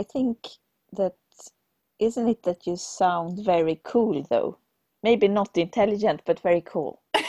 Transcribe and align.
I 0.00 0.02
think 0.02 0.48
that 0.96 1.16
isn't 1.98 2.26
it 2.26 2.42
that 2.44 2.66
you 2.66 2.76
sound 2.76 3.44
very 3.44 3.78
cool 3.84 4.22
though? 4.30 4.56
Maybe 5.02 5.28
not 5.28 5.58
intelligent, 5.58 6.22
but 6.24 6.40
very 6.40 6.62
cool. 6.62 7.02
I 7.14 7.20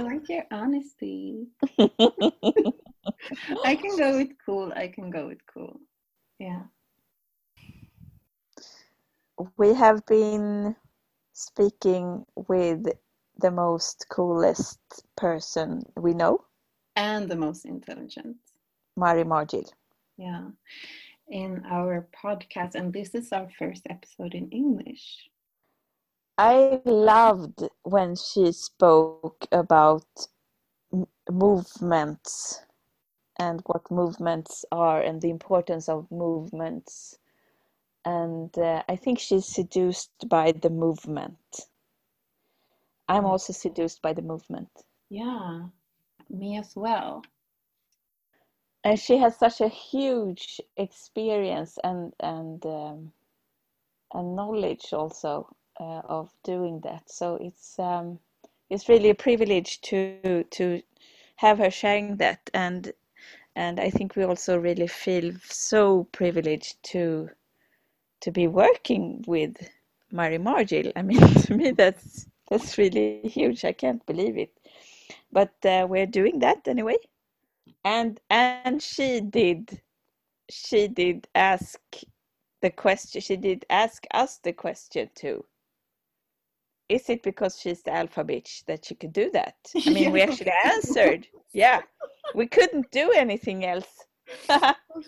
like 0.00 0.28
your 0.28 0.42
honesty. 0.50 1.46
I 3.64 3.76
can 3.76 3.96
go 3.96 4.16
with 4.16 4.32
cool. 4.44 4.72
I 4.74 4.88
can 4.88 5.10
go 5.10 5.28
with 5.28 5.46
cool. 5.46 5.78
Yeah. 6.40 6.62
We 9.56 9.74
have 9.74 10.04
been 10.06 10.74
speaking 11.34 12.26
with 12.48 12.88
the 13.38 13.52
most 13.52 14.06
coolest 14.10 14.80
person 15.16 15.84
we 15.96 16.14
know, 16.14 16.44
And 16.96 17.28
the 17.28 17.36
most 17.36 17.64
intelligent. 17.64 18.36
Mari 18.96 19.24
Margil. 19.24 19.70
Yeah. 20.16 20.50
In 21.28 21.64
our 21.70 22.06
podcast, 22.24 22.74
and 22.74 22.92
this 22.92 23.14
is 23.14 23.32
our 23.32 23.48
first 23.58 23.86
episode 23.88 24.34
in 24.34 24.48
English. 24.50 25.28
I 26.38 26.80
loved 26.84 27.68
when 27.82 28.16
she 28.16 28.52
spoke 28.52 29.46
about 29.52 30.06
m- 30.92 31.06
movements 31.30 32.62
and 33.38 33.60
what 33.66 33.90
movements 33.90 34.64
are 34.70 35.00
and 35.00 35.20
the 35.20 35.30
importance 35.30 35.88
of 35.88 36.10
movements. 36.10 37.18
And 38.04 38.56
uh, 38.58 38.82
I 38.88 38.96
think 38.96 39.18
she's 39.18 39.46
seduced 39.46 40.28
by 40.28 40.52
the 40.52 40.70
movement. 40.70 41.68
I'm 43.08 43.24
also 43.24 43.52
seduced 43.52 44.02
by 44.02 44.12
the 44.12 44.22
movement. 44.22 44.70
Yeah. 45.08 45.68
Me 46.34 46.58
as 46.58 46.76
well. 46.76 47.24
And 48.84 48.98
she 48.98 49.18
has 49.18 49.36
such 49.36 49.60
a 49.60 49.68
huge 49.68 50.60
experience 50.76 51.78
and 51.84 52.14
and 52.20 52.64
um, 52.66 53.12
and 54.12 54.36
knowledge 54.36 54.92
also 54.92 55.54
uh, 55.80 56.02
of 56.08 56.32
doing 56.44 56.80
that. 56.80 57.10
So 57.10 57.36
it's 57.36 57.78
um, 57.78 58.20
it's 58.70 58.88
really 58.88 59.10
a 59.10 59.14
privilege 59.14 59.80
to 59.82 60.44
to 60.50 60.60
have 61.36 61.38
her 61.58 61.70
sharing 61.70 62.16
that, 62.16 62.28
and 62.34 62.92
and 63.56 63.80
I 63.80 63.90
think 63.90 64.16
we 64.16 64.24
also 64.24 64.58
really 64.58 64.86
feel 64.88 65.32
so 65.42 66.04
privileged 66.12 66.82
to 66.92 67.30
to 68.20 68.30
be 68.30 68.46
working 68.46 69.24
with 69.26 69.70
Mari 70.12 70.38
Margil. 70.38 70.92
I 70.96 71.02
mean, 71.02 71.20
to 71.44 71.54
me 71.54 71.70
that's 71.72 72.26
that's 72.50 72.78
really 72.78 73.28
huge. 73.28 73.64
I 73.64 73.72
can't 73.72 74.04
believe 74.06 74.36
it, 74.38 74.52
but 75.34 75.52
uh, 75.66 75.86
we're 75.90 76.06
doing 76.06 76.38
that 76.38 76.66
anyway. 76.66 76.96
And 77.84 78.18
and 78.30 78.80
she 78.80 79.20
did 79.20 79.82
she 80.48 80.88
did 80.88 81.28
ask 81.34 81.78
the 82.62 82.70
question. 82.70 83.20
She 83.20 83.36
did 83.36 83.66
ask 83.68 84.04
us 84.14 84.38
the 84.38 84.54
question 84.54 85.10
too 85.14 85.44
is 86.88 87.08
it 87.08 87.22
because 87.22 87.58
she's 87.60 87.82
the 87.82 87.92
alpha 87.92 88.24
bitch 88.24 88.64
that 88.66 88.84
she 88.84 88.94
could 88.94 89.12
do 89.12 89.30
that? 89.32 89.56
I 89.86 89.90
mean, 89.90 90.12
we 90.12 90.22
actually 90.22 90.52
answered. 90.64 91.26
Yeah, 91.52 91.82
we 92.34 92.46
couldn't 92.46 92.90
do 92.90 93.12
anything 93.12 93.64
else. 93.64 94.04
Of 94.48 95.04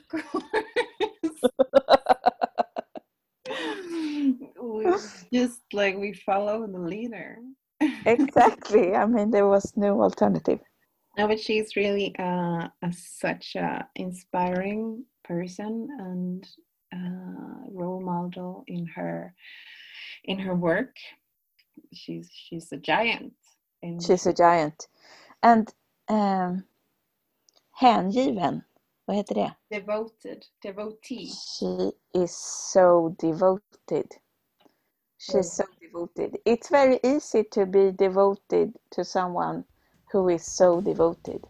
course. 4.56 5.24
just 5.32 5.60
like 5.72 5.96
we 5.96 6.12
follow 6.12 6.66
the 6.66 6.78
leader. 6.78 7.38
Exactly. 8.06 8.94
I 8.94 9.06
mean, 9.06 9.30
there 9.30 9.46
was 9.46 9.76
no 9.76 10.02
alternative. 10.02 10.60
No, 11.18 11.26
but 11.26 11.40
she's 11.40 11.76
really 11.76 12.14
uh, 12.18 12.68
a, 12.82 12.92
such 12.92 13.56
a 13.56 13.88
inspiring 13.94 15.04
person 15.24 15.88
and 15.98 16.46
uh, 16.94 17.70
role 17.70 18.00
model 18.00 18.64
in 18.66 18.86
her 18.86 19.34
in 20.24 20.38
her 20.38 20.54
work. 20.54 20.96
She's 21.92 22.30
she's 22.32 22.72
a 22.72 22.76
giant. 22.76 23.34
In, 23.82 24.00
She's 24.00 24.26
a 24.26 24.32
giant. 24.32 24.88
And 25.42 25.72
um, 26.08 26.64
hängiven, 27.80 28.62
vad 29.06 29.16
heter 29.16 29.34
det? 29.34 29.56
devoted, 29.70 30.46
devotee. 30.62 31.26
She 31.26 31.92
is 32.14 32.36
so 32.72 33.14
devoted. 33.18 34.16
She's 35.26 35.50
mm. 35.50 35.56
so 35.56 35.64
devoted. 35.80 36.38
It's 36.44 36.68
very 36.68 37.00
easy 37.02 37.42
to 37.44 37.66
be 37.66 37.90
devoted 37.90 38.74
to 38.92 39.04
someone 39.04 39.64
who 40.12 40.28
is 40.28 40.44
so 40.44 40.80
devoted. 40.80 41.44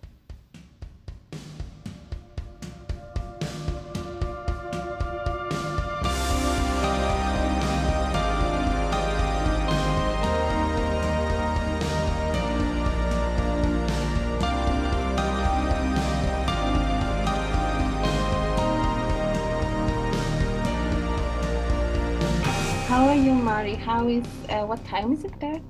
Mari? 23.97 24.15
How 24.15 24.21
is 24.21 24.27
uh, 24.51 24.67
what 24.67 24.85
time 24.85 25.13
is 25.13 25.25
it 25.25 25.39
there? 25.41 25.61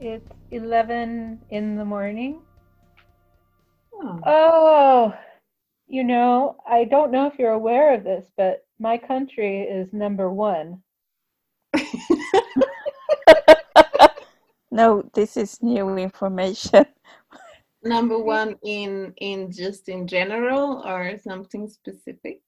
It's 0.00 0.28
11 0.50 1.40
in 1.50 1.76
the 1.76 1.84
morning. 1.84 2.42
Oh. 3.94 4.20
Oh, 4.26 5.14
you 5.86 6.04
know, 6.04 6.56
I 6.68 6.84
don't 6.84 7.10
know 7.10 7.26
if 7.26 7.38
you're 7.38 7.52
aware 7.52 7.94
of 7.94 8.04
this, 8.04 8.30
but 8.36 8.66
my 8.78 8.98
country 8.98 9.62
is 9.62 9.92
number 9.92 10.30
one. 10.30 10.82
No, 14.72 15.08
this 15.14 15.38
is 15.38 15.62
new 15.62 15.96
information. 15.96 16.84
Number 17.82 18.18
one 18.18 18.56
in 18.62 19.14
in 19.16 19.50
just 19.50 19.88
in 19.88 20.06
general 20.06 20.82
or 20.84 21.16
something 21.16 21.66
specific? 21.66 22.42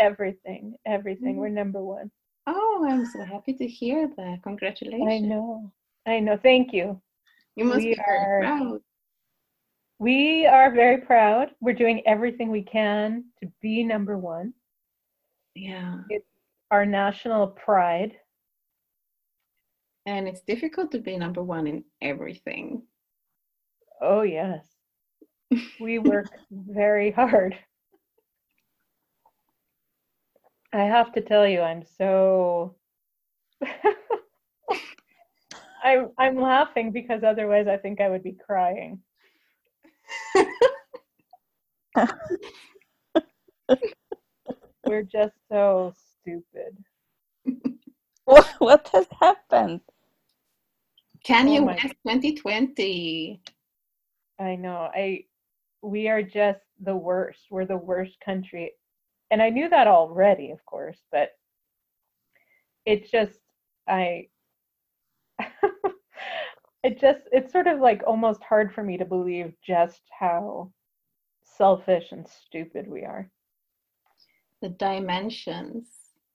Everything, 0.00 0.74
everything. 0.84 1.36
Mm. 1.36 1.38
We're 1.38 1.48
number 1.50 1.80
one. 1.80 2.10
Oh, 2.46 2.86
I'm 2.88 3.04
so 3.06 3.24
happy 3.24 3.54
to 3.54 3.66
hear 3.66 4.08
that. 4.16 4.40
Congratulations. 4.42 5.08
I 5.08 5.18
know. 5.18 5.72
I 6.06 6.20
know. 6.20 6.38
Thank 6.40 6.72
you. 6.72 7.00
You 7.56 7.64
must 7.64 7.78
We 7.78 7.90
be 7.90 7.94
very 7.96 8.18
are- 8.18 8.40
proud. 8.40 8.80
We 9.98 10.46
are 10.46 10.70
very 10.74 10.98
proud. 10.98 11.52
We're 11.60 11.72
doing 11.74 12.02
everything 12.06 12.50
we 12.50 12.62
can 12.62 13.24
to 13.42 13.50
be 13.62 13.82
number 13.82 14.18
one. 14.18 14.52
Yeah. 15.54 16.00
It's 16.10 16.26
our 16.70 16.84
national 16.84 17.46
pride. 17.48 18.12
And 20.04 20.28
it's 20.28 20.42
difficult 20.42 20.92
to 20.92 20.98
be 20.98 21.16
number 21.16 21.42
one 21.42 21.66
in 21.66 21.84
everything. 22.02 22.82
Oh, 24.00 24.20
yes. 24.22 24.66
We 25.80 25.98
work 25.98 26.26
very 26.50 27.10
hard. 27.10 27.56
I 30.76 30.84
have 30.84 31.12
to 31.14 31.22
tell 31.22 31.46
you, 31.48 31.60
I'm 31.62 31.82
so 31.98 32.74
I'm 35.82 36.10
I'm 36.18 36.36
laughing 36.40 36.92
because 36.92 37.22
otherwise 37.24 37.66
I 37.66 37.78
think 37.78 38.00
I 38.00 38.10
would 38.10 38.22
be 38.22 38.32
crying. 38.46 39.00
We're 44.86 45.02
just 45.02 45.34
so 45.50 45.94
stupid. 46.20 46.76
What, 48.26 48.44
what 48.58 48.90
has 48.92 49.06
happened? 49.20 49.80
Can 51.24 51.46
Oh 51.48 51.52
you 51.54 51.60
my- 51.62 51.74
West 51.74 51.94
2020? 52.04 53.40
I 54.40 54.56
know. 54.56 54.90
I 54.92 55.24
we 55.80 56.08
are 56.08 56.22
just 56.22 56.58
the 56.80 56.96
worst. 56.96 57.38
We're 57.50 57.66
the 57.66 57.76
worst 57.76 58.18
country. 58.24 58.72
And 59.30 59.42
I 59.42 59.50
knew 59.50 59.68
that 59.68 59.88
already, 59.88 60.50
of 60.50 60.64
course, 60.64 60.98
but 61.10 61.30
it 62.84 63.10
just 63.10 63.38
I 63.88 64.28
it 66.82 67.00
just 67.00 67.20
it's 67.32 67.52
sort 67.52 67.66
of 67.66 67.80
like 67.80 68.02
almost 68.06 68.42
hard 68.42 68.72
for 68.72 68.82
me 68.82 68.96
to 68.96 69.04
believe 69.04 69.52
just 69.66 70.02
how 70.18 70.70
selfish 71.42 72.12
and 72.12 72.26
stupid 72.28 72.86
we 72.88 73.04
are. 73.04 73.30
The 74.62 74.70
dimensions. 74.70 75.88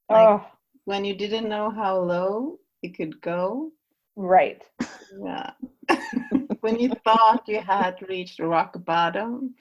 Like 0.09 0.27
oh, 0.27 0.45
when 0.85 1.05
you 1.05 1.15
didn't 1.15 1.49
know 1.49 1.69
how 1.69 1.99
low 1.99 2.59
it 2.83 2.97
could 2.97 3.21
go. 3.21 3.71
right. 4.15 4.61
Yeah. 5.23 5.51
when 6.61 6.79
you 6.79 6.91
thought 7.03 7.43
you 7.47 7.61
had 7.61 7.97
reached 8.07 8.39
rock 8.39 8.75
bottom, 8.85 9.55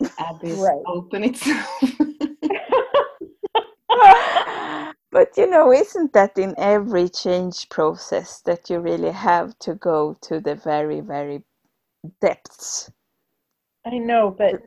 abyss 0.00 0.18
Right. 0.58 0.82
opened 0.86 1.24
itself. 1.26 1.82
But 5.10 5.36
you 5.36 5.48
know, 5.48 5.72
isn't 5.72 6.12
that 6.12 6.36
in 6.36 6.54
every 6.58 7.08
change 7.08 7.68
process 7.70 8.42
that 8.42 8.68
you 8.68 8.78
really 8.78 9.10
have 9.10 9.58
to 9.60 9.74
go 9.74 10.16
to 10.22 10.38
the 10.38 10.54
very, 10.54 11.00
very 11.00 11.42
depths? 12.20 12.90
I 13.86 13.98
know, 13.98 14.30
but 14.30 14.62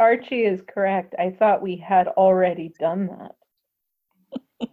Arci 0.00 0.50
is 0.50 0.62
correct. 0.62 1.14
I 1.18 1.30
thought 1.30 1.60
we 1.60 1.76
had 1.76 2.08
already 2.08 2.72
done 2.78 3.08
that. 4.60 4.60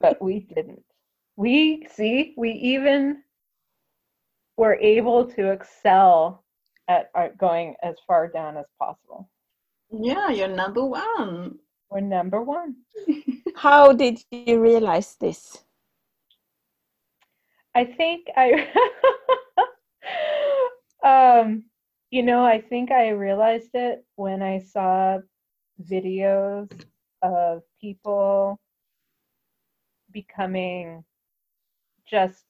but 0.00 0.20
we 0.20 0.40
didn't. 0.40 0.84
We 1.36 1.86
see, 1.90 2.34
we 2.36 2.50
even 2.50 3.22
were 4.56 4.74
able 4.74 5.26
to 5.30 5.52
excel 5.52 6.44
at 6.88 7.38
going 7.38 7.74
as 7.82 7.96
far 8.06 8.28
down 8.28 8.56
as 8.56 8.66
possible. 8.78 9.28
Yeah, 9.90 10.30
you're 10.30 10.48
number 10.48 10.84
one. 10.84 11.58
We're 11.90 12.00
number 12.00 12.42
one. 12.42 12.76
How 13.56 13.92
did 13.92 14.18
you 14.30 14.60
realize 14.60 15.16
this? 15.20 15.64
I 17.74 17.84
think 17.84 18.26
I, 18.36 18.68
um, 21.40 21.64
you 22.10 22.22
know, 22.22 22.44
I 22.44 22.60
think 22.60 22.90
I 22.90 23.10
realized 23.10 23.70
it 23.74 24.04
when 24.16 24.42
I 24.42 24.58
saw 24.58 25.18
videos 25.82 26.70
of 27.22 27.62
people 27.80 28.58
becoming 30.10 31.04
just, 32.06 32.44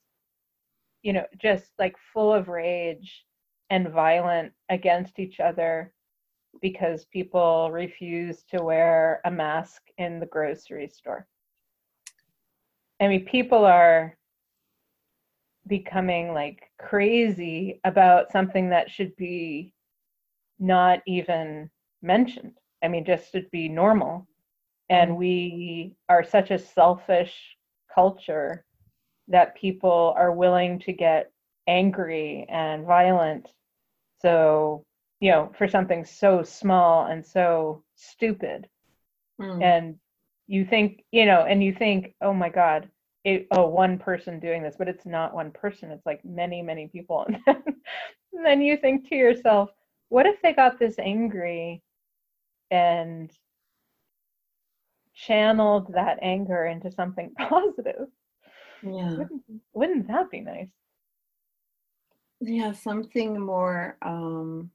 you 1.02 1.12
know, 1.12 1.26
just 1.36 1.70
like 1.78 1.96
full 2.12 2.32
of 2.32 2.48
rage 2.48 3.24
and 3.70 3.88
violent 3.88 4.52
against 4.68 5.18
each 5.18 5.40
other 5.40 5.92
because 6.60 7.04
people 7.06 7.70
refuse 7.70 8.42
to 8.50 8.62
wear 8.62 9.20
a 9.24 9.30
mask 9.30 9.82
in 9.98 10.18
the 10.18 10.26
grocery 10.26 10.88
store. 10.88 11.26
I 13.00 13.08
mean, 13.08 13.24
people 13.26 13.64
are 13.64 14.16
becoming 15.66 16.32
like 16.32 16.70
crazy 16.78 17.80
about 17.84 18.32
something 18.32 18.70
that 18.70 18.90
should 18.90 19.14
be 19.16 19.72
not 20.58 21.00
even 21.06 21.70
mentioned. 22.02 22.52
I 22.82 22.88
mean, 22.88 23.04
just 23.04 23.30
should 23.30 23.50
be 23.50 23.68
normal. 23.68 24.26
And 24.88 25.16
we 25.16 25.94
are 26.08 26.24
such 26.24 26.50
a 26.50 26.58
selfish 26.58 27.34
culture 27.94 28.64
that 29.28 29.56
people 29.56 30.14
are 30.16 30.32
willing 30.32 30.78
to 30.80 30.92
get 30.92 31.30
angry 31.66 32.46
and 32.48 32.86
violent. 32.86 33.48
So, 34.20 34.84
you 35.20 35.30
know, 35.30 35.52
for 35.56 35.68
something 35.68 36.04
so 36.04 36.42
small 36.42 37.06
and 37.06 37.24
so 37.24 37.82
stupid. 37.94 38.68
Mm. 39.40 39.62
And 39.62 39.96
you 40.46 40.64
think, 40.64 41.04
you 41.12 41.26
know, 41.26 41.44
and 41.48 41.62
you 41.62 41.74
think, 41.74 42.14
oh 42.20 42.32
my 42.32 42.48
God, 42.48 42.88
it, 43.24 43.46
oh, 43.50 43.68
one 43.68 43.98
person 43.98 44.40
doing 44.40 44.62
this, 44.62 44.76
but 44.78 44.88
it's 44.88 45.06
not 45.06 45.34
one 45.34 45.50
person. 45.50 45.90
It's 45.90 46.06
like 46.06 46.24
many, 46.24 46.62
many 46.62 46.88
people. 46.88 47.26
And 47.36 47.42
then, 47.46 47.62
and 48.32 48.46
then 48.46 48.62
you 48.62 48.76
think 48.76 49.08
to 49.08 49.16
yourself, 49.16 49.70
what 50.08 50.26
if 50.26 50.40
they 50.42 50.52
got 50.52 50.78
this 50.78 50.98
angry 50.98 51.82
and 52.70 53.30
channeled 55.14 55.92
that 55.94 56.18
anger 56.22 56.66
into 56.66 56.90
something 56.92 57.32
positive? 57.38 58.08
yeah. 58.82 59.16
Wouldn't, 59.16 59.42
wouldn't 59.72 60.08
that 60.08 60.30
be 60.30 60.40
nice? 60.40 60.68
Yeah, 62.40 62.72
something 62.72 63.40
more 63.40 63.96
um 64.02 64.70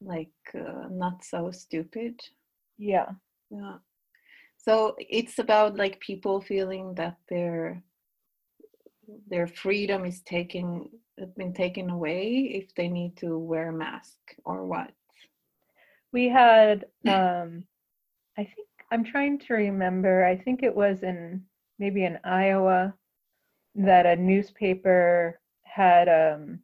like 0.00 0.32
uh, 0.54 0.88
not 0.90 1.24
so 1.24 1.50
stupid. 1.50 2.20
Yeah. 2.78 3.10
Yeah. 3.50 3.76
So 4.58 4.94
it's 4.98 5.38
about 5.38 5.76
like 5.76 6.00
people 6.00 6.40
feeling 6.40 6.94
that 6.94 7.16
their 7.28 7.82
their 9.28 9.46
freedom 9.46 10.04
is 10.04 10.20
taken 10.22 10.88
has 11.18 11.30
been 11.32 11.52
taken 11.52 11.90
away 11.90 12.52
if 12.54 12.74
they 12.74 12.88
need 12.88 13.16
to 13.18 13.38
wear 13.38 13.68
a 13.68 13.72
mask 13.72 14.18
or 14.44 14.66
what. 14.66 14.92
We 16.12 16.28
had, 16.28 16.86
um, 17.06 17.64
I 18.38 18.44
think, 18.44 18.68
I'm 18.90 19.04
trying 19.04 19.38
to 19.40 19.54
remember, 19.54 20.24
I 20.24 20.36
think 20.36 20.62
it 20.62 20.74
was 20.74 21.02
in 21.02 21.42
maybe 21.78 22.04
in 22.04 22.18
Iowa 22.24 22.94
that 23.74 24.06
a 24.06 24.16
newspaper 24.16 25.39
had, 25.72 26.08
um, 26.08 26.60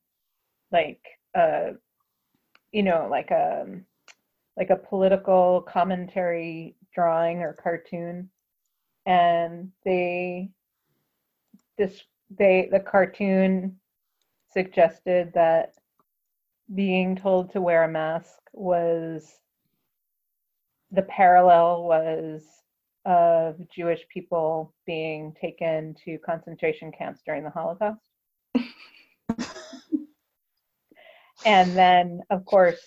like, 0.72 1.00
uh, 1.34 1.72
you 2.72 2.82
know, 2.82 3.08
like 3.10 3.30
a, 3.30 3.66
like 4.56 4.70
a 4.70 4.76
political 4.76 5.62
commentary 5.62 6.76
drawing 6.94 7.38
or 7.38 7.52
cartoon. 7.52 8.30
And 9.06 9.70
they, 9.84 10.50
this, 11.78 12.02
they, 12.36 12.68
the 12.70 12.80
cartoon 12.80 13.76
suggested 14.52 15.32
that 15.34 15.74
being 16.74 17.14
told 17.16 17.52
to 17.52 17.60
wear 17.60 17.84
a 17.84 17.88
mask 17.88 18.40
was 18.52 19.38
the 20.90 21.02
parallel 21.02 21.84
was 21.84 22.42
of 23.04 23.56
Jewish 23.68 24.00
people 24.12 24.74
being 24.84 25.34
taken 25.40 25.94
to 26.04 26.18
concentration 26.18 26.90
camps 26.90 27.20
during 27.24 27.44
the 27.44 27.50
Holocaust. 27.50 28.00
and 31.44 31.76
then, 31.76 32.20
of 32.30 32.44
course, 32.44 32.80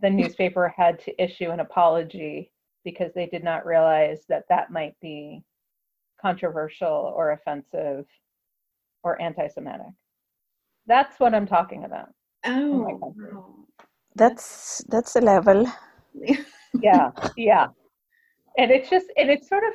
the 0.00 0.10
newspaper 0.10 0.72
had 0.76 1.00
to 1.00 1.22
issue 1.22 1.50
an 1.50 1.60
apology 1.60 2.52
because 2.84 3.12
they 3.14 3.26
did 3.26 3.44
not 3.44 3.66
realize 3.66 4.24
that 4.28 4.44
that 4.48 4.70
might 4.70 4.94
be 5.00 5.42
controversial 6.20 7.12
or 7.16 7.32
offensive 7.32 8.06
or 9.02 9.20
anti 9.20 9.48
Semitic. 9.48 9.86
That's 10.86 11.20
what 11.20 11.34
I'm 11.34 11.46
talking 11.46 11.84
about. 11.84 12.08
Oh, 12.44 12.84
my 12.84 12.92
oh. 12.92 12.98
country. 12.98 13.34
wow. 13.34 13.54
That's 14.14 14.82
that's 14.88 15.16
a 15.16 15.20
level. 15.20 15.66
yeah 16.82 17.10
yeah 17.36 17.66
and 18.56 18.70
it's 18.70 18.90
just 18.90 19.06
and 19.16 19.30
it's 19.30 19.48
sort 19.48 19.64
of 19.64 19.72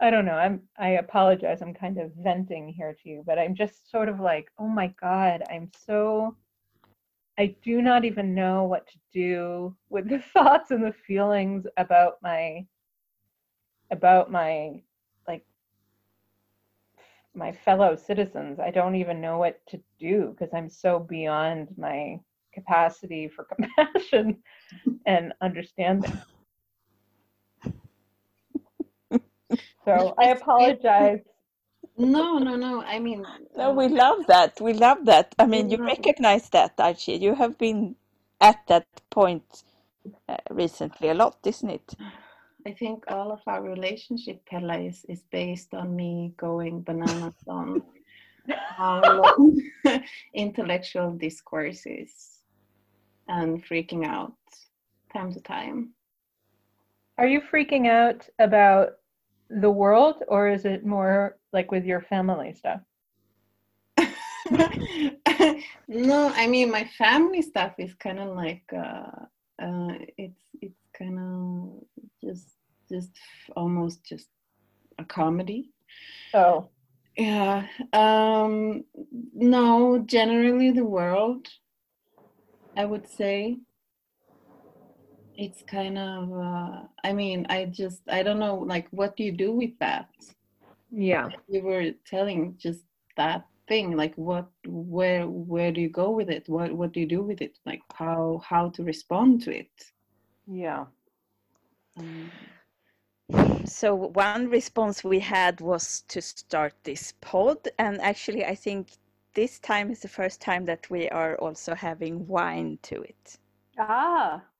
i 0.00 0.10
don't 0.10 0.24
know 0.24 0.32
i'm 0.32 0.60
i 0.78 0.90
apologize 0.90 1.62
i'm 1.62 1.74
kind 1.74 1.98
of 1.98 2.10
venting 2.22 2.68
here 2.68 2.94
to 3.02 3.08
you 3.08 3.22
but 3.26 3.38
i'm 3.38 3.54
just 3.54 3.90
sort 3.90 4.08
of 4.08 4.20
like 4.20 4.48
oh 4.58 4.68
my 4.68 4.92
god 5.00 5.42
i'm 5.50 5.70
so 5.86 6.36
i 7.38 7.54
do 7.62 7.82
not 7.82 8.04
even 8.04 8.34
know 8.34 8.64
what 8.64 8.86
to 8.86 8.98
do 9.12 9.74
with 9.90 10.08
the 10.08 10.18
thoughts 10.32 10.70
and 10.70 10.84
the 10.84 10.92
feelings 10.92 11.66
about 11.76 12.14
my 12.22 12.64
about 13.90 14.30
my 14.30 14.82
like 15.28 15.44
my 17.34 17.52
fellow 17.52 17.94
citizens. 17.96 18.58
I 18.58 18.70
don't 18.70 18.94
even 18.96 19.20
know 19.20 19.38
what 19.38 19.60
to 19.68 19.80
do 19.98 20.34
because 20.38 20.52
i'm 20.54 20.68
so 20.68 20.98
beyond 20.98 21.68
my 21.76 22.18
capacity 22.52 23.28
for 23.28 23.44
compassion 23.54 24.38
and 25.06 25.32
understanding. 25.40 26.12
So 29.84 30.14
i 30.18 30.30
apologize 30.30 31.20
No, 31.98 32.38
no, 32.38 32.56
no. 32.56 32.82
I 32.82 32.98
mean, 32.98 33.24
No, 33.56 33.70
uh, 33.70 33.74
we 33.74 33.88
love 33.88 34.26
that. 34.26 34.60
We 34.60 34.72
love 34.74 35.04
that. 35.06 35.34
I 35.38 35.46
mean, 35.46 35.70
you 35.70 35.78
Yeah. 35.78 35.86
recognize 35.86 36.48
that, 36.50 36.76
Arci. 36.76 37.20
You 37.20 37.34
have 37.34 37.56
been 37.58 37.96
at 38.40 38.66
that 38.68 38.86
point 39.10 39.64
uh, 40.28 40.36
recently 40.50 41.08
a 41.08 41.14
lot, 41.14 41.38
isn't 41.44 41.70
it? 41.70 41.94
I 42.66 42.72
think 42.72 43.04
all 43.08 43.32
of 43.32 43.40
our 43.46 43.62
relationship, 43.62 44.44
Pella, 44.46 44.78
is, 44.78 45.04
is 45.08 45.22
based 45.30 45.72
on 45.74 45.94
me 45.96 46.34
going 46.36 46.82
bananas 46.82 47.34
on 47.48 47.82
how 48.48 49.00
long 49.02 49.60
intellectual 50.34 51.12
discourses 51.12 52.42
and 53.28 53.64
freaking 53.64 54.04
out 54.06 54.34
time 55.12 55.32
to 55.32 55.40
time. 55.40 55.94
are 57.18 57.26
you 57.28 57.40
freaking 57.40 57.88
out 57.88 58.28
about 58.38 58.98
the 59.48 59.70
world 59.70 60.22
or 60.28 60.48
is 60.48 60.64
it 60.64 60.84
more 60.84 61.36
like 61.52 61.70
with 61.70 61.84
your 61.84 62.00
family 62.00 62.52
stuff 62.52 62.80
no, 65.88 66.32
I 66.34 66.46
mean 66.46 66.70
my 66.70 66.84
family 66.98 67.42
stuff 67.42 67.74
is 67.78 67.94
kind 67.94 68.18
of 68.18 68.36
like 68.36 68.64
uh, 68.72 69.24
uh, 69.62 69.94
it's 70.16 70.42
it's 70.60 70.80
kind 70.96 71.18
of 71.18 71.82
just 72.22 72.50
just 72.88 73.10
almost 73.56 74.04
just 74.04 74.28
a 74.98 75.04
comedy. 75.04 75.70
oh 76.34 76.68
Yeah. 77.16 77.66
Um, 77.92 78.84
no, 79.34 79.98
generally 79.98 80.70
the 80.70 80.84
world, 80.84 81.48
I 82.76 82.84
would 82.84 83.08
say. 83.08 83.58
It's 85.36 85.62
kind 85.62 85.98
of, 85.98 86.32
uh, 86.32 86.82
I 87.04 87.12
mean, 87.12 87.46
I 87.48 87.66
just, 87.66 88.02
I 88.08 88.22
don't 88.22 88.38
know, 88.40 88.56
like, 88.56 88.88
what 88.90 89.16
do 89.16 89.24
you 89.24 89.32
do 89.32 89.52
with 89.52 89.78
that? 89.80 90.08
yeah 90.90 91.30
You 91.48 91.62
were 91.62 91.92
telling 92.06 92.56
just 92.58 92.84
that 93.16 93.46
thing, 93.68 93.96
like, 93.96 94.14
what, 94.16 94.48
where, 94.66 95.26
where 95.28 95.72
do 95.72 95.80
you 95.80 95.88
go 95.90 96.10
with 96.10 96.30
it? 96.30 96.48
What, 96.48 96.72
what 96.74 96.92
do 96.92 97.00
you 97.00 97.06
do 97.06 97.22
with 97.22 97.40
it? 97.42 97.58
Like, 97.66 97.82
how, 97.94 98.40
how 98.44 98.70
to 98.70 98.82
respond 98.84 99.42
to 99.42 99.56
it? 99.56 99.92
yeah 100.46 100.86
Um, 101.96 102.32
So 103.66 103.94
one 103.94 104.48
response 104.48 105.04
we 105.04 105.20
had 105.20 105.60
was 105.60 106.02
to 106.08 106.20
start 106.22 106.74
this 106.84 107.12
pod, 107.20 107.68
and 107.78 108.00
actually 108.00 108.44
I 108.44 108.54
think 108.54 108.92
this 109.34 109.58
time 109.58 109.90
is 109.90 110.00
the 110.00 110.08
first 110.08 110.40
time 110.40 110.64
that 110.66 110.88
we 110.90 111.08
are 111.08 111.36
also 111.36 111.74
having 111.74 112.26
wine 112.26 112.78
to 112.82 113.02
it. 113.02 113.38
Ah, 113.78 114.50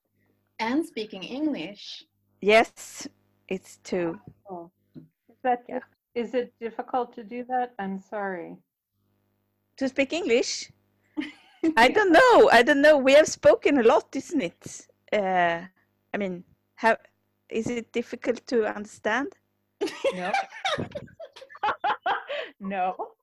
and 0.59 0.85
speaking 0.85 1.23
English. 1.23 2.05
Yes, 2.41 3.09
it's 3.49 3.79
two. 3.83 4.19
oh. 4.51 4.71
Is 5.29 5.37
that 5.43 5.65
Yeah. 5.69 5.81
is 6.15 6.35
it 6.35 6.53
difficult 6.61 7.13
to 7.15 7.23
do 7.25 7.45
that? 7.45 7.75
I'm 7.79 7.99
sorry. 8.01 8.57
To 9.77 9.89
speak 9.89 10.13
English? 10.13 10.73
I 11.77 11.89
don't 11.89 12.13
know. 12.13 12.51
I 12.53 12.63
don't 12.63 12.81
know. 12.81 12.97
We 12.99 13.13
have 13.15 13.29
spoken 13.29 13.79
a 13.79 13.83
lot, 13.83 14.17
isn't 14.17 14.41
it? 14.41 14.87
Uh, 15.13 15.61
I 16.15 16.17
mean, 16.19 16.45
how 16.77 16.97
is 17.51 17.67
it 17.69 17.93
difficult 17.93 18.47
to 18.47 18.67
understand? 18.77 19.29
No. 20.15 20.33
no. 22.61 23.16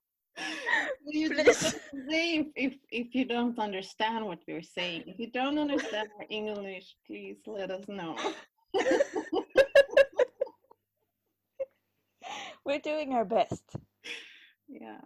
You 1.14 1.30
Please. 1.30 1.78
if, 1.94 2.48
if 2.56 2.74
if 2.90 3.14
you 3.14 3.26
don't 3.26 3.60
understand 3.60 4.26
what 4.26 4.40
we're 4.48 4.64
saying. 4.64 5.04
If 5.06 5.20
you 5.20 5.30
don't 5.30 5.60
understand 5.60 6.10
our 6.18 6.26
English, 6.28 6.96
please 7.06 7.38
let 7.46 7.70
us 7.70 7.88
know. 7.88 8.16
We're 12.66 12.80
doing 12.80 13.14
our 13.14 13.26
best. 13.26 13.62
yeah, 14.68 15.02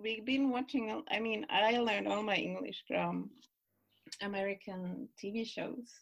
we've 0.00 0.24
been 0.24 0.48
watching. 0.48 1.02
I 1.10 1.20
mean, 1.20 1.44
I 1.50 1.76
learned 1.76 2.08
all 2.08 2.22
my 2.22 2.36
English 2.36 2.82
from 2.88 3.28
American 4.22 5.10
TV 5.22 5.46
shows. 5.46 5.92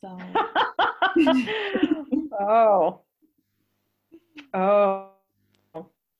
So 0.00 0.16
oh. 2.40 3.02
Oh. 4.54 5.10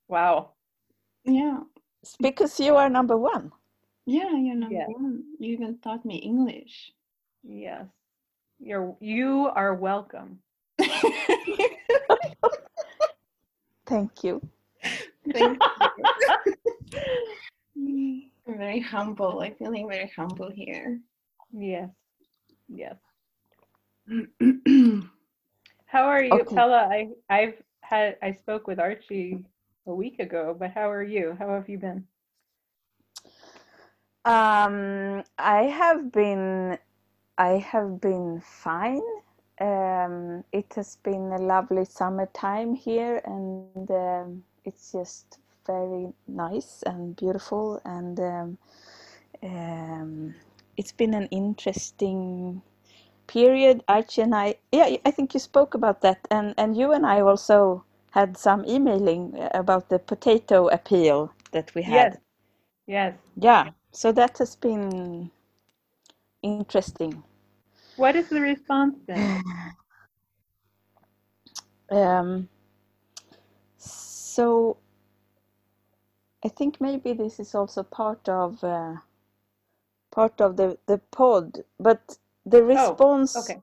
Wow. 0.08 0.55
Yeah, 1.26 1.60
It's 2.02 2.16
because 2.16 2.58
you 2.60 2.76
are 2.76 2.88
number 2.88 3.16
one. 3.16 3.50
yeah, 4.06 4.30
you're 4.36 4.54
number 4.54 4.74
Yeah. 4.76 4.86
one. 4.86 5.24
You 5.40 5.52
even 5.54 5.78
taught 5.78 6.04
me 6.04 6.16
English. 6.16 6.92
Yes. 7.42 7.86
You're 8.60 8.96
you 9.00 9.50
are 9.54 9.74
welcome. 9.74 10.38
Thank 13.86 14.24
you. 14.24 14.40
Thank 15.32 15.58
you. 15.62 16.04
I'm 18.48 18.58
very 18.58 18.80
humble. 18.80 19.40
I'm 19.42 19.54
feeling 19.56 19.88
very 19.88 20.10
humble 20.16 20.50
here. 20.50 21.00
Yes. 21.52 21.90
Yes. 22.68 22.96
How 25.86 26.04
are 26.04 26.22
you, 26.22 26.40
Okay. 26.40 26.54
Pella? 26.54 26.88
I 26.90 27.08
I've 27.28 27.60
had 27.82 28.16
I 28.22 28.32
spoke 28.32 28.66
with 28.66 28.78
Arci 28.78 29.44
a 29.86 29.94
week 29.94 30.18
ago, 30.18 30.54
but 30.58 30.72
how 30.72 30.90
are 30.90 31.02
you? 31.02 31.36
How 31.38 31.48
have 31.50 31.68
you 31.68 31.78
been? 31.78 32.06
Um, 34.24 35.22
I 35.38 35.62
have 35.64 36.10
been, 36.10 36.78
I 37.38 37.58
have 37.58 38.00
been 38.00 38.40
fine. 38.40 39.02
Um, 39.60 40.44
it 40.52 40.72
has 40.74 40.96
been 40.96 41.32
a 41.32 41.38
lovely 41.38 41.84
summertime 41.84 42.74
here, 42.74 43.22
and 43.24 43.90
um, 43.90 44.44
it's 44.64 44.92
just 44.92 45.38
very 45.66 46.12
nice 46.26 46.82
and 46.84 47.16
beautiful, 47.16 47.80
and 47.84 48.20
um, 48.20 48.58
um, 49.42 50.34
it's 50.76 50.92
been 50.92 51.14
an 51.14 51.28
interesting 51.30 52.62
period. 53.28 53.82
Arci 53.88 54.22
and 54.22 54.34
I, 54.34 54.56
yeah, 54.72 54.96
I 55.04 55.10
think 55.10 55.34
you 55.34 55.40
spoke 55.40 55.74
about 55.74 56.02
that, 56.02 56.18
and 56.30 56.54
and 56.58 56.76
you 56.76 56.92
and 56.92 57.06
I 57.06 57.20
also 57.20 57.84
had 58.16 58.34
some 58.38 58.64
emailing 58.66 59.38
about 59.52 59.90
the 59.90 59.98
potato 59.98 60.68
appeal 60.68 61.30
that 61.52 61.74
we 61.74 61.82
had. 61.82 61.92
Yes. 61.92 62.16
Yes. 62.86 63.14
Yeah, 63.36 63.70
so 63.92 64.10
that 64.12 64.38
has 64.38 64.56
been 64.56 65.30
interesting. 66.42 67.22
What 67.96 68.16
is 68.16 68.28
the 68.30 68.40
response 68.40 68.96
then? 69.06 69.42
Um, 71.88 72.48
so 73.76 74.76
I 76.44 76.48
think 76.48 76.80
maybe 76.80 77.12
this 77.12 77.38
is 77.38 77.54
also 77.54 77.84
part 77.84 78.28
of 78.28 78.64
uh, 78.64 78.94
part 80.10 80.40
of 80.40 80.56
the 80.56 80.78
the 80.86 80.98
pod, 81.12 81.62
but 81.78 82.18
the 82.44 82.64
response 82.64 83.36
okay. 83.36 83.62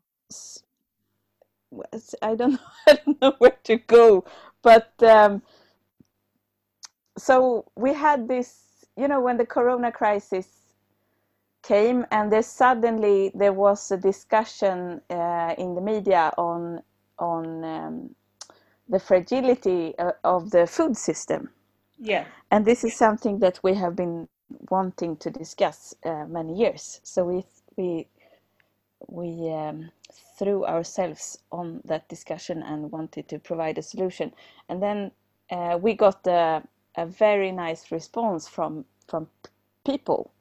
I 2.22 2.36
don't 2.36 2.54
know, 2.54 2.60
I 2.88 2.94
don't 3.06 3.22
know 3.22 3.36
where 3.40 3.58
to 3.66 3.78
go, 3.78 4.26
but 4.62 4.92
um, 5.04 5.42
so 7.18 7.66
we 7.76 7.94
had 7.94 8.28
this, 8.28 8.86
you 8.98 9.08
know, 9.08 9.22
when 9.22 9.38
the 9.38 9.46
Corona 9.46 9.92
crisis 9.92 10.48
came, 11.64 12.06
and 12.12 12.32
there 12.32 12.44
suddenly 12.44 13.32
there 13.36 13.54
was 13.54 13.92
a 13.92 13.98
discussion 13.98 15.02
uh, 15.10 15.56
in 15.58 15.76
the 15.76 15.82
media 15.82 16.34
on 16.38 16.82
on 17.20 17.64
um, 17.64 18.16
the 18.90 19.00
fragility 19.00 19.96
uh, 19.98 20.12
of 20.24 20.52
the 20.52 20.68
food 20.68 20.98
system, 20.98 21.50
Yeah, 21.98 22.28
and 22.52 22.66
this 22.66 22.84
is 22.84 22.96
something 22.96 23.40
that 23.40 23.60
we 23.64 23.76
have 23.76 23.96
been 23.96 24.28
wanting 24.70 25.18
to 25.18 25.30
discuss 25.32 25.94
uh, 26.06 26.26
many 26.28 26.56
years. 26.56 27.00
So 27.04 27.26
we 27.26 27.46
we 27.78 28.08
we 29.08 29.52
um, 29.52 29.92
threw 30.12 30.66
ourselves 30.66 31.40
on 31.52 31.82
that 31.86 32.08
discussion 32.10 32.64
and 32.64 32.92
wanted 32.92 33.28
to 33.30 33.40
provide 33.40 33.78
a 33.78 33.84
solution. 33.84 34.34
And 34.70 34.82
then 34.82 35.12
uh, 35.52 35.78
we 35.82 35.94
got 35.94 36.26
a, 36.28 36.64
a 36.96 37.06
very 37.06 37.52
nice 37.52 37.92
response 37.92 38.48
from 38.48 38.86
from 39.08 39.28
people 39.86 40.32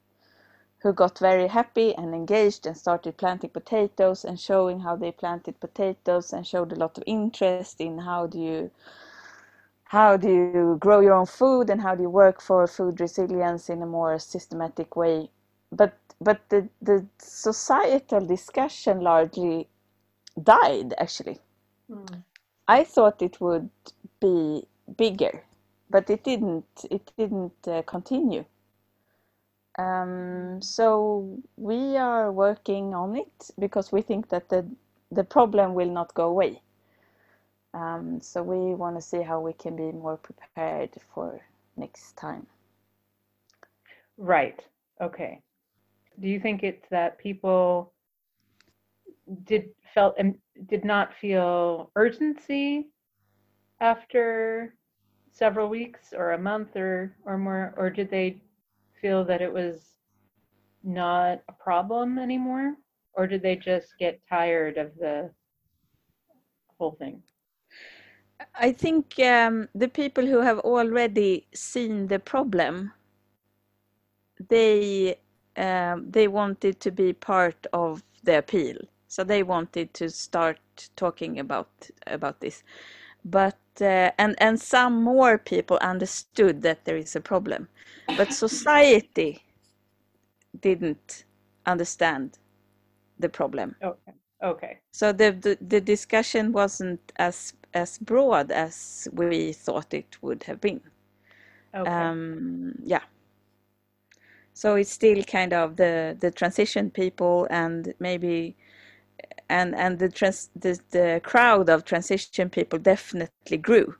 who 0.81 0.93
got 0.93 1.19
very 1.19 1.47
happy 1.47 1.95
and 1.95 2.13
engaged 2.13 2.65
and 2.65 2.77
started 2.77 3.17
planting 3.17 3.49
potatoes 3.49 4.23
and 4.25 4.39
showing 4.39 4.81
how 4.81 4.95
they 4.95 5.11
planted 5.11 5.59
potatoes 5.59 6.33
and 6.33 6.45
showed 6.47 6.71
a 6.71 6.75
lot 6.75 6.97
of 6.97 7.03
interest 7.07 7.81
in 7.81 7.99
how 7.99 8.27
do 8.27 8.39
you 8.39 8.71
how 9.85 10.17
do 10.17 10.29
you 10.29 10.77
grow 10.79 10.99
your 10.99 11.13
own 11.13 11.25
food 11.25 11.69
and 11.69 11.81
how 11.81 11.95
do 11.95 12.03
you 12.03 12.09
work 12.09 12.41
for 12.41 12.67
food 12.67 12.99
resilience 12.99 13.69
in 13.69 13.81
a 13.81 13.85
more 13.85 14.17
systematic 14.19 14.95
way 14.95 15.29
but 15.77 15.97
but 16.21 16.41
the, 16.49 16.69
the 16.81 17.05
societal 17.19 18.25
discussion 18.25 19.01
largely 19.01 19.67
died 20.43 20.93
actually 20.99 21.39
Mm. 21.89 22.23
i 22.67 22.83
thought 22.83 23.21
it 23.21 23.41
would 23.41 23.69
be 24.21 24.63
bigger 24.97 25.43
but 25.89 26.09
it 26.09 26.23
didn't 26.23 26.85
it 26.91 27.11
didn't 27.17 27.67
uh, 27.67 27.81
continue 27.83 28.45
um, 29.79 30.61
so 30.61 31.39
we 31.57 31.97
are 31.97 32.31
working 32.31 32.93
on 32.95 33.15
it 33.17 33.51
because 33.59 33.91
we 33.91 34.01
think 34.01 34.29
that 34.29 34.49
the 34.49 34.65
the 35.11 35.23
problem 35.23 35.73
will 35.75 35.89
not 35.91 36.13
go 36.15 36.29
away 36.29 36.61
um, 37.73 38.21
so 38.21 38.43
we 38.43 38.75
want 38.75 38.95
to 38.97 39.01
see 39.01 39.21
how 39.23 39.39
we 39.41 39.53
can 39.53 39.75
be 39.75 39.91
more 39.91 40.17
prepared 40.17 40.91
for 41.13 41.41
next 41.77 42.17
time 42.17 42.47
Right. 44.17 44.61
Okay. 45.01 45.41
Do 46.19 46.27
you 46.27 46.39
think 46.39 46.63
it's 46.63 46.87
that 46.89 47.17
people 47.17 47.93
did 49.45 49.69
felt 49.93 50.15
and 50.17 50.35
did 50.67 50.83
not 50.83 51.13
feel 51.13 51.91
urgency 51.95 52.89
after 53.79 54.75
several 55.31 55.69
weeks 55.69 56.13
or 56.15 56.31
a 56.31 56.37
month 56.37 56.75
or 56.75 57.15
or 57.25 57.37
more 57.37 57.73
or 57.77 57.89
did 57.89 58.09
they 58.09 58.41
feel 59.01 59.23
that 59.25 59.41
it 59.41 59.51
was 59.51 59.95
not 60.83 61.41
a 61.49 61.53
problem 61.53 62.19
anymore 62.19 62.75
or 63.13 63.27
did 63.27 63.41
they 63.41 63.55
just 63.55 63.97
get 63.99 64.19
tired 64.29 64.77
of 64.77 64.91
the 64.99 65.29
whole 66.77 66.95
thing? 66.99 67.21
I 68.55 68.71
think 68.71 69.19
um, 69.19 69.69
the 69.73 69.87
people 69.87 70.25
who 70.25 70.39
have 70.41 70.59
already 70.59 71.47
seen 71.53 72.07
the 72.07 72.19
problem, 72.19 72.91
they 74.49 75.17
um, 75.57 76.09
they 76.11 76.27
wanted 76.27 76.79
to 76.81 76.91
be 76.91 77.13
part 77.13 77.67
of 77.73 78.03
the 78.23 78.37
appeal, 78.37 78.77
so 79.07 79.23
they 79.23 79.43
wanted 79.43 79.93
to 79.95 80.09
start 80.09 80.59
talking 80.95 81.39
about 81.39 81.69
about 82.07 82.39
this. 82.39 82.63
But 83.25 83.57
uh, 83.81 84.11
and 84.17 84.35
and 84.39 84.59
some 84.59 85.03
more 85.03 85.37
people 85.37 85.77
understood 85.81 86.61
that 86.63 86.85
there 86.85 86.97
is 86.97 87.15
a 87.15 87.21
problem, 87.21 87.67
but 88.15 88.33
society 88.33 89.43
didn't 90.59 91.25
understand 91.65 92.37
the 93.19 93.29
problem. 93.29 93.75
Okay. 93.83 94.13
Okay. 94.43 94.79
So 94.91 95.11
the, 95.11 95.31
the 95.31 95.57
the 95.61 95.81
discussion 95.81 96.51
wasn't 96.51 97.11
as 97.15 97.53
as 97.73 97.97
broad 97.97 98.51
as 98.51 99.07
we 99.13 99.53
thought 99.53 99.93
it 99.93 100.17
would 100.21 100.43
have 100.43 100.61
been. 100.61 100.81
Okay. 101.75 101.89
Um, 101.91 102.75
yeah. 102.83 103.01
So 104.63 104.75
it's 104.75 104.91
still 104.91 105.21
kind 105.23 105.51
of 105.51 105.75
the 105.75 106.15
the 106.17 106.31
transition 106.31 106.89
people 106.89 107.47
and 107.49 107.93
maybe 107.99 108.55
and 109.49 109.75
and 109.75 109.99
the 109.99 110.07
trans 110.07 110.51
the, 110.55 110.79
the 110.91 111.19
crowd 111.21 111.69
of 111.69 111.83
transition 111.83 112.49
people 112.49 112.79
definitely 112.79 113.57
grew, 113.57 113.95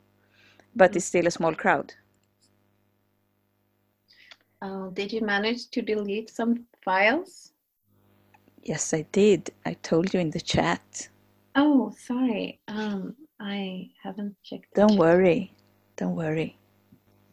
but 0.73 0.95
it's 0.95 1.03
still 1.03 1.27
a 1.27 1.31
small 1.31 1.53
crowd. 1.53 1.93
Uh, 4.61 4.87
did 4.93 5.11
you 5.11 5.19
manage 5.19 5.69
to 5.71 5.81
delete 5.81 6.29
some 6.29 6.65
files? 6.85 7.51
Yes, 8.63 8.93
I 8.93 9.01
did. 9.11 9.51
I 9.65 9.73
told 9.73 10.13
you 10.13 10.21
in 10.21 10.29
the 10.29 10.39
chat. 10.39 11.09
Oh, 11.55 11.93
sorry. 12.07 12.61
Um, 12.69 13.17
I 13.37 13.89
haven't 14.01 14.37
checked. 14.45 14.73
Don't 14.75 14.91
chat. 14.91 14.99
worry. 14.99 15.51
Don't 15.97 16.15
worry. 16.15 16.57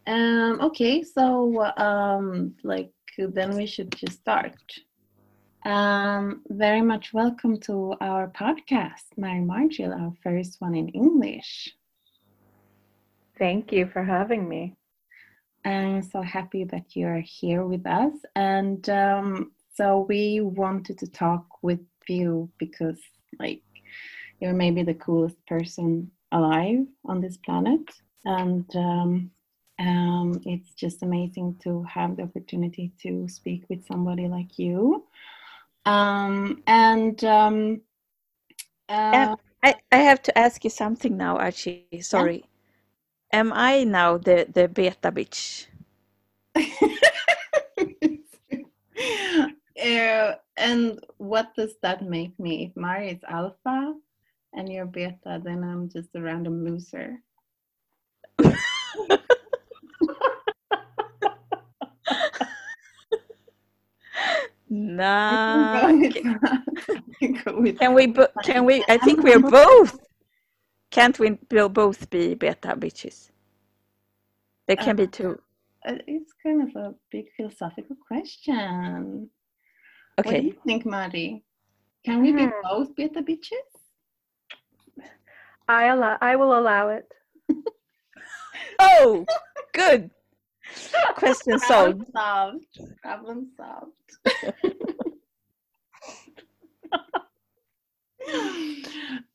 Um, 0.09 0.61
okay, 0.61 1.05
so 1.05 1.63
um, 1.77 2.57
like 2.65 2.91
then 3.19 3.57
we 3.57 3.67
should 3.67 3.93
just 3.93 4.21
start. 4.21 4.57
Um, 5.65 6.43
very 6.49 6.81
much 6.81 7.13
welcome 7.13 7.61
to 7.61 7.95
our 8.01 8.29
podcast, 8.29 9.05
Mari 9.17 9.41
Margil, 9.41 9.93
our 9.93 10.13
first 10.23 10.61
one 10.61 10.75
in 10.75 10.89
English. 10.89 11.75
Thank 13.39 13.73
you 13.73 13.87
for 13.87 14.03
having 14.03 14.49
me. 14.49 14.77
I'm 15.65 16.03
so 16.03 16.23
happy 16.23 16.65
that 16.65 16.97
you're 16.97 17.21
here 17.21 17.67
with 17.67 17.87
us. 17.87 18.15
And 18.35 18.89
um, 18.89 19.53
so 19.75 20.07
we 20.09 20.41
wanted 20.41 20.99
to 20.99 21.07
talk 21.07 21.47
with 21.63 21.81
you 22.09 22.51
because, 22.59 22.99
like, 23.39 23.63
you're 24.41 24.55
maybe 24.55 24.83
the 24.83 24.95
coolest 24.95 25.37
person 25.47 26.11
alive 26.33 26.87
on 27.05 27.21
this 27.21 27.37
planet. 27.37 27.83
And 28.25 28.65
um, 28.75 29.31
um, 29.81 30.41
it's 30.45 30.75
just 30.75 31.03
amazing 31.03 31.57
to 31.63 31.83
have 31.85 32.17
the 32.17 32.25
opportunity 32.25 32.93
to 33.03 33.27
speak 33.29 33.65
with 33.71 33.87
somebody 33.87 34.29
like 34.29 34.59
you. 34.59 35.05
Um, 35.87 36.63
and 36.67 37.23
um, 37.25 37.81
uh, 38.91 39.37
I, 39.63 39.77
I 39.91 39.97
have 39.97 40.23
to 40.23 40.39
ask 40.39 40.65
you 40.65 40.71
something 40.71 41.17
now, 41.17 41.39
Arci. 41.39 42.05
Sorry. 42.05 42.45
Am 43.33 43.53
I 43.55 43.85
now 43.85 44.19
the, 44.19 44.47
the 44.53 44.69
beta 44.69 45.11
bitch? 45.11 45.67
uh, 49.83 50.35
and 50.57 51.01
what 51.17 51.55
does 51.57 51.75
that 51.83 52.03
make 52.03 52.39
me? 52.39 52.67
If 52.67 52.77
Mari 52.77 53.11
is 53.13 53.25
alpha 53.27 53.95
and 54.53 54.71
you're 54.71 54.85
beta, 54.85 55.41
then 55.43 55.65
I'm 55.65 55.89
just 55.89 56.11
a 56.15 56.21
random 56.21 56.65
loser. 56.65 57.17
Nah. 64.69 65.87
I 65.87 65.93
can 65.93 65.93
go 65.93 65.99
with 65.99 66.15
that. 66.25 66.63
I 66.89 67.15
can 67.19 67.33
go 67.45 67.61
with 67.61 67.79
Can 67.79 67.95
we, 67.95 68.07
bo- 68.07 68.29
can 68.45 68.65
we, 68.65 68.85
I 68.89 68.99
think 68.99 69.23
we're 69.23 69.39
both. 69.41 69.99
Can't 70.91 71.19
we 71.19 71.31
bo- 71.49 71.69
both 71.69 72.09
be 72.11 72.35
beta 72.35 72.75
bitches? 72.77 73.31
There 74.67 74.77
can 74.77 74.97
be 74.97 75.07
two. 75.07 75.41
Uh, 75.87 75.95
It's 76.07 76.33
kind 76.43 76.63
of 76.69 76.77
a 76.77 76.95
big 77.11 77.27
philosophical 77.37 77.97
question. 78.07 79.31
What 80.17 80.27
do 80.27 80.31
Okay. 80.31 80.43
you 80.47 80.55
think, 80.67 80.85
Mari? 80.85 81.43
Can 82.05 82.23
we 82.23 82.33
be 82.33 82.45
Hmm. 82.45 82.51
both 82.63 82.95
beta 82.97 83.23
bitches? 83.23 83.69
I 85.69 85.87
allow. 85.87 86.19
I 86.21 86.37
will 86.37 86.59
allow 86.59 86.89
it. 86.91 87.11
Oh, 88.83 89.27
good. 89.73 90.11
Question 91.15 91.59
solved. 91.69 92.13
Problem 92.13 92.61
solved. 92.73 92.81
Problem 93.03 93.49
solved. 93.57 93.93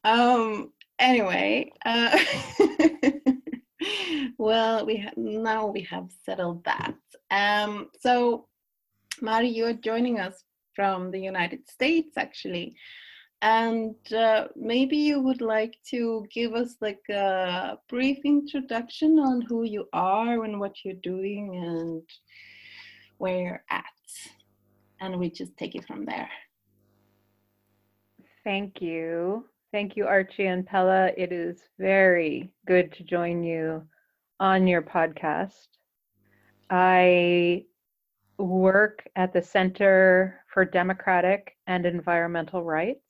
um. 0.04 0.72
Anyway, 0.98 1.74
uh, 1.86 2.18
well, 4.38 4.86
we 4.86 4.98
ha- 4.98 5.12
now 5.18 5.68
we 5.68 5.82
have 5.82 6.08
settled 6.24 6.63
that. 6.63 6.96
Um. 7.32 7.89
So, 8.00 8.48
Mari, 9.22 9.50
you 9.50 9.65
are 9.65 9.74
joining 9.74 10.20
us 10.20 10.44
from 10.75 11.12
the 11.12 11.20
United 11.20 11.68
States, 11.70 12.18
actually, 12.18 12.75
and 13.42 13.96
uh, 14.13 14.48
maybe 14.56 14.98
you 14.98 15.22
would 15.22 15.42
like 15.42 15.77
to 15.89 16.25
give 16.33 16.53
us 16.53 16.75
like 16.81 17.01
a 17.10 17.77
brief 17.90 18.20
introduction 18.25 19.20
on 19.20 19.42
who 19.42 19.64
you 19.64 19.88
are 19.94 20.44
and 20.44 20.60
what 20.60 20.83
you're 20.83 21.01
doing 21.03 21.55
and 21.55 22.03
where 23.18 23.40
you're 23.40 23.64
at, 23.70 23.83
and 25.00 25.20
we 25.20 25.29
just 25.29 25.55
take 25.57 25.75
it 25.75 25.86
from 25.86 26.05
there. 26.05 26.29
Thank 28.44 28.81
you. 28.81 29.46
Thank 29.72 29.98
you, 29.98 30.05
Arci 30.05 30.51
and 30.51 30.66
Pella. 30.66 31.12
It 31.18 31.31
is 31.31 31.62
very 31.77 32.51
good 32.66 32.94
to 32.94 33.03
join 33.03 33.44
you 33.44 33.83
on 34.40 34.68
your 34.68 34.81
podcast. 34.81 35.68
I 36.70 37.66
work 38.38 39.07
at 39.16 39.33
the 39.33 39.42
Center 39.42 40.42
for 40.53 40.66
Democratic 40.66 41.55
and 41.68 41.86
Environmental 41.86 42.64
Rights, 42.64 43.04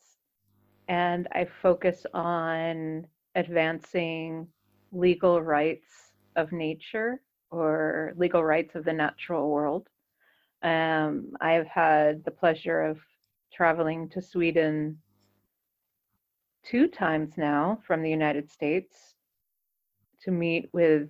and 0.87 1.27
I 1.31 1.47
focus 1.61 2.05
on 2.13 3.07
advancing 3.35 4.47
legal 4.91 5.41
rights 5.41 6.13
of 6.35 6.51
nature 6.51 7.21
or 7.51 8.13
legal 8.17 8.43
rights 8.43 8.75
of 8.75 8.85
the 8.85 8.93
natural 8.93 9.49
world. 9.49 9.87
Um, 10.61 11.31
I've 11.41 11.67
had 11.67 12.23
the 12.23 12.31
pleasure 12.31 12.81
of 12.81 12.99
traveling 13.53 14.09
to 14.09 14.21
Sweden 14.21 14.99
two 16.63 16.87
times 16.87 17.37
now 17.37 17.79
from 17.85 18.01
the 18.01 18.09
United 18.09 18.49
States 18.49 19.15
to 20.23 20.31
meet 20.31 20.69
with 20.73 21.09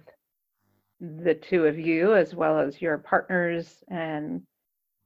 the 0.99 1.35
two 1.35 1.65
of 1.65 1.79
you, 1.79 2.15
as 2.15 2.35
well 2.35 2.59
as 2.59 2.81
your 2.81 2.97
partners 2.97 3.83
and 3.89 4.41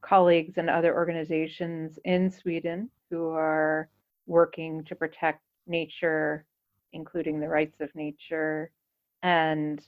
colleagues 0.01 0.57
and 0.57 0.69
other 0.69 0.95
organizations 0.95 1.99
in 2.05 2.31
Sweden 2.31 2.89
who 3.09 3.29
are 3.29 3.89
working 4.29 4.83
to 4.85 4.95
protect 4.95 5.41
nature, 5.67 6.45
including 6.93 7.39
the 7.39 7.49
rights 7.49 7.81
of 7.81 7.93
nature. 7.95 8.71
And 9.23 9.81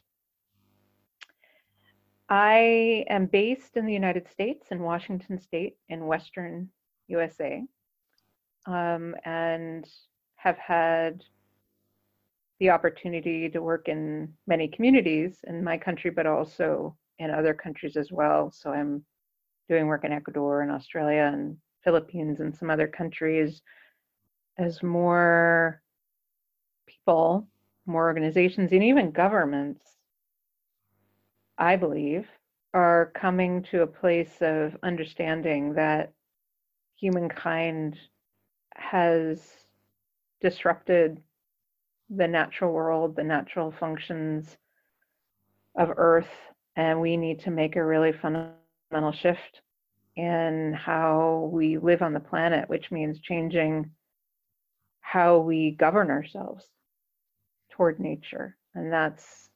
I 2.28 3.06
am 3.10 3.28
based 3.28 3.78
in 3.78 3.86
the 3.86 3.94
United 3.94 4.28
States, 4.30 4.68
in 4.72 4.80
Washington 4.80 5.40
State, 5.40 5.78
in 5.90 6.06
Western 6.06 6.70
USA, 7.08 7.64
um, 8.66 9.16
and 9.26 9.88
have 10.36 10.58
had 10.58 11.24
the 12.60 12.70
opportunity 12.70 13.50
to 13.50 13.62
work 13.62 13.88
in 13.88 14.34
many 14.48 14.68
communities 14.68 15.40
in 15.48 15.64
my 15.64 15.78
country, 15.78 16.12
but 16.12 16.26
also 16.26 16.96
in 17.20 17.32
other 17.32 17.54
countries 17.54 17.96
as 17.96 18.12
well. 18.12 18.52
So 18.52 18.72
I'm 18.72 19.04
doing 19.70 19.88
work 19.88 20.04
in 20.04 20.12
Ecuador 20.12 20.62
and 20.62 20.72
Australia 20.72 21.32
and 21.34 21.58
Philippines 21.84 22.40
and 22.40 22.56
some 22.56 22.70
other 22.70 22.88
countries 22.88 23.62
as 24.58 24.84
more 24.84 25.82
people, 26.88 27.48
more 27.86 28.06
organizations, 28.06 28.72
and 28.72 28.84
even 28.84 29.12
governments, 29.12 29.86
I 31.58 31.76
believe, 31.76 32.28
are 32.74 33.12
coming 33.16 33.64
to 33.64 33.82
a 33.82 33.88
place 33.88 34.36
of 34.42 34.78
understanding 34.84 35.74
that 35.74 36.14
humankind 36.96 37.98
has 38.76 39.42
disrupted 40.42 41.22
the 42.10 42.28
natural 42.28 42.72
world, 42.72 43.16
the 43.16 43.24
natural 43.24 43.72
functions 43.72 44.58
of 45.76 45.92
Earth, 45.98 46.30
and 46.76 47.00
we 47.00 47.18
need 47.18 47.40
to 47.42 47.52
make 47.52 47.76
a 47.76 47.86
really 47.86 48.12
fundamental 48.12 49.12
shift 49.12 49.62
in 50.16 50.74
how 50.74 51.50
we 51.52 51.78
live 51.78 52.02
on 52.02 52.14
the 52.14 52.20
planet, 52.20 52.68
which 52.70 52.92
means 52.92 53.20
changing 53.20 53.90
how 55.02 55.40
we 55.40 55.72
govern 55.72 56.10
ourselves 56.10 56.66
toward 57.72 58.00
nature. 58.00 58.56
And 58.74 58.92
that's 58.92 59.50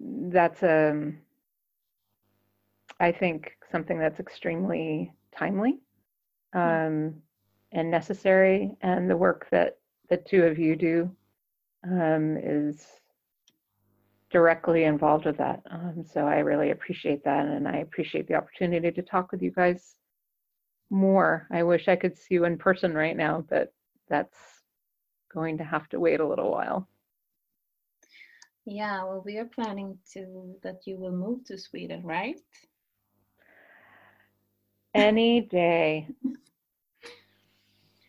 that's 0.00 0.62
um 0.62 1.18
I 3.00 3.10
think 3.10 3.56
something 3.70 3.98
that's 3.98 4.20
extremely 4.20 5.12
timely 5.36 5.80
um, 6.52 7.14
and 7.72 7.90
necessary. 7.90 8.76
And 8.80 9.10
the 9.10 9.16
work 9.16 9.48
that 9.50 9.78
the 10.08 10.18
two 10.18 10.44
of 10.44 10.58
you 10.58 10.76
do 10.76 11.10
um, 11.84 12.36
is 12.36 12.86
directly 14.30 14.84
involved 14.84 15.26
with 15.26 15.38
that. 15.38 15.62
Um, 15.70 16.04
so 16.04 16.26
I 16.26 16.38
really 16.38 16.70
appreciate 16.70 17.24
that. 17.24 17.46
And 17.46 17.66
I 17.66 17.78
appreciate 17.78 18.28
the 18.28 18.34
opportunity 18.34 18.92
to 18.92 19.02
talk 19.02 19.32
with 19.32 19.42
you 19.42 19.50
guys 19.50 19.96
more. 20.92 21.48
I 21.50 21.62
wish 21.62 21.88
I 21.88 21.96
could 21.96 22.16
see 22.16 22.34
you 22.34 22.44
in 22.44 22.58
person 22.58 22.94
right 22.94 23.16
now, 23.16 23.44
but 23.48 23.72
that's 24.08 24.36
going 25.32 25.58
to 25.58 25.64
have 25.64 25.88
to 25.88 25.98
wait 25.98 26.20
a 26.20 26.26
little 26.26 26.50
while. 26.50 26.86
Yeah, 28.64 29.02
well, 29.02 29.22
we 29.24 29.38
are 29.38 29.46
planning 29.46 29.98
to 30.12 30.54
that 30.62 30.82
you 30.86 30.96
will 30.96 31.12
move 31.12 31.44
to 31.46 31.58
Sweden, 31.58 32.02
right? 32.04 32.38
Any 34.94 35.40
day. 35.40 36.06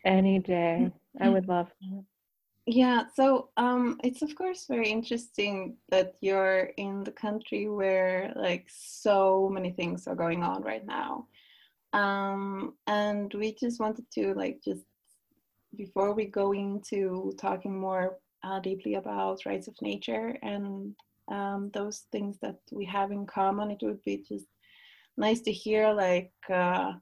Any 0.04 0.38
day. 0.38 0.92
I 1.20 1.28
would 1.30 1.48
love 1.48 1.68
that. 1.80 2.04
Yeah, 2.66 3.04
so 3.14 3.50
um, 3.56 3.98
it's 4.04 4.22
of 4.22 4.34
course 4.36 4.66
very 4.66 4.88
interesting 4.88 5.76
that 5.90 6.14
you're 6.20 6.70
in 6.76 7.04
the 7.04 7.10
country 7.10 7.68
where 7.68 8.32
like 8.36 8.66
so 8.68 9.50
many 9.52 9.70
things 9.70 10.06
are 10.06 10.14
going 10.14 10.42
on 10.42 10.62
right 10.62 10.86
now. 10.86 11.26
Um, 11.94 12.74
and 12.88 13.32
we 13.32 13.54
just 13.54 13.78
wanted 13.78 14.04
to 14.14 14.34
like 14.34 14.60
just 14.64 14.82
before 15.76 16.12
we 16.12 16.26
go 16.26 16.52
into 16.52 17.32
talking 17.38 17.78
more 17.78 18.18
uh, 18.42 18.58
deeply 18.60 18.94
about 18.94 19.46
rights 19.46 19.68
of 19.68 19.74
nature 19.80 20.36
and 20.42 20.94
um, 21.30 21.70
those 21.72 22.04
things 22.12 22.36
that 22.42 22.56
we 22.70 22.84
have 22.84 23.12
in 23.12 23.26
common, 23.26 23.70
it 23.70 23.78
would 23.82 24.02
be 24.04 24.24
just 24.28 24.46
nice 25.16 25.40
to 25.42 25.52
hear 25.52 25.92
like 25.92 26.32
uh, 26.52 26.92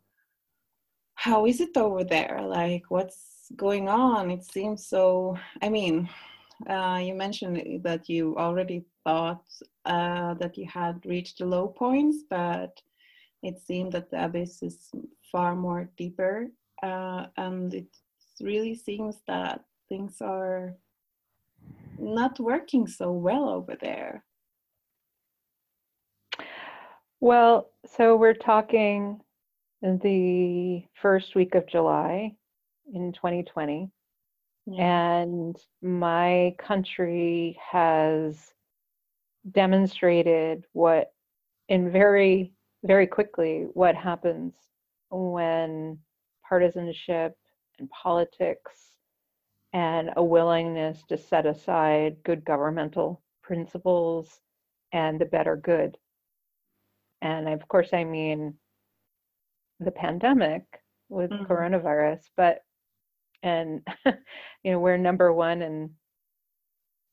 how 1.14 1.46
is 1.46 1.61
it 1.61 1.76
over 1.76 2.05
there? 2.05 2.40
Like 2.42 2.83
what's 2.88 3.46
going 3.57 3.88
on? 3.88 4.31
It 4.31 4.44
seems 4.44 4.87
so. 4.87 5.38
I 5.62 5.68
mean, 5.68 6.09
uh, 6.68 7.00
you 7.02 7.14
mentioned 7.14 7.83
that 7.83 8.09
you 8.09 8.37
already 8.37 8.85
thought 9.05 9.44
uh, 9.85 10.35
that 10.35 10.57
you 10.59 10.66
had 10.66 11.00
reached 11.07 11.38
the 11.38 11.46
low 11.46 11.68
points, 11.68 12.24
but 12.28 12.78
it 13.42 13.59
seemed 13.59 13.92
that 13.92 14.11
the 14.11 14.24
abyss 14.24 14.62
is 14.62 14.90
far 15.31 15.55
more 15.55 15.90
deeper, 15.96 16.48
uh, 16.83 17.26
and 17.37 17.74
it 17.74 17.96
really 18.40 18.74
seems 18.74 19.16
that 19.26 19.64
things 19.88 20.20
are 20.20 20.74
not 21.98 22.38
working 22.40 22.87
so 22.87 23.12
well 23.12 23.48
over 23.48 23.76
there. 23.81 24.24
Well, 27.20 27.70
so 27.87 28.16
we're 28.16 28.35
talking 28.35 29.20
the 29.83 30.83
first 31.00 31.35
week 31.35 31.55
of 31.55 31.66
July 31.66 32.35
in 32.92 33.12
2020. 33.12 33.90
Yeah. 34.66 34.83
And 34.83 35.57
my 35.83 36.55
country 36.59 37.59
has 37.70 38.52
demonstrated 39.50 40.64
what, 40.72 41.12
in 41.68 41.90
very, 41.90 42.52
very 42.85 43.07
quickly, 43.07 43.66
what 43.75 43.95
happens 43.95 44.55
when 45.11 45.99
partisanship 46.49 47.37
and 47.79 47.88
politics 47.90 48.73
and 49.73 50.11
a 50.16 50.23
willingness 50.23 51.03
to 51.09 51.16
set 51.16 51.47
aside 51.47 52.16
good 52.25 52.45
governmental 52.45 53.23
principles 53.42 54.40
and 54.92 55.21
the 55.21 55.25
better 55.25 55.57
good. 55.57 55.97
And 57.23 57.49
of 57.49 57.66
course, 57.68 57.90
I 57.92 58.05
mean 58.05 58.55
the 59.81 59.90
pandemic 59.90 60.62
with 61.09 61.31
mm-hmm. 61.31 61.45
coronavirus, 61.45 62.21
but 62.37 62.62
and 63.42 63.87
you 64.07 64.73
know 64.73 64.79
we're 64.79 64.97
number 64.97 65.33
one 65.33 65.62
in 65.62 65.90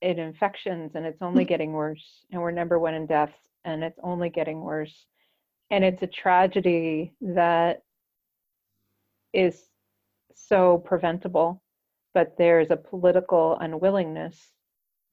in 0.01 0.19
infections 0.19 0.91
and 0.95 1.05
it's 1.05 1.21
only 1.21 1.43
getting 1.43 1.73
worse 1.73 2.25
and 2.31 2.41
we're 2.41 2.51
number 2.51 2.79
one 2.79 2.93
in 2.93 3.05
deaths 3.05 3.49
and 3.65 3.83
it's 3.83 3.99
only 4.01 4.29
getting 4.29 4.61
worse 4.61 5.05
and 5.71 5.83
it's 5.83 6.01
a 6.01 6.07
tragedy 6.07 7.13
that 7.21 7.81
is 9.33 9.63
so 10.33 10.77
preventable 10.79 11.61
but 12.13 12.35
there's 12.37 12.71
a 12.71 12.77
political 12.77 13.57
unwillingness 13.59 14.51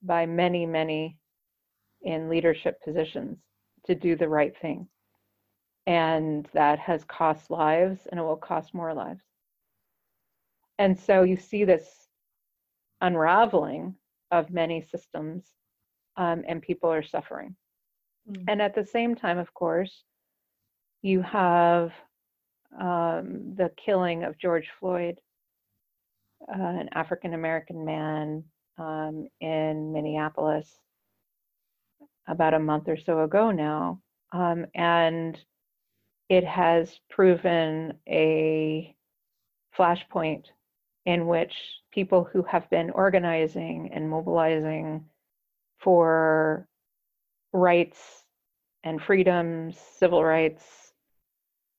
by 0.01 0.25
many 0.25 0.65
many 0.65 1.17
in 2.01 2.29
leadership 2.29 2.81
positions 2.83 3.37
to 3.85 3.95
do 3.95 4.15
the 4.15 4.27
right 4.27 4.53
thing. 4.61 4.87
And 5.85 6.47
that 6.53 6.79
has 6.79 7.03
cost 7.05 7.49
lives 7.49 8.07
and 8.11 8.19
it 8.19 8.23
will 8.23 8.35
cost 8.35 8.73
more 8.73 8.93
lives. 8.93 9.23
And 10.79 10.99
so 10.99 11.23
you 11.23 11.37
see 11.37 11.63
this 11.63 12.07
unraveling 13.01 13.95
of 14.31 14.49
many 14.51 14.81
systems 14.81 15.45
um, 16.17 16.43
and 16.47 16.61
people 16.61 16.91
are 16.91 17.03
suffering. 17.03 17.55
Mm. 18.29 18.43
and 18.49 18.61
at 18.61 18.75
the 18.75 18.83
same 18.83 19.15
time 19.15 19.37
of 19.37 19.53
course 19.53 20.03
you 21.01 21.21
have 21.21 21.91
um, 22.79 23.53
the 23.55 23.71
killing 23.83 24.23
of 24.23 24.37
george 24.37 24.67
floyd 24.79 25.19
uh, 26.49 26.61
an 26.61 26.89
african 26.93 27.33
american 27.33 27.85
man 27.85 28.43
um, 28.77 29.27
in 29.41 29.91
minneapolis 29.93 30.79
about 32.27 32.53
a 32.53 32.59
month 32.59 32.87
or 32.87 32.97
so 32.97 33.21
ago 33.23 33.51
now 33.51 33.99
um, 34.33 34.65
and 34.75 35.37
it 36.29 36.43
has 36.43 36.99
proven 37.09 37.93
a 38.07 38.93
flashpoint 39.77 40.45
in 41.05 41.27
which 41.27 41.53
people 41.91 42.27
who 42.31 42.43
have 42.43 42.69
been 42.69 42.89
organizing 42.91 43.89
and 43.93 44.09
mobilizing 44.09 45.05
for 45.79 46.67
rights 47.53 47.97
and 48.83 49.01
freedoms, 49.01 49.77
civil 49.97 50.23
rights, 50.23 50.86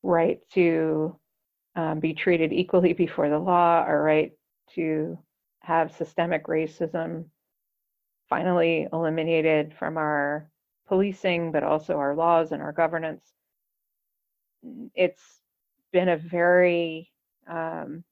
right 0.08 0.40
to 0.54 1.16
um, 1.76 2.00
be 2.00 2.14
treated 2.14 2.52
equally 2.52 2.92
before 3.04 3.28
the 3.28 3.38
law, 3.38 3.84
our 3.86 4.02
right 4.02 4.32
to 4.74 5.18
have 5.60 5.92
systemic 5.92 6.46
racism 6.46 7.26
finally 8.28 8.86
eliminated 8.92 9.74
from 9.78 9.96
our 9.96 10.50
policing, 10.86 11.52
but 11.52 11.62
also 11.62 11.96
our 11.98 12.14
laws 12.14 12.52
and 12.52 12.62
our 12.62 12.72
governance. 12.72 13.24
It's 14.94 15.22
been 15.92 16.08
a 16.08 16.16
very 16.16 17.10
um, 17.48 18.04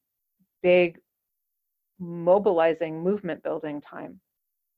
big 0.63 0.99
mobilizing 1.99 3.03
movement 3.03 3.43
building 3.43 3.81
time. 3.81 4.21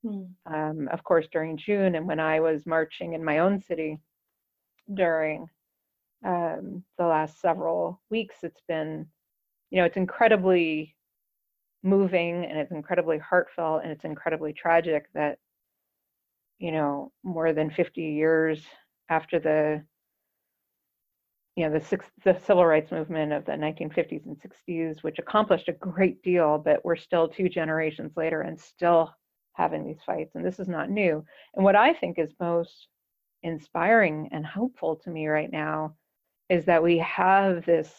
Hmm. 0.04 0.22
Um, 0.46 0.88
of 0.92 1.02
course, 1.02 1.26
during 1.33 1.57
June 1.57 1.96
and 1.96 2.07
when 2.07 2.20
I 2.20 2.40
was 2.40 2.66
marching 2.66 3.14
in 3.14 3.24
my 3.24 3.38
own 3.38 3.61
city 3.61 3.98
during 4.94 5.48
um, 6.24 6.85
the 6.98 7.07
last 7.07 7.40
several 7.40 8.00
weeks, 8.11 8.37
it's 8.42 8.61
been, 8.68 9.07
you 9.70 9.78
know, 9.78 9.85
it's 9.85 9.96
incredibly 9.96 10.96
moving 11.83 12.44
and 12.44 12.59
it's 12.59 12.72
incredibly 12.72 13.18
heartfelt 13.18 13.83
and 13.83 13.92
it's 13.92 14.04
incredibly 14.04 14.52
tragic 14.52 15.07
that, 15.14 15.38
you 16.59 16.72
know, 16.72 17.12
more 17.22 17.52
than 17.52 17.70
50 17.70 18.02
years 18.02 18.61
after 19.09 19.38
the 19.38 19.83
you 21.57 21.64
know 21.68 21.76
the, 21.76 21.85
six, 21.85 22.07
the 22.24 22.38
civil 22.46 22.64
rights 22.64 22.92
movement 22.92 23.33
of 23.33 23.44
the 23.44 23.50
1950s 23.50 24.24
and 24.26 24.38
60s 24.38 25.02
which 25.02 25.18
accomplished 25.18 25.68
a 25.68 25.72
great 25.72 26.22
deal 26.22 26.57
but 26.57 26.85
we're 26.85 26.94
still 26.94 27.26
two 27.26 27.48
generations 27.48 28.12
later 28.16 28.42
and 28.42 28.61
still 28.61 29.12
having 29.54 29.85
these 29.85 29.98
fights 30.07 30.37
and 30.37 30.46
this 30.46 30.61
is 30.61 30.68
not 30.68 30.88
new. 30.88 31.24
And 31.57 31.64
what 31.64 31.74
i 31.74 31.92
think 31.92 32.16
is 32.16 32.31
most 32.38 32.87
inspiring 33.42 34.28
and 34.31 34.46
hopeful 34.46 34.94
to 35.02 35.11
me 35.11 35.26
right 35.26 35.50
now 35.50 35.96
is 36.48 36.64
that 36.64 36.82
we 36.82 36.98
have 36.98 37.64
this 37.64 37.92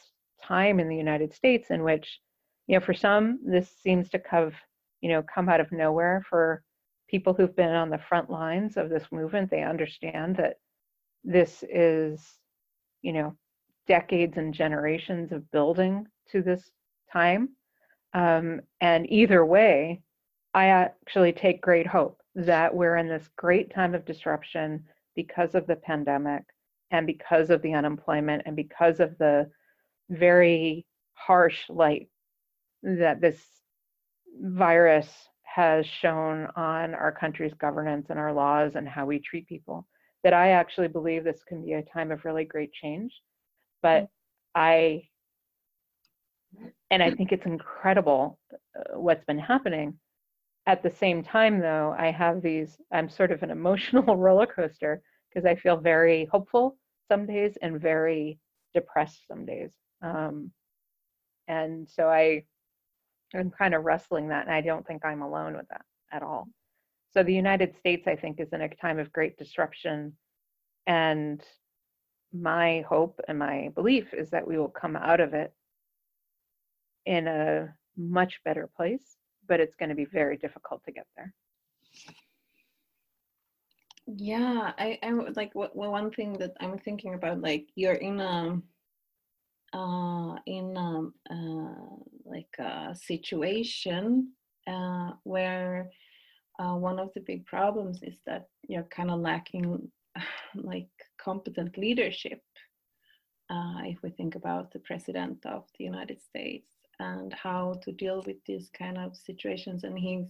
time 0.44 0.80
in 0.80 0.88
the 0.88 0.96
united 0.96 1.34
states 1.34 1.70
in 1.70 1.84
which 1.84 2.20
you 2.68 2.78
know 2.78 2.84
for 2.84 2.94
some 2.94 3.40
this 3.46 3.70
seems 3.82 4.10
to 4.10 4.22
have 4.30 4.54
you 5.02 5.10
know 5.10 5.24
come 5.24 5.50
out 5.50 5.60
of 5.60 5.72
nowhere 5.72 6.24
for 6.30 6.64
people 7.10 7.34
who've 7.34 7.56
been 7.56 7.74
on 7.74 7.90
the 7.90 7.98
front 8.10 8.30
lines 8.30 8.78
of 8.78 8.90
this 8.90 9.06
movement 9.12 9.50
they 9.50 9.64
understand 9.64 10.36
that 10.36 10.58
this 11.24 11.64
is 11.70 12.40
you 13.02 13.14
know 13.14 13.36
decades 13.90 14.38
and 14.38 14.54
generations 14.54 15.34
of 15.34 15.52
building 15.52 16.06
to 16.32 16.42
this 16.42 16.72
time. 17.12 17.50
Um, 18.14 18.62
and 18.80 19.12
either 19.12 19.46
way, 19.46 20.02
I 20.54 20.68
actually 20.68 21.34
take 21.34 21.62
great 21.62 21.88
hope 21.88 22.22
that 22.36 22.74
we're 22.74 22.98
in 22.98 23.10
this 23.10 23.28
great 23.36 23.74
time 23.74 23.94
of 23.96 24.06
disruption 24.06 24.86
because 25.16 25.56
of 25.56 25.68
the 25.68 25.76
pandemic 25.76 26.44
and 26.92 27.06
because 27.06 27.50
of 27.50 27.62
the 27.62 27.74
unemployment 27.74 28.44
and 28.46 28.56
because 28.56 29.00
of 29.00 29.18
the 29.18 29.50
very 30.10 30.86
harsh 31.14 31.70
light 31.70 32.10
that 32.84 33.22
this 33.22 33.40
virus 34.42 35.08
has 35.44 35.86
shown 35.86 36.48
on 36.56 36.94
our 36.94 37.12
country's 37.12 37.54
governance 37.56 38.08
and 38.10 38.20
our 38.20 38.34
laws 38.34 38.76
and 38.76 38.88
how 38.88 39.06
we 39.06 39.20
treat 39.20 39.48
people 39.48 39.86
that 40.24 40.34
I 40.34 40.52
actually 40.52 40.88
believe 40.88 41.24
this 41.24 41.44
can 41.48 41.64
be 41.64 41.74
a 41.74 41.84
time 41.84 42.12
of 42.12 42.26
really 42.26 42.46
great 42.46 42.72
change 42.72 43.14
but 43.82 44.08
I, 44.56 45.04
and 46.92 47.04
I 47.04 47.12
think 47.12 47.32
it's 47.32 47.46
incredible 47.46 48.40
uh, 48.54 49.00
what's 49.00 49.26
been 49.26 49.40
happening. 49.40 50.00
At 50.66 50.84
the 50.84 50.90
same 50.90 51.24
time, 51.24 51.60
though, 51.60 51.96
I 51.98 52.12
have 52.12 52.42
these, 52.42 52.78
I'm 52.92 53.10
sort 53.10 53.32
of 53.32 53.44
an 53.44 53.52
emotional 53.60 54.16
roller 54.16 54.48
coaster 54.48 55.02
because 55.30 55.46
I 55.46 55.56
feel 55.56 55.78
very 55.78 56.28
hopeful 56.32 56.78
some 57.10 57.26
days 57.26 57.58
and 57.62 57.82
very 57.82 58.40
depressed 58.74 59.28
some 59.28 59.46
days. 59.46 59.72
Um, 60.02 60.52
and 61.50 61.90
so 61.90 62.08
I, 62.08 62.46
I'm 63.34 63.52
kind 63.52 63.74
of 63.74 63.84
wrestling 63.84 64.30
that, 64.30 64.46
and 64.46 64.56
I 64.56 64.62
don't 64.62 64.88
think 64.88 65.04
I'm 65.04 65.22
alone 65.22 65.58
with 65.58 65.68
that 65.70 65.82
at 66.12 66.24
all. 66.24 66.48
So 67.12 67.24
the 67.24 67.34
United 67.34 67.76
States, 67.76 68.08
I 68.08 68.16
think, 68.16 68.40
is 68.40 68.54
in 68.54 68.62
a 68.62 68.70
time 68.70 69.00
of 69.00 69.12
great 69.12 69.38
disruption, 69.38 70.14
and 70.88 71.44
my 72.32 72.86
hope 72.88 73.20
and 73.28 73.40
my 73.40 73.70
belief 73.74 74.14
is 74.14 74.30
that 74.30 74.48
we 74.48 74.58
will 74.58 74.70
come 74.70 74.96
out 74.96 75.20
of 75.20 75.34
it 75.34 75.52
in 77.06 77.28
a 77.28 77.74
much 77.98 78.40
better 78.46 78.70
place, 78.78 79.18
but 79.48 79.60
it's 79.60 79.76
going 79.76 79.90
to 79.90 79.96
be 79.96 80.06
very 80.06 80.38
difficult 80.38 80.84
to 80.86 80.92
get 80.92 81.08
there. 81.18 81.34
Yeah, 84.18 84.72
I, 84.80 84.98
I 85.04 85.12
like 85.36 85.54
what, 85.54 85.76
one 85.76 86.10
thing 86.10 86.34
that 86.40 86.54
I'm 86.60 86.80
thinking 86.80 87.14
about, 87.14 87.42
like 87.42 87.68
you're 87.76 87.94
in 87.94 88.20
a 88.20 88.60
uh, 89.72 90.36
in 90.48 90.76
um, 90.76 91.14
uh, 91.30 91.96
like 92.26 92.50
a 92.58 92.96
situation 92.96 94.32
uh, 94.68 95.12
where 95.24 95.92
uh, 96.58 96.74
one 96.74 96.98
of 96.98 97.12
the 97.14 97.22
big 97.22 97.46
problems 97.46 98.02
is 98.02 98.16
that 98.26 98.48
you're 98.68 98.88
kind 98.90 99.12
of 99.12 99.20
lacking 99.20 99.92
like 100.56 100.90
competent 101.22 101.78
leadership. 101.78 102.42
Uh, 103.52 103.82
if 103.84 104.02
we 104.02 104.10
think 104.10 104.34
about 104.34 104.72
the 104.72 104.80
president 104.80 105.38
of 105.46 105.66
the 105.78 105.84
United 105.86 106.20
States 106.20 106.79
and 107.00 107.34
how 107.34 107.76
to 107.84 107.92
deal 107.92 108.24
with 108.26 108.38
these 108.46 108.70
kind 108.78 108.98
of 108.98 109.16
situations, 109.16 109.84
and 109.84 109.98
he's 109.98 110.28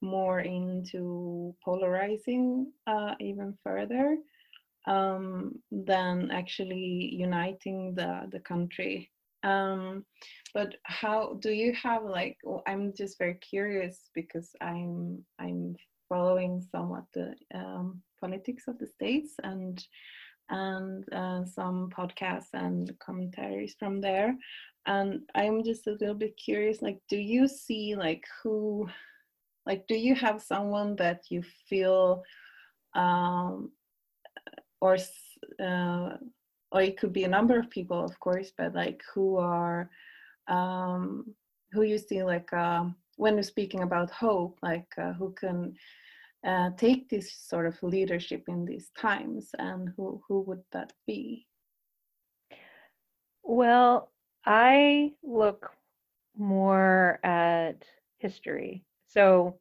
more 0.00 0.40
into 0.40 1.54
polarizing 1.64 2.72
uh, 2.86 3.14
even 3.20 3.56
further 3.62 4.16
um, 4.86 5.58
than 5.70 6.30
actually 6.30 7.10
uniting 7.12 7.94
the 7.94 8.28
the 8.32 8.40
country. 8.40 9.10
Um, 9.42 10.04
but 10.52 10.76
how 10.84 11.38
do 11.40 11.50
you 11.50 11.72
have 11.74 12.04
like? 12.04 12.38
I'm 12.66 12.92
just 12.94 13.18
very 13.18 13.34
curious 13.34 14.10
because 14.14 14.50
I'm 14.60 15.24
I'm 15.38 15.76
following 16.08 16.60
somewhat 16.72 17.04
the 17.14 17.34
um, 17.54 18.02
politics 18.20 18.64
of 18.68 18.78
the 18.78 18.86
states 18.86 19.34
and 19.42 19.82
and 20.50 21.04
uh, 21.12 21.44
some 21.44 21.88
podcasts 21.90 22.52
and 22.52 22.92
commentaries 22.98 23.74
from 23.78 24.00
there. 24.00 24.36
And 24.86 25.20
i'm 25.34 25.62
just 25.62 25.86
a 25.86 25.96
little 26.00 26.14
bit 26.14 26.36
curious 26.36 26.80
like 26.80 27.00
do 27.08 27.18
you 27.18 27.46
see 27.46 27.94
like 27.94 28.24
who 28.42 28.88
like 29.66 29.86
do 29.86 29.94
you 29.94 30.14
have 30.14 30.42
someone 30.42 30.96
that 30.96 31.22
you 31.28 31.42
feel 31.68 32.22
um, 32.94 33.70
or 34.80 34.96
uh, 35.62 36.16
or 36.72 36.82
it 36.82 36.98
could 36.98 37.12
be 37.12 37.24
a 37.24 37.28
number 37.28 37.58
of 37.58 37.70
people 37.70 38.04
of 38.04 38.18
course 38.20 38.52
but 38.56 38.74
like 38.74 39.00
who 39.14 39.36
are 39.36 39.90
um, 40.48 41.24
who 41.72 41.82
you 41.82 41.98
see 41.98 42.22
like 42.22 42.52
uh, 42.52 42.84
when 43.16 43.34
you're 43.34 43.42
speaking 43.42 43.82
about 43.82 44.10
hope 44.10 44.58
like 44.62 44.88
uh, 44.98 45.12
who 45.12 45.32
can 45.32 45.74
uh, 46.46 46.70
take 46.76 47.08
this 47.08 47.32
sort 47.32 47.66
of 47.66 47.82
leadership 47.82 48.44
in 48.48 48.64
these 48.64 48.90
times 48.96 49.50
and 49.58 49.90
who 49.96 50.20
who 50.26 50.40
would 50.42 50.62
that 50.72 50.92
be? 51.06 51.46
Well 53.42 54.10
i 54.46 55.12
look 55.22 55.70
more 56.36 57.20
at 57.22 57.84
history. 58.18 58.84
So 59.06 59.58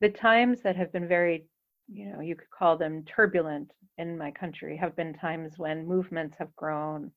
the 0.00 0.10
times 0.10 0.62
that 0.62 0.76
have 0.76 0.92
been 0.92 1.08
very 1.08 1.46
you 1.88 2.06
know 2.12 2.20
you 2.20 2.36
could 2.36 2.50
call 2.50 2.76
them 2.76 3.04
turbulent 3.04 3.72
in 3.96 4.18
my 4.18 4.30
country 4.30 4.76
have 4.76 4.94
been 4.94 5.14
times 5.14 5.58
when 5.58 5.86
movements 5.86 6.36
have 6.38 6.54
grown 6.54 7.10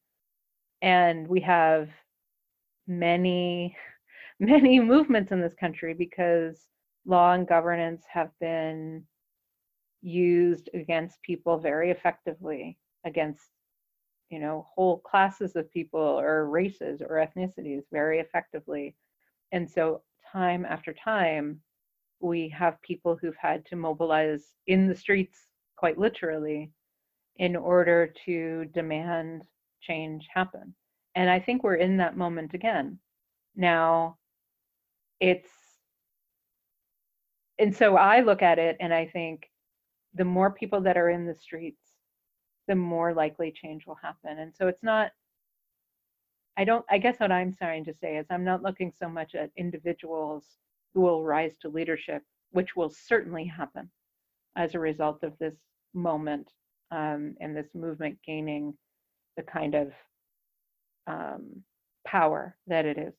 and 0.82 1.28
we 1.28 1.42
have 1.42 1.90
many 2.88 3.76
many 4.40 4.80
movements 4.80 5.32
in 5.32 5.42
this 5.42 5.54
country 5.54 5.94
because 5.94 6.68
law 7.06 7.34
and 7.34 7.48
governance 7.48 8.04
have 8.12 8.30
been 8.40 9.04
used 10.02 10.70
against 10.74 11.22
people 11.22 11.58
very 11.58 11.92
effectively 11.92 12.78
against 13.06 13.44
you 14.30 14.40
know 14.40 14.66
whole 14.74 15.00
classes 15.00 15.56
of 15.56 15.72
people 15.72 16.00
or 16.00 16.50
races 16.50 17.02
or 17.02 17.16
ethnicities 17.18 17.84
very 17.92 18.20
effectively. 18.20 18.96
And 19.52 19.70
so 19.70 20.02
time 20.32 20.66
after 20.66 20.94
time 20.94 21.62
we 22.20 22.48
have 22.50 22.82
people 22.82 23.18
who've 23.20 23.36
had 23.36 23.66
to 23.66 23.76
mobilize 23.76 24.54
in 24.68 24.88
the 24.88 24.96
streets 24.96 25.48
quite 25.76 25.98
literally 25.98 26.72
in 27.38 27.56
order 27.56 28.14
to 28.26 28.66
demand 28.74 29.44
change 29.82 30.28
happen. 30.34 30.74
And 31.16 31.30
i 31.30 31.40
think 31.40 31.64
we're 31.64 31.76
in 31.76 31.98
that 31.98 32.18
moment 32.18 32.54
again. 32.54 33.00
Now 33.56 34.18
it's 35.20 35.50
and 37.62 37.76
so 37.76 37.96
I 37.96 38.22
look 38.22 38.42
at 38.42 38.58
it 38.58 38.76
and 38.80 38.92
I 38.92 39.06
think 39.06 39.48
the 40.16 40.26
more 40.26 40.50
people 40.50 40.82
that 40.82 40.98
are 40.98 41.12
in 41.12 41.28
the 41.28 41.36
streets, 41.36 41.84
the 42.68 42.74
more 42.74 43.14
likely 43.14 43.52
change 43.52 43.86
will 43.86 44.00
happen. 44.02 44.40
And 44.40 44.52
so 44.56 44.68
it's 44.68 44.82
not, 44.82 45.12
I 46.58 46.64
don't, 46.64 46.84
I 46.90 46.98
guess 46.98 47.20
what 47.20 47.32
I'm 47.32 47.54
trying 47.54 47.86
to 47.86 47.94
say 47.94 48.18
is 48.18 48.26
I'm 48.32 48.44
not 48.44 48.64
looking 48.64 48.92
so 49.00 49.08
much 49.08 49.36
at 49.36 49.52
individuals 49.56 50.44
who 50.96 51.02
will 51.02 51.24
rise 51.24 51.56
to 51.62 51.70
leadership, 51.70 52.24
which 52.50 52.76
will 52.76 52.90
certainly 52.90 53.46
happen 53.46 53.92
as 54.56 54.74
a 54.74 54.80
result 54.80 55.22
of 55.22 55.38
this 55.38 55.56
moment 55.94 56.50
um, 56.90 57.36
and 57.42 57.56
this 57.56 57.70
movement 57.76 58.18
gaining 58.26 58.74
the 59.38 59.44
kind 59.44 59.76
of 59.76 59.92
um, 61.06 61.64
power 62.08 62.58
that 62.66 62.86
it 62.86 62.98
is. 62.98 63.14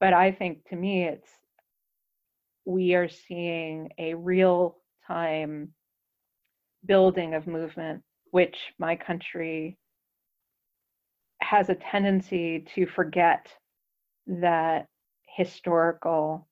But 0.00 0.14
I 0.14 0.32
think 0.32 0.68
to 0.70 0.76
me, 0.76 1.04
it's 1.04 1.30
we 2.68 2.94
are 2.94 3.08
seeing 3.08 3.88
a 3.96 4.12
real 4.12 4.76
time 5.06 5.72
building 6.84 7.32
of 7.32 7.46
movement, 7.46 8.02
which 8.30 8.58
my 8.78 8.94
country 8.94 9.78
has 11.40 11.70
a 11.70 11.74
tendency 11.74 12.66
to 12.74 12.84
forget 12.84 13.50
that 14.26 14.86
historical 15.26 16.46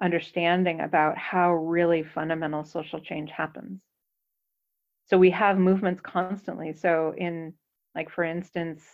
understanding 0.00 0.80
about 0.80 1.18
how 1.18 1.52
really 1.54 2.04
fundamental 2.04 2.62
social 2.62 3.00
change 3.00 3.32
happens. 3.32 3.80
So 5.06 5.18
we 5.18 5.30
have 5.30 5.58
movements 5.58 6.00
constantly. 6.02 6.72
So 6.72 7.14
in 7.18 7.52
like 7.96 8.10
for 8.10 8.22
instance, 8.22 8.84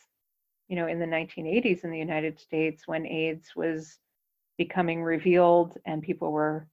you 0.68 0.76
know, 0.76 0.86
in 0.86 0.98
the 0.98 1.04
1980s 1.04 1.84
in 1.84 1.90
the 1.90 1.98
United 1.98 2.40
States 2.40 2.88
when 2.88 3.06
AIDS 3.06 3.50
was 3.54 3.98
becoming 4.58 5.02
revealed 5.02 5.76
and 5.86 6.02
people 6.02 6.32
were 6.32 6.66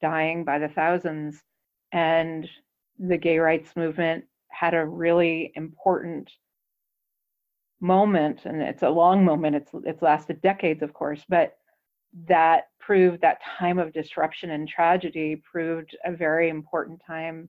dying 0.00 0.44
by 0.44 0.58
the 0.58 0.68
thousands. 0.68 1.42
And 1.92 2.48
the 2.98 3.18
gay 3.18 3.38
rights 3.38 3.76
movement 3.76 4.24
had 4.48 4.74
a 4.74 4.86
really 4.86 5.52
important 5.54 6.30
moment 7.80 8.46
and 8.46 8.62
it's 8.62 8.82
a 8.82 8.88
long 8.88 9.22
moment 9.24 9.54
it's 9.54 9.70
it's 9.84 10.00
lasted 10.00 10.40
decades 10.40 10.82
of 10.82 10.94
course 10.94 11.22
but 11.28 11.56
that 12.26 12.68
proved 12.80 13.20
that 13.20 13.38
time 13.58 13.78
of 13.78 13.92
disruption 13.92 14.50
and 14.50 14.66
tragedy 14.66 15.42
proved 15.50 15.94
a 16.06 16.12
very 16.12 16.48
important 16.48 16.98
time 17.06 17.48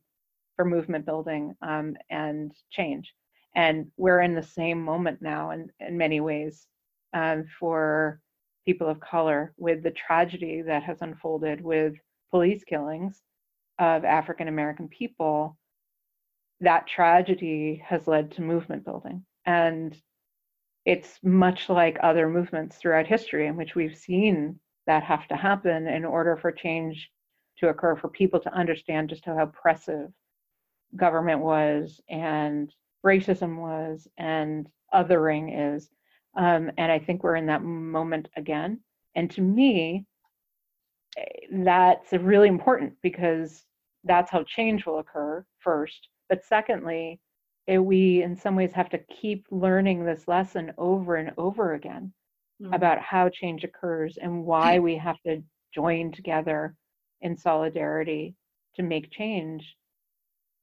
for 0.56 0.66
movement 0.66 1.06
building 1.06 1.56
um, 1.62 1.96
and 2.10 2.52
change 2.70 3.14
and 3.56 3.88
we're 3.96 4.20
in 4.20 4.36
the 4.36 4.44
same 4.44 4.82
moment 4.84 5.22
now 5.22 5.52
in, 5.52 5.70
in 5.80 5.98
many 5.98 6.20
ways 6.20 6.68
um, 7.14 7.46
for 7.58 8.20
people 8.68 8.90
of 8.90 9.00
color 9.00 9.54
with 9.58 9.82
the 9.82 9.92
tragedy 9.92 10.62
that 10.62 10.84
has 10.84 10.98
unfolded 11.02 11.62
with 11.62 11.94
police 12.32 12.66
killings 12.66 13.22
of 13.80 14.04
African 14.04 14.50
American 14.50 14.90
people, 14.90 15.58
that 16.60 16.86
tragedy 16.86 17.82
has 17.86 18.08
led 18.08 18.30
to 18.32 18.42
movement 18.42 18.84
building. 18.84 19.24
And 19.46 19.96
it's 20.86 21.18
much 21.24 21.70
like 21.70 21.98
other 22.04 22.28
movements 22.28 22.76
throughout 22.76 23.08
history 23.08 23.48
in 23.48 23.56
which 23.56 23.74
we've 23.74 23.96
seen 23.96 24.60
that 24.86 25.04
have 25.04 25.26
to 25.30 25.38
happen 25.38 25.88
in 25.88 26.04
order 26.04 26.36
for 26.36 26.52
change 26.52 27.10
to 27.60 27.70
occur, 27.70 27.96
for 27.96 28.10
people 28.10 28.42
to 28.42 28.54
understand 28.54 29.10
just 29.10 29.24
how 29.24 29.40
oppressive 29.40 30.10
government 30.94 31.40
was 31.40 32.02
and 32.10 32.74
racism 33.06 33.62
was 33.62 34.10
and 34.18 34.68
othering 34.94 35.78
is 35.78 35.90
um, 36.38 36.72
and 36.78 36.92
I 36.92 37.00
think 37.00 37.24
we're 37.24 37.36
in 37.36 37.48
that 37.48 37.64
moment 37.64 38.30
again. 38.38 38.80
And 39.16 39.30
to 39.32 39.42
me, 39.42 40.06
eh, 41.18 41.24
that's 41.52 42.14
really 42.14 42.48
important 42.48 42.94
because 43.02 43.66
that's 44.04 44.32
how 44.32 44.44
change 44.44 44.86
will 44.86 45.00
occur 45.00 45.44
first. 45.60 46.08
But 46.30 46.46
secondly, 46.46 47.20
eh, 47.68 47.80
we 47.80 48.22
in 48.22 48.36
some 48.38 48.56
ways 48.56 48.72
have 48.74 48.90
to 48.90 49.00
keep 49.10 49.48
learning 49.50 50.06
this 50.06 50.28
lesson 50.28 50.72
over 50.78 51.16
and 51.16 51.32
over 51.38 51.74
again 51.74 52.14
mm-hmm. 52.62 52.72
about 52.72 53.00
how 53.00 53.30
change 53.30 53.64
occurs 53.64 54.18
and 54.22 54.46
why 54.46 54.78
we 54.78 54.96
have 54.96 55.20
to 55.26 55.42
join 55.74 56.12
together 56.12 56.76
in 57.22 57.36
solidarity 57.36 58.36
to 58.76 58.84
make 58.84 59.12
change. 59.12 59.76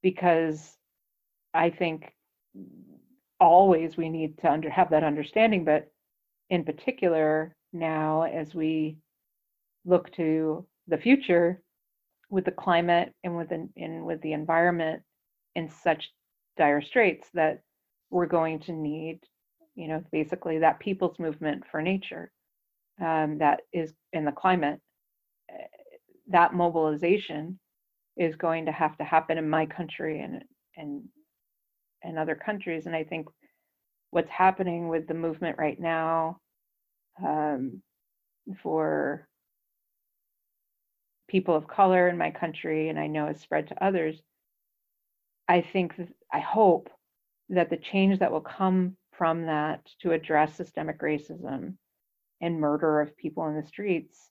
Because 0.03 0.77
I 1.53 1.71
think 1.71 2.13
always 3.45 3.97
we 3.97 4.09
need 4.09 4.39
to 4.39 4.51
under, 4.51 4.71
have 4.71 4.91
that 4.91 5.05
understanding, 5.05 5.65
but 5.65 5.91
in 6.51 6.65
particular 6.65 7.55
now 7.73 8.23
as 8.23 8.55
we 8.55 8.97
look 9.85 10.11
to 10.13 10.67
the 10.89 10.99
future 10.99 11.61
with 12.31 12.45
the 12.45 12.51
climate 12.51 13.13
and 13.23 13.37
with 13.37 13.49
the, 13.51 13.69
and 13.77 14.05
with 14.05 14.21
the 14.23 14.33
environment 14.33 15.03
in 15.55 15.69
such 15.69 16.11
dire 16.57 16.81
straits 16.81 17.29
that 17.35 17.63
we're 18.11 18.27
going 18.27 18.61
to 18.61 18.73
need, 18.73 19.21
you 19.75 19.89
know, 19.89 20.03
basically 20.13 20.59
that 20.59 20.81
people's 20.81 21.19
movement 21.19 21.65
for 21.71 21.83
nature 21.83 22.31
um, 23.01 23.39
that 23.39 23.61
is 23.73 23.93
in 24.13 24.25
the 24.25 24.33
climate. 24.33 24.81
Eh, 25.51 25.65
that 26.29 26.55
mobilization 26.55 27.59
is 28.17 28.37
going 28.37 28.65
to 28.67 28.73
have 28.73 28.97
to 28.97 29.05
happen 29.05 29.37
in 29.37 29.49
my 29.49 29.67
country 29.67 30.21
and 30.21 30.43
and 30.77 31.03
and 32.05 32.19
other 32.19 32.35
countries. 32.35 32.87
And 32.87 32.95
I 32.95 33.05
think 33.05 33.27
what's 34.11 34.31
happening 34.31 34.89
with 34.89 35.09
the 35.09 35.15
movement 35.15 35.59
right 35.59 35.79
now 35.81 36.39
um, 37.25 37.83
for 38.63 39.27
people 41.29 41.57
of 41.57 41.67
color 41.67 42.09
in 42.09 42.19
my 42.19 42.31
country, 42.31 42.91
and 42.91 42.99
I 42.99 43.07
know 43.07 43.27
has 43.27 43.41
spread 43.41 43.69
to 43.69 43.85
others, 43.85 44.21
I 45.49 45.61
think, 45.61 45.95
I 46.33 46.39
hope 46.39 46.91
that 47.49 47.71
the 47.71 47.77
change 47.77 48.19
that 48.21 48.33
will 48.33 48.41
come 48.41 48.97
from 49.13 49.47
that 49.47 49.81
to 50.01 50.13
address 50.13 50.55
systemic 50.55 51.01
racism 51.01 51.75
and 52.41 52.61
murder 52.61 53.01
of 53.01 53.17
people 53.17 53.47
in 53.49 53.57
the 53.57 53.67
streets, 53.67 54.31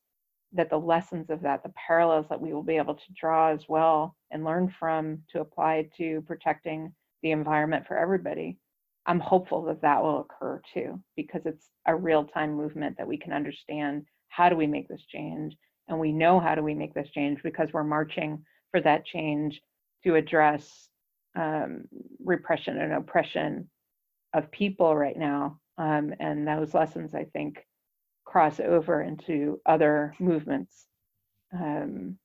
that 0.54 0.70
the 0.70 0.78
lessons 0.78 1.30
of 1.30 1.42
that, 1.42 1.64
the 1.64 1.74
parallels 1.88 2.28
that 2.30 2.42
we 2.42 2.54
will 2.54 2.64
be 2.64 2.78
able 2.78 2.96
to 2.96 3.14
draw 3.20 3.50
as 3.50 3.68
well 3.68 4.16
and 4.32 4.44
learn 4.44 4.74
from 4.80 5.20
to 5.30 5.42
apply 5.42 5.90
to 5.98 6.22
protecting 6.28 6.94
the 7.24 7.32
environment 7.32 7.88
for 7.88 7.98
everybody. 7.98 8.58
I'm 9.06 9.20
hopeful 9.20 9.64
that 9.66 9.82
that 9.82 10.02
will 10.02 10.22
occur 10.22 10.62
too, 10.74 11.02
because 11.16 11.42
it's 11.46 11.70
a 11.88 11.96
real 11.96 12.26
time 12.26 12.54
movement 12.54 12.98
that 12.98 13.08
we 13.08 13.18
can 13.18 13.34
understand 13.34 14.06
how 14.30 14.50
do 14.50 14.56
we 14.56 14.68
make 14.68 14.88
this 14.88 15.04
change 15.10 15.56
and 15.88 16.00
we 16.00 16.12
know 16.12 16.40
how 16.40 16.56
do 16.56 16.62
we 16.62 16.74
make 16.74 16.94
this 16.94 17.10
change 17.10 17.42
because 17.44 17.70
we're 17.74 17.84
marching 17.84 18.44
for 18.72 18.82
that 18.82 19.06
change 19.06 19.62
to 20.04 20.16
address 20.16 20.90
um, 21.36 21.86
repression 22.24 22.78
and 22.80 22.94
oppression 22.94 23.70
of 24.34 24.52
people 24.52 24.96
right 24.96 25.18
now. 25.18 25.60
Um, 25.78 26.14
and 26.20 26.48
those 26.48 26.74
lessons, 26.74 27.14
I 27.14 27.26
think, 27.26 27.66
cross 28.26 28.60
over 28.60 29.02
into 29.02 29.60
other 29.66 30.14
movements 30.20 30.88
um, 31.54 32.18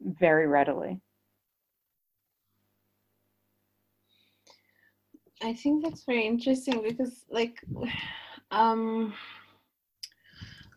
very 0.00 0.46
readily. 0.46 1.00
I 5.42 5.54
think 5.54 5.84
that's 5.84 6.04
very 6.04 6.26
interesting 6.26 6.82
because, 6.82 7.24
like, 7.30 7.62
um, 8.50 9.14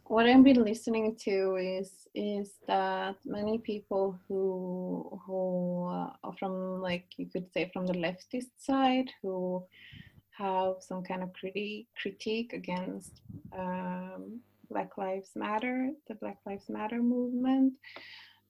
what 0.05 0.25
I've 0.25 0.43
been 0.43 0.63
listening 0.63 1.15
to 1.23 1.55
is 1.55 1.91
is 2.13 2.53
that 2.67 3.15
many 3.25 3.57
people 3.57 4.17
who 4.27 5.19
who 5.25 5.87
uh, 5.89 6.31
from 6.39 6.81
like 6.81 7.05
you 7.17 7.25
could 7.25 7.51
say 7.51 7.69
from 7.73 7.85
the 7.85 7.93
leftist 7.93 8.51
side 8.57 9.09
who 9.21 9.63
have 10.37 10.75
some 10.79 11.03
kind 11.03 11.23
of 11.23 11.33
critique 11.33 11.87
critique 12.01 12.53
against 12.53 13.21
um, 13.57 14.39
Black 14.69 14.97
Lives 14.97 15.31
Matter, 15.35 15.89
the 16.07 16.15
Black 16.15 16.37
Lives 16.45 16.69
Matter 16.69 17.01
movement. 17.01 17.73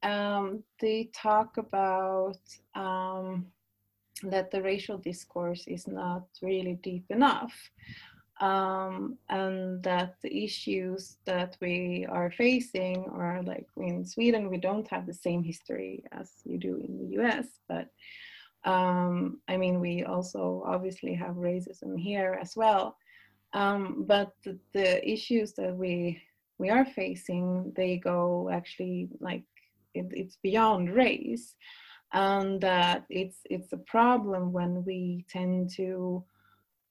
Um, 0.04 0.64
they 0.80 1.10
talk 1.16 1.58
about 1.58 2.40
um, 2.76 3.48
that 4.24 4.52
the 4.52 4.62
racial 4.62 4.98
discourse 4.98 5.68
is 5.68 5.88
not 5.88 6.26
really 6.42 6.80
deep 6.82 7.06
enough 7.10 7.54
um, 8.42 9.18
and 9.30 9.82
that 9.84 10.16
the 10.22 10.44
issues 10.44 11.18
that 11.26 11.56
we 11.62 12.06
are 12.10 12.32
facing 12.32 13.06
are 13.14 13.42
like 13.44 13.68
in 13.78 14.06
Sweden, 14.06 14.50
we 14.50 14.58
don't 14.58 14.88
have 14.90 15.06
the 15.06 15.14
same 15.14 15.44
history 15.44 16.04
as 16.12 16.32
you 16.44 16.58
do 16.58 16.76
in 16.76 16.98
the 16.98 17.22
US, 17.22 17.46
but 17.70 17.90
um, 18.70 19.40
I 19.48 19.58
mean, 19.58 19.80
we 19.80 20.04
also 20.04 20.64
obviously 20.66 21.14
have 21.14 21.36
racism 21.36 21.98
here 21.98 22.38
as 22.42 22.56
well. 22.56 22.98
Um, 23.54 24.04
but 24.06 24.34
the, 24.44 24.60
the, 24.74 25.08
issues 25.08 25.54
that 25.54 25.74
we 25.74 26.22
we 26.58 26.70
are 26.70 26.84
facing, 26.84 27.72
they 27.76 27.98
go 27.98 28.50
actually 28.52 29.08
like 29.20 29.44
it, 29.94 30.08
it's 30.12 30.38
beyond 30.42 30.90
race, 30.90 31.56
and 32.16 32.62
that 32.62 33.06
it's 33.10 33.40
it's 33.50 33.74
a 33.74 33.86
problem 33.86 34.54
when 34.54 34.84
we 34.86 35.26
tend 35.30 35.70
to 35.70 36.24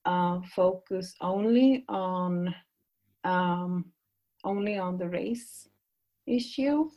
uh, 0.05 0.39
focus 0.55 1.15
only 1.23 1.85
on 1.89 2.55
um, 3.25 3.87
only 4.45 4.77
on 4.77 4.99
the 4.99 5.09
race 5.09 5.67
issue, 6.27 6.91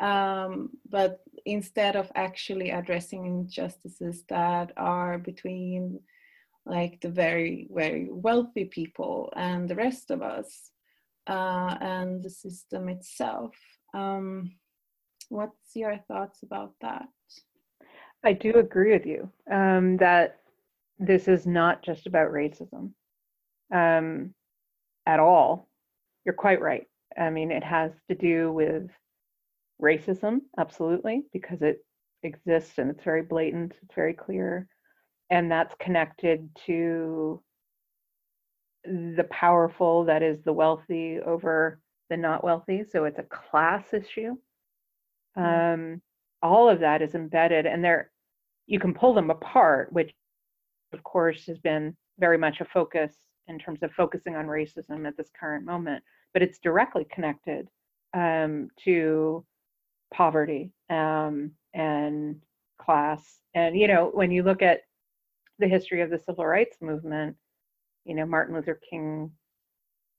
um, 0.00 0.70
but 0.88 1.24
instead 1.46 1.96
of 1.96 2.10
actually 2.14 2.70
addressing 2.70 3.26
injustices 3.26 4.22
that 4.28 4.70
are 4.76 5.18
between 5.18 5.98
like 6.66 7.00
the 7.00 7.10
very 7.10 7.68
very 7.72 8.08
wealthy 8.08 8.66
people 8.66 9.32
and 9.36 9.68
the 9.68 9.74
rest 9.74 10.12
of 10.12 10.22
us 10.22 10.70
uh, 11.26 11.76
and 11.80 12.22
the 12.22 12.30
system 12.30 12.88
itself. 12.88 13.52
Um, 13.94 14.52
what's 15.28 15.74
your 15.74 15.98
thoughts 16.06 16.44
about 16.44 16.74
that? 16.80 17.08
I 18.24 18.32
do 18.32 18.54
agree 18.54 18.92
with 18.92 19.06
you 19.06 19.30
um, 19.50 19.98
that 19.98 20.38
this 20.98 21.28
is 21.28 21.46
not 21.46 21.82
just 21.82 22.06
about 22.06 22.32
racism 22.32 22.92
um, 23.72 24.34
at 25.06 25.20
all. 25.20 25.68
You're 26.24 26.34
quite 26.34 26.62
right. 26.62 26.86
I 27.18 27.30
mean, 27.30 27.50
it 27.50 27.62
has 27.62 27.92
to 28.08 28.14
do 28.14 28.50
with 28.50 28.88
racism, 29.80 30.40
absolutely, 30.58 31.24
because 31.32 31.60
it 31.60 31.84
exists 32.22 32.78
and 32.78 32.90
it's 32.90 33.04
very 33.04 33.22
blatant, 33.22 33.74
it's 33.82 33.94
very 33.94 34.14
clear. 34.14 34.66
And 35.28 35.50
that's 35.50 35.74
connected 35.78 36.48
to 36.66 37.42
the 38.84 39.26
powerful, 39.30 40.04
that 40.04 40.22
is, 40.22 40.42
the 40.42 40.52
wealthy 40.52 41.18
over 41.20 41.80
the 42.08 42.16
not 42.16 42.42
wealthy. 42.42 42.84
So 42.90 43.04
it's 43.04 43.18
a 43.18 43.24
class 43.24 43.92
issue. 43.92 44.36
Mm-hmm. 45.36 45.82
Um, 45.82 46.02
all 46.42 46.68
of 46.68 46.80
that 46.80 47.02
is 47.02 47.14
embedded, 47.14 47.66
and 47.66 47.82
there 47.82 48.10
you 48.66 48.78
can 48.78 48.94
pull 48.94 49.14
them 49.14 49.30
apart, 49.30 49.92
which 49.92 50.12
of 50.94 51.02
course, 51.02 51.44
has 51.46 51.58
been 51.58 51.94
very 52.18 52.38
much 52.38 52.60
a 52.60 52.64
focus 52.64 53.14
in 53.48 53.58
terms 53.58 53.82
of 53.82 53.92
focusing 53.92 54.36
on 54.36 54.46
racism 54.46 55.06
at 55.06 55.16
this 55.16 55.28
current 55.38 55.66
moment, 55.66 56.02
but 56.32 56.42
it's 56.42 56.58
directly 56.58 57.06
connected 57.12 57.68
um, 58.14 58.68
to 58.82 59.44
poverty 60.12 60.70
um, 60.88 61.50
and 61.74 62.40
class. 62.80 63.40
And, 63.54 63.76
you 63.76 63.88
know, 63.88 64.10
when 64.14 64.30
you 64.30 64.42
look 64.42 64.62
at 64.62 64.82
the 65.58 65.68
history 65.68 66.00
of 66.00 66.10
the 66.10 66.18
civil 66.18 66.46
rights 66.46 66.78
movement, 66.80 67.36
you 68.04 68.14
know, 68.14 68.24
Martin 68.24 68.54
Luther 68.54 68.80
King, 68.88 69.30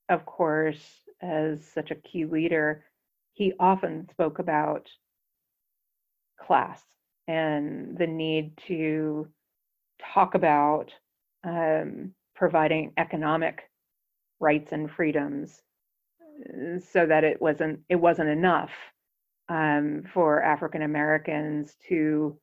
of 0.08 0.24
course, 0.24 0.84
as 1.20 1.64
such 1.72 1.90
a 1.90 1.96
key 1.96 2.26
leader, 2.26 2.84
he 3.32 3.54
often 3.58 4.08
spoke 4.10 4.38
about 4.38 4.88
class 6.40 6.82
and 7.28 7.96
the 7.96 8.06
need 8.06 8.56
to 8.68 9.28
talk 10.14 10.34
about 10.34 10.92
um, 11.44 12.12
providing 12.34 12.92
economic 12.96 13.62
rights 14.40 14.72
and 14.72 14.90
freedoms 14.90 15.62
uh, 16.20 16.78
so 16.78 17.06
that 17.06 17.24
it 17.24 17.40
wasn't 17.40 17.80
it 17.88 17.96
wasn't 17.96 18.28
enough 18.28 18.70
um, 19.48 20.04
for 20.12 20.42
African 20.42 20.82
Americans 20.82 21.76
to 21.88 22.36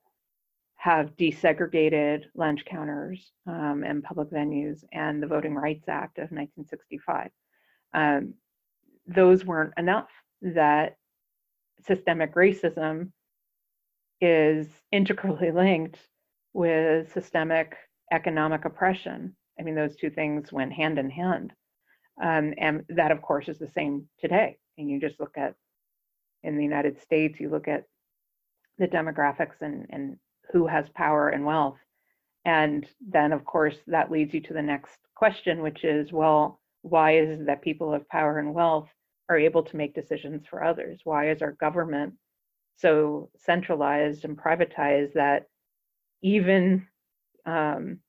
have 0.76 1.16
desegregated 1.16 2.26
lunch 2.36 2.66
counters 2.66 3.32
um, 3.48 3.84
and 3.86 4.04
public 4.04 4.30
venues 4.30 4.84
and 4.92 5.24
the 5.24 5.28
Voting 5.28 5.56
Rights 5.56 5.88
Act 5.88 6.18
of 6.18 6.24
1965. 6.24 7.30
Um, 7.94 8.34
those 9.08 9.46
weren't 9.46 9.74
enough. 9.78 10.10
That 10.42 10.98
systemic 11.86 12.36
racism 12.36 13.12
is 14.24 14.68
integrally 14.92 15.52
linked 15.64 16.00
with 16.54 17.12
systemic 17.12 17.76
economic 18.12 18.66
oppression. 18.66 19.36
I 19.60 19.64
mean, 19.64 19.76
those 19.76 19.96
two 19.96 20.10
things 20.10 20.52
went 20.52 20.72
hand 20.74 20.98
in 20.98 21.10
hand. 21.10 21.52
Um, 22.22 22.54
and 22.58 22.84
that, 22.90 23.12
of 23.12 23.22
course, 23.22 23.50
is 23.50 23.60
the 23.60 23.68
same 23.68 24.08
today. 24.20 24.58
And 24.78 24.90
you 24.90 25.00
just 25.00 25.20
look 25.20 25.38
at 25.38 25.56
in 26.44 26.58
the 26.58 26.64
United 26.64 27.02
States, 27.02 27.40
you 27.40 27.50
look 27.50 27.68
at 27.68 27.86
the 28.78 28.88
demographics 28.88 29.62
and, 29.62 29.88
and 29.90 30.18
who 30.52 30.68
has 30.68 30.86
power 30.96 31.30
and 31.30 31.46
wealth. 31.46 31.78
And 32.46 32.86
then, 33.06 33.32
of 33.32 33.46
course, 33.46 33.76
that 33.88 34.12
leads 34.12 34.34
you 34.34 34.42
to 34.42 34.54
the 34.54 34.62
next 34.62 34.98
question, 35.16 35.62
which 35.62 35.84
is 35.84 36.12
well, 36.12 36.60
why 36.82 37.18
is 37.18 37.40
it 37.40 37.46
that 37.48 37.62
people 37.62 37.94
of 37.94 38.08
power 38.10 38.40
and 38.40 38.54
wealth 38.54 38.90
are 39.30 39.38
able 39.38 39.64
to 39.64 39.78
make 39.78 39.96
decisions 39.96 40.44
for 40.50 40.64
others? 40.64 41.00
Why 41.04 41.30
is 41.30 41.42
our 41.42 41.54
government 41.54 42.14
so 42.76 43.30
centralized 43.38 44.26
and 44.26 44.38
privatized 44.38 45.14
that 45.14 45.48
even 46.22 46.88
um, 47.46 48.00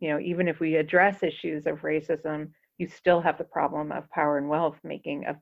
you 0.00 0.10
know 0.10 0.20
even 0.20 0.48
if 0.48 0.60
we 0.60 0.76
address 0.76 1.22
issues 1.22 1.66
of 1.66 1.82
racism 1.82 2.50
you 2.78 2.88
still 2.88 3.20
have 3.20 3.38
the 3.38 3.44
problem 3.44 3.92
of 3.92 4.10
power 4.10 4.38
and 4.38 4.48
wealth 4.48 4.76
making 4.82 5.24
a, 5.26 5.36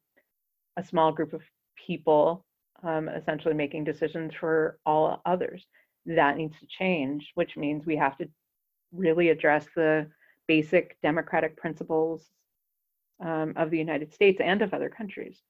a 0.76 0.84
small 0.84 1.12
group 1.12 1.32
of 1.32 1.42
people 1.86 2.44
um, 2.82 3.08
essentially 3.08 3.54
making 3.54 3.84
decisions 3.84 4.32
for 4.34 4.78
all 4.86 5.20
others. 5.26 5.66
That 6.06 6.36
needs 6.36 6.58
to 6.60 6.66
change 6.66 7.30
which 7.34 7.56
means 7.56 7.86
we 7.86 7.96
have 7.96 8.16
to 8.18 8.28
really 8.92 9.28
address 9.28 9.66
the 9.76 10.08
basic 10.48 10.96
democratic 11.02 11.56
principles 11.56 12.26
um, 13.24 13.52
of 13.56 13.70
the 13.70 13.78
united 13.78 14.12
states 14.12 14.40
and 14.42 14.62
of 14.62 14.74
other 14.74 14.88
countries. 14.88 15.42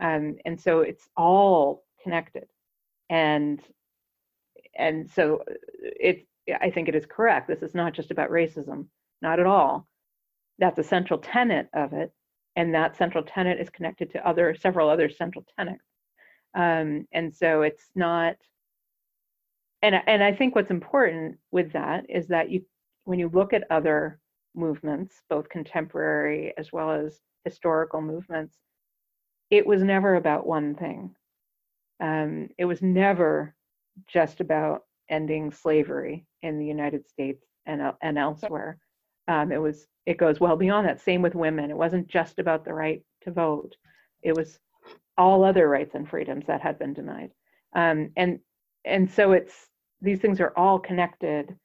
Um, 0.00 0.36
and 0.44 0.60
so 0.60 0.80
it's 0.80 1.08
all 1.16 1.84
connected 2.02 2.46
and 3.10 3.60
and 4.78 5.10
so 5.10 5.42
uh, 5.50 5.54
it 5.82 6.26
i 6.60 6.70
think 6.70 6.88
it 6.88 6.94
is 6.94 7.06
correct. 7.06 7.48
This 7.48 7.62
is 7.62 7.74
not 7.74 7.92
just 7.92 8.10
about 8.10 8.30
racism 8.30 8.86
not 9.22 9.40
at 9.40 9.46
all. 9.46 9.86
That's 10.58 10.78
a 10.78 10.84
central 10.84 11.18
tenet 11.18 11.68
of 11.74 11.92
it 11.92 12.12
and 12.56 12.74
that 12.74 12.96
central 12.96 13.24
tenet 13.24 13.60
is 13.60 13.70
connected 13.70 14.10
to 14.12 14.26
other 14.26 14.54
several 14.54 14.88
other 14.88 15.08
central 15.10 15.44
tenets. 15.58 15.84
Um, 16.54 17.06
and 17.12 17.34
so 17.34 17.62
it's 17.62 17.90
not 17.94 18.36
and 19.82 19.94
and 20.06 20.22
i 20.22 20.32
think 20.32 20.54
what's 20.54 20.70
important 20.70 21.36
with 21.50 21.72
that 21.72 22.06
is 22.08 22.26
that 22.28 22.50
you 22.50 22.62
when 23.04 23.18
you 23.18 23.28
look 23.28 23.52
at 23.52 23.70
other 23.70 24.18
movements 24.54 25.22
both 25.28 25.48
contemporary 25.48 26.54
as 26.56 26.72
well 26.72 26.90
as 26.90 27.20
historical 27.44 28.00
movements 28.00 28.56
it 29.50 29.66
was 29.66 29.82
never 29.82 30.14
about 30.14 30.46
one 30.46 30.74
thing 30.74 31.14
um, 32.00 32.48
it 32.58 32.64
was 32.64 32.82
never 32.82 33.54
just 34.06 34.40
about 34.40 34.82
ending 35.08 35.50
slavery 35.50 36.26
in 36.42 36.58
the 36.58 36.66
united 36.66 37.08
states 37.08 37.44
and, 37.66 37.80
and 38.02 38.18
elsewhere 38.18 38.78
um, 39.28 39.52
it 39.52 39.60
was 39.60 39.86
it 40.06 40.18
goes 40.18 40.38
well 40.40 40.56
beyond 40.56 40.86
that. 40.86 41.00
Same 41.00 41.20
with 41.20 41.34
women. 41.34 41.70
It 41.70 41.76
wasn't 41.76 42.06
just 42.06 42.38
about 42.38 42.64
the 42.64 42.72
right 42.72 43.02
to 43.22 43.32
vote. 43.32 43.74
It 44.22 44.36
was 44.36 44.58
all 45.18 45.44
other 45.44 45.68
rights 45.68 45.94
and 45.94 46.08
freedoms 46.08 46.46
that 46.46 46.60
had 46.60 46.78
been 46.78 46.94
denied. 46.94 47.32
Um, 47.74 48.10
and 48.16 48.38
and 48.84 49.10
so 49.10 49.32
it's 49.32 49.68
these 50.00 50.20
things 50.20 50.40
are 50.40 50.52
all 50.56 50.78
connected. 50.78 51.56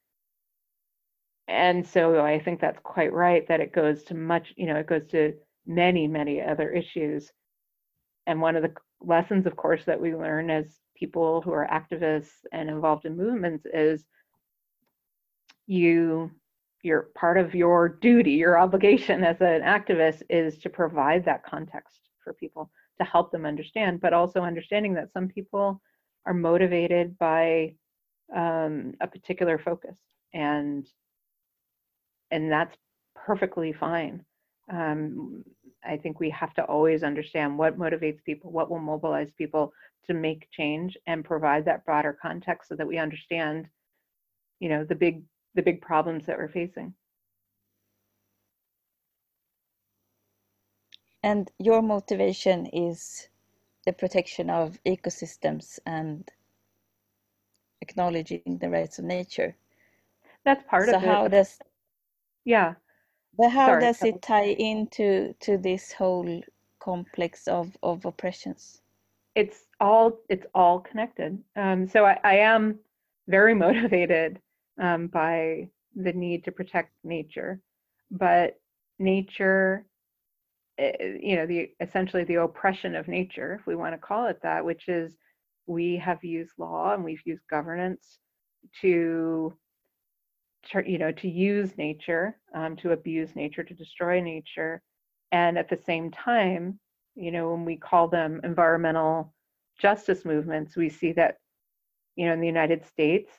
And 1.48 1.86
so 1.86 2.20
I 2.24 2.40
think 2.40 2.60
that's 2.62 2.80
quite 2.82 3.14
right 3.14 3.48
that 3.48 3.60
it 3.60 3.74
goes 3.74 4.04
to 4.06 4.16
much, 4.16 4.54
you 4.56 4.68
know, 4.68 4.78
it 4.78 4.88
goes 4.88 5.06
to 5.08 5.34
many, 5.68 6.08
many 6.08 6.42
other 6.42 6.72
issues. 6.72 7.32
And 8.28 8.42
one 8.42 8.56
of 8.56 8.64
the 8.64 8.74
lessons, 9.02 9.46
of 9.46 9.56
course, 9.56 9.84
that 9.86 10.00
we 10.00 10.16
learn 10.16 10.50
as 10.50 10.80
people 10.96 11.42
who 11.42 11.52
are 11.52 11.68
activists 11.72 12.46
and 12.52 12.70
involved 12.70 13.06
in 13.06 13.18
movements 13.18 13.66
is 13.74 14.06
you 15.68 16.32
your 16.84 17.10
part 17.16 17.38
of 17.38 17.54
your 17.54 17.88
duty, 17.90 18.32
your 18.32 18.58
obligation 18.60 19.24
as 19.24 19.40
an 19.40 19.62
activist 19.62 20.24
is 20.30 20.58
to 20.60 20.70
provide 20.70 21.26
that 21.26 21.46
context 21.46 22.00
for 22.24 22.34
people 22.34 22.72
to 23.00 23.06
help 23.06 23.32
them 23.32 23.46
understand, 23.46 24.02
but 24.02 24.14
also 24.14 24.42
understanding 24.42 24.94
that 24.94 25.12
some 25.12 25.28
people 25.28 25.82
are 26.26 26.34
motivated 26.34 27.18
by 27.18 27.76
um, 28.36 28.94
a 29.02 29.08
particular 29.08 29.58
focus, 29.58 29.96
and 30.34 30.88
and 32.30 32.52
that's 32.52 32.76
perfectly 33.16 33.74
fine. 33.74 34.24
Um, 34.72 35.44
I 35.84 35.98
think 35.98 36.20
we 36.20 36.30
have 36.32 36.54
to 36.56 36.64
always 36.66 37.04
understand 37.04 37.58
what 37.58 37.80
motivates 37.80 38.24
people, 38.24 38.52
what 38.52 38.70
will 38.70 38.80
mobilize 38.80 39.30
people 39.38 39.74
to 40.08 40.14
make 40.14 40.50
change, 40.52 40.98
and 41.08 41.26
provide 41.26 41.66
that 41.66 41.86
broader 41.86 42.18
context 42.22 42.70
so 42.70 42.76
that 42.76 42.88
we 42.88 42.98
understand, 42.98 43.68
you 44.60 44.70
know, 44.70 44.84
the 44.84 44.96
big 44.96 45.24
the 45.56 45.62
big 45.62 45.82
problems 45.82 46.26
that 46.26 46.38
we're 46.38 46.48
facing. 46.48 46.94
And 51.24 51.52
your 51.60 51.82
motivation 51.82 52.66
is 52.68 53.30
the 53.86 53.94
protection 53.94 54.50
of 54.50 54.80
ecosystems 54.86 55.80
and 55.86 56.30
acknowledging 57.82 58.58
the 58.60 58.70
rights 58.70 59.00
of 59.00 59.06
nature. 59.06 59.56
That's 60.46 60.64
part 60.68 60.90
so 60.90 60.96
of 60.96 61.04
it. 61.04 61.06
So 61.06 61.12
how 61.12 61.28
does 61.28 61.60
yeah. 62.46 62.76
But 63.38 63.50
how 63.50 63.68
Sorry, 63.68 63.82
does 63.82 64.04
it 64.04 64.22
tie 64.22 64.56
into 64.60 65.34
to 65.40 65.58
this 65.58 65.92
whole 65.92 66.42
complex 66.80 67.48
of, 67.48 67.76
of 67.82 68.06
oppressions? 68.06 68.82
It's 69.36 69.68
all 69.80 70.20
it's 70.30 70.46
all 70.54 70.80
connected. 70.82 71.42
Um, 71.56 71.88
so 71.88 72.06
I, 72.06 72.20
I 72.24 72.36
am 72.38 72.80
very 73.28 73.54
motivated 73.66 74.40
um, 74.80 75.08
by 75.08 75.70
the 75.96 76.14
need 76.14 76.44
to 76.46 76.52
protect 76.52 76.92
nature, 77.04 77.62
but 78.12 78.60
nature, 79.00 79.86
eh, 80.78 81.18
you 81.22 81.36
know, 81.36 81.46
the 81.46 81.72
essentially 81.80 82.24
the 82.26 82.42
oppression 82.42 82.96
of 82.96 83.08
nature, 83.08 83.58
if 83.60 83.66
we 83.66 83.76
want 83.76 83.94
to 83.94 83.98
call 83.98 84.28
it 84.28 84.42
that, 84.44 84.66
which 84.66 84.88
is 84.90 85.18
we 85.68 85.96
have 85.98 86.24
used 86.24 86.54
law 86.58 86.94
and 86.94 87.04
we've 87.04 87.26
used 87.26 87.48
governance 87.50 88.20
to 88.82 89.54
you 90.86 90.98
know 90.98 91.12
to 91.12 91.28
use 91.28 91.78
nature 91.78 92.38
um, 92.54 92.76
to 92.78 92.92
abuse 92.92 93.36
nature 93.36 93.64
to 93.64 93.74
destroy 93.74 94.22
nature. 94.22 94.82
And 95.32 95.58
at 95.58 95.70
the 95.70 95.80
same 95.86 96.12
time 96.12 96.80
you 97.16 97.32
know 97.32 97.52
when 97.52 97.66
we 97.66 97.78
call 97.78 98.08
them 98.08 98.40
environmental 98.44 99.34
justice 99.80 100.24
movements 100.24 100.78
we 100.78 100.88
see 100.90 101.12
that 101.12 101.38
you 102.16 102.26
know 102.26 102.34
in 102.34 102.40
the 102.40 102.48
united 102.48 102.86
states 102.86 103.32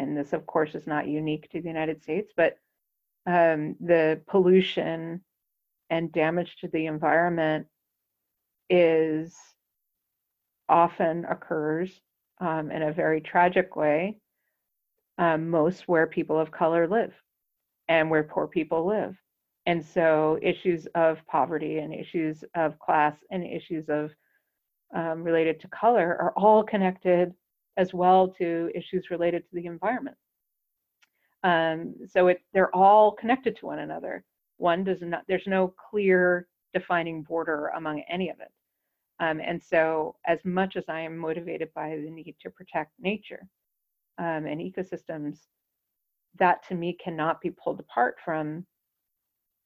and 0.00 0.16
this 0.16 0.32
of 0.32 0.46
course 0.46 0.74
is 0.74 0.86
not 0.86 1.06
unique 1.06 1.48
to 1.50 1.60
the 1.60 1.68
United 1.68 2.02
States, 2.02 2.32
but 2.34 2.56
um, 3.26 3.76
the 3.80 4.20
pollution 4.26 5.20
and 5.90 6.10
damage 6.10 6.56
to 6.60 6.68
the 6.68 6.86
environment 6.86 7.66
is 8.70 9.36
often 10.68 11.26
occurs 11.26 12.00
um, 12.40 12.70
in 12.70 12.82
a 12.82 12.92
very 12.92 13.20
tragic 13.20 13.76
way, 13.76 14.16
um, 15.20 15.50
most 15.50 15.86
where 15.86 16.06
people 16.06 16.40
of 16.40 16.50
color 16.50 16.88
live 16.88 17.12
and 17.88 18.10
where 18.10 18.24
poor 18.24 18.48
people 18.48 18.86
live. 18.86 19.14
And 19.66 19.84
so 19.84 20.38
issues 20.42 20.88
of 20.94 21.18
poverty 21.26 21.78
and 21.78 21.94
issues 21.94 22.42
of 22.56 22.78
class 22.78 23.16
and 23.30 23.44
issues 23.44 23.84
of 23.90 24.10
um, 24.94 25.22
related 25.22 25.60
to 25.60 25.68
color 25.68 26.16
are 26.20 26.32
all 26.36 26.64
connected 26.64 27.34
as 27.76 27.92
well 27.92 28.28
to 28.38 28.70
issues 28.74 29.10
related 29.10 29.42
to 29.42 29.54
the 29.54 29.66
environment. 29.66 30.16
Um, 31.44 31.94
so 32.08 32.28
it, 32.28 32.40
they're 32.54 32.74
all 32.74 33.12
connected 33.12 33.56
to 33.58 33.66
one 33.66 33.78
another. 33.78 34.24
One 34.56 34.84
does 34.84 34.98
not, 35.02 35.22
there's 35.28 35.46
no 35.46 35.74
clear 35.90 36.48
defining 36.72 37.22
border 37.22 37.68
among 37.76 38.02
any 38.10 38.30
of 38.30 38.40
it. 38.40 38.50
Um, 39.20 39.40
and 39.40 39.62
so 39.62 40.16
as 40.26 40.38
much 40.44 40.76
as 40.76 40.84
I 40.88 41.00
am 41.00 41.16
motivated 41.16 41.68
by 41.74 41.90
the 41.90 42.10
need 42.10 42.36
to 42.42 42.50
protect 42.50 42.92
nature 42.98 43.46
um, 44.20 44.46
and 44.46 44.60
ecosystems, 44.60 45.38
that 46.38 46.66
to 46.68 46.74
me 46.74 46.96
cannot 47.02 47.40
be 47.40 47.50
pulled 47.50 47.80
apart 47.80 48.16
from 48.24 48.66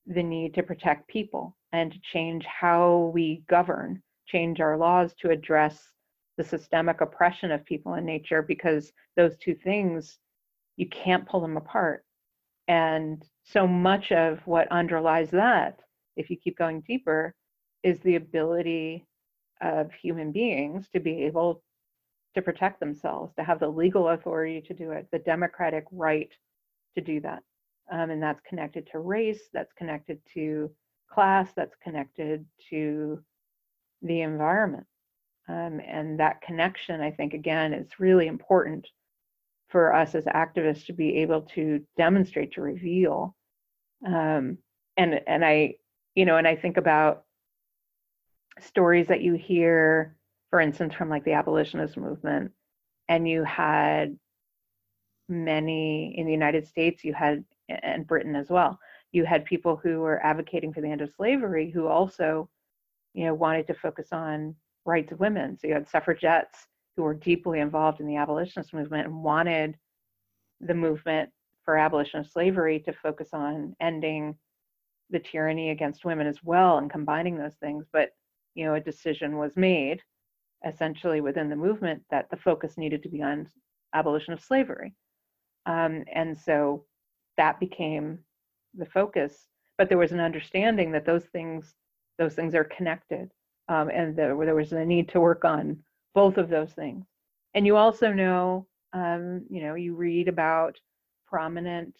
the 0.06 0.22
need 0.22 0.54
to 0.54 0.62
protect 0.62 1.08
people 1.08 1.56
and 1.72 1.92
to 1.92 1.98
change 2.12 2.44
how 2.46 3.10
we 3.12 3.42
govern, 3.48 4.00
change 4.26 4.60
our 4.60 4.78
laws 4.78 5.12
to 5.20 5.30
address 5.30 5.82
the 6.36 6.44
systemic 6.44 7.00
oppression 7.00 7.50
of 7.50 7.64
people 7.64 7.94
in 7.94 8.04
nature 8.04 8.42
because 8.42 8.92
those 9.16 9.36
two 9.38 9.54
things 9.54 10.18
you 10.76 10.88
can't 10.88 11.26
pull 11.26 11.40
them 11.40 11.56
apart. 11.56 12.04
And 12.68 13.22
so 13.44 13.66
much 13.66 14.12
of 14.12 14.40
what 14.46 14.70
underlies 14.70 15.30
that 15.30 15.80
if 16.16 16.30
you 16.30 16.36
keep 16.36 16.56
going 16.56 16.80
deeper 16.82 17.34
is 17.82 17.98
the 18.00 18.16
ability 18.16 19.04
of 19.60 19.92
human 19.92 20.30
beings 20.30 20.88
to 20.92 21.00
be 21.00 21.24
able 21.24 21.62
to 22.34 22.42
protect 22.42 22.80
themselves 22.80 23.32
to 23.34 23.44
have 23.44 23.60
the 23.60 23.68
legal 23.68 24.08
authority 24.08 24.60
to 24.60 24.74
do 24.74 24.90
it 24.90 25.06
the 25.12 25.18
democratic 25.20 25.84
right 25.92 26.32
to 26.96 27.02
do 27.02 27.20
that 27.20 27.42
um, 27.92 28.10
and 28.10 28.22
that's 28.22 28.40
connected 28.48 28.86
to 28.90 28.98
race 28.98 29.48
that's 29.52 29.72
connected 29.72 30.18
to 30.32 30.70
class 31.10 31.48
that's 31.54 31.76
connected 31.82 32.44
to 32.70 33.22
the 34.02 34.20
environment 34.20 34.86
um, 35.48 35.80
and 35.86 36.18
that 36.20 36.40
connection, 36.40 37.00
I 37.00 37.10
think, 37.10 37.34
again, 37.34 37.74
is 37.74 38.00
really 38.00 38.26
important 38.26 38.88
for 39.68 39.94
us 39.94 40.14
as 40.14 40.24
activists 40.24 40.86
to 40.86 40.92
be 40.92 41.18
able 41.18 41.42
to 41.42 41.84
demonstrate, 41.96 42.52
to 42.52 42.62
reveal. 42.62 43.36
Um, 44.06 44.58
and 44.96 45.20
and 45.26 45.44
I, 45.44 45.74
you 46.14 46.24
know, 46.24 46.36
and 46.36 46.46
I 46.46 46.56
think 46.56 46.76
about 46.76 47.24
stories 48.60 49.08
that 49.08 49.20
you 49.20 49.34
hear, 49.34 50.16
for 50.54 50.60
instance, 50.60 50.94
from 50.94 51.08
like 51.08 51.24
the 51.24 51.32
abolitionist 51.32 51.96
movement, 51.96 52.52
and 53.08 53.26
you 53.26 53.42
had 53.42 54.16
many 55.28 56.14
in 56.16 56.26
the 56.26 56.32
United 56.32 56.64
States, 56.64 57.02
you 57.02 57.12
had 57.12 57.44
and 57.68 58.06
Britain 58.06 58.36
as 58.36 58.50
well. 58.50 58.78
You 59.10 59.24
had 59.24 59.44
people 59.44 59.74
who 59.74 59.98
were 59.98 60.24
advocating 60.24 60.72
for 60.72 60.80
the 60.80 60.88
end 60.88 61.00
of 61.00 61.10
slavery 61.10 61.72
who 61.72 61.88
also, 61.88 62.48
you 63.14 63.24
know, 63.24 63.34
wanted 63.34 63.66
to 63.66 63.74
focus 63.74 64.12
on 64.12 64.54
rights 64.84 65.10
of 65.10 65.18
women. 65.18 65.58
So 65.58 65.66
you 65.66 65.74
had 65.74 65.88
suffragettes 65.88 66.68
who 66.96 67.02
were 67.02 67.14
deeply 67.14 67.58
involved 67.58 67.98
in 67.98 68.06
the 68.06 68.18
abolitionist 68.18 68.72
movement 68.72 69.08
and 69.08 69.24
wanted 69.24 69.76
the 70.60 70.74
movement 70.74 71.30
for 71.64 71.76
abolition 71.76 72.20
of 72.20 72.28
slavery 72.28 72.78
to 72.78 72.92
focus 72.92 73.30
on 73.32 73.74
ending 73.80 74.36
the 75.10 75.18
tyranny 75.18 75.70
against 75.70 76.04
women 76.04 76.28
as 76.28 76.44
well 76.44 76.78
and 76.78 76.92
combining 76.92 77.36
those 77.36 77.56
things. 77.56 77.86
But 77.92 78.10
you 78.54 78.64
know, 78.64 78.74
a 78.74 78.80
decision 78.80 79.36
was 79.36 79.56
made 79.56 80.00
essentially 80.66 81.20
within 81.20 81.48
the 81.48 81.56
movement 81.56 82.02
that 82.10 82.30
the 82.30 82.36
focus 82.36 82.76
needed 82.78 83.02
to 83.02 83.08
be 83.08 83.22
on 83.22 83.48
abolition 83.94 84.32
of 84.32 84.40
slavery. 84.40 84.94
Um, 85.66 86.04
and 86.12 86.36
so 86.36 86.84
that 87.36 87.60
became 87.60 88.18
the 88.74 88.86
focus. 88.86 89.46
But 89.78 89.88
there 89.88 89.98
was 89.98 90.12
an 90.12 90.20
understanding 90.20 90.92
that 90.92 91.06
those 91.06 91.24
things, 91.26 91.74
those 92.18 92.34
things 92.34 92.54
are 92.54 92.64
connected 92.64 93.30
um, 93.68 93.88
and 93.88 94.16
there, 94.16 94.36
there 94.44 94.54
was 94.54 94.72
a 94.72 94.84
need 94.84 95.08
to 95.10 95.20
work 95.20 95.44
on 95.44 95.78
both 96.14 96.36
of 96.36 96.48
those 96.48 96.72
things. 96.72 97.06
And 97.54 97.66
you 97.66 97.76
also 97.76 98.12
know, 98.12 98.66
um, 98.92 99.44
you 99.48 99.62
know, 99.62 99.74
you 99.74 99.94
read 99.94 100.28
about 100.28 100.78
prominent 101.26 101.96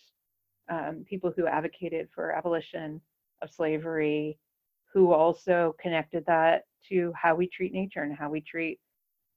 um, 0.70 1.04
people 1.08 1.32
who 1.34 1.46
advocated 1.46 2.08
for 2.14 2.32
abolition 2.32 3.00
of 3.42 3.50
slavery, 3.50 4.38
who 4.94 5.12
also 5.12 5.74
connected 5.80 6.24
that 6.26 6.62
to 6.88 7.12
how 7.20 7.34
we 7.34 7.48
treat 7.48 7.72
nature 7.72 8.02
and 8.02 8.16
how 8.16 8.30
we 8.30 8.40
treat 8.40 8.78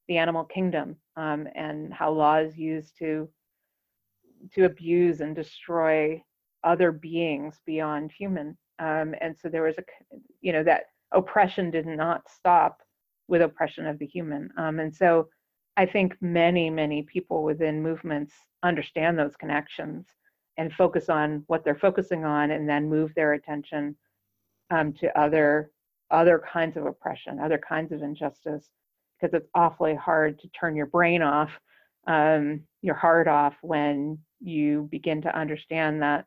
the 0.08 0.18
animal 0.18 0.46
kingdom 0.46 0.96
um, 1.18 1.48
and 1.56 1.94
how 1.94 2.12
law 2.12 2.38
is 2.38 2.56
used 2.56 2.98
to 3.00 3.28
to 4.54 4.66
abuse 4.66 5.20
and 5.20 5.36
destroy 5.36 6.24
other 6.64 6.92
beings 6.92 7.60
beyond 7.66 8.12
human. 8.12 8.56
Um, 8.78 9.16
and 9.20 9.36
so 9.36 9.50
there 9.50 9.64
was 9.64 9.78
a 9.80 9.84
you 10.42 10.54
know 10.54 10.64
that 10.64 10.84
oppression 11.12 11.72
did 11.72 11.88
not 11.88 12.30
stop 12.30 12.82
with 13.28 13.42
oppression 13.42 13.88
of 13.88 13.98
the 13.98 14.06
human. 14.06 14.50
Um, 14.58 14.80
and 14.80 14.96
so 14.96 15.28
i 15.78 15.86
think 15.86 16.16
many 16.22 16.70
many 16.70 17.04
people 17.04 17.44
within 17.44 17.82
movements 17.82 18.34
understand 18.64 19.18
those 19.18 19.36
connections 19.36 20.06
and 20.58 20.74
focus 20.74 21.08
on 21.08 21.44
what 21.48 21.64
they're 21.64 21.76
focusing 21.76 22.26
on 22.26 22.52
and 22.52 22.68
then 22.68 22.90
move 22.90 23.14
their 23.14 23.34
attention 23.34 23.96
um, 24.70 24.94
to 24.94 25.20
other 25.20 25.72
other 26.10 26.42
kinds 26.52 26.78
of 26.78 26.86
oppression 26.86 27.40
other 27.40 27.58
kinds 27.58 27.92
of 27.92 28.02
injustice 28.02 28.70
because 29.20 29.34
it's 29.34 29.50
awfully 29.56 29.96
hard 29.96 30.40
to 30.40 30.48
turn 30.50 30.76
your 30.76 30.86
brain 30.86 31.22
off 31.22 31.52
um, 32.08 32.62
your 32.82 32.96
heart 32.96 33.28
off 33.28 33.56
when 33.62 34.18
you 34.40 34.88
begin 34.92 35.22
to 35.22 35.38
understand 35.38 36.02
that 36.02 36.26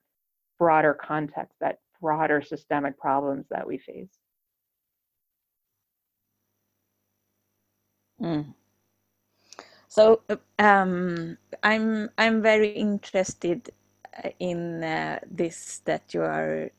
broader 0.58 0.94
context 0.94 1.54
that 1.60 1.78
broader 2.00 2.42
systemic 2.42 2.98
problems 2.98 3.46
that 3.50 3.66
we 3.66 3.78
face 3.78 4.18
Mm. 8.20 8.54
So 9.88 10.20
um, 10.58 11.38
I'm 11.62 12.10
I'm 12.18 12.42
very 12.42 12.70
interested 12.70 13.70
uh, 14.22 14.30
in 14.38 14.84
uh, 14.84 15.20
this 15.30 15.80
that 15.86 16.14
you 16.14 16.22
are 16.22 16.70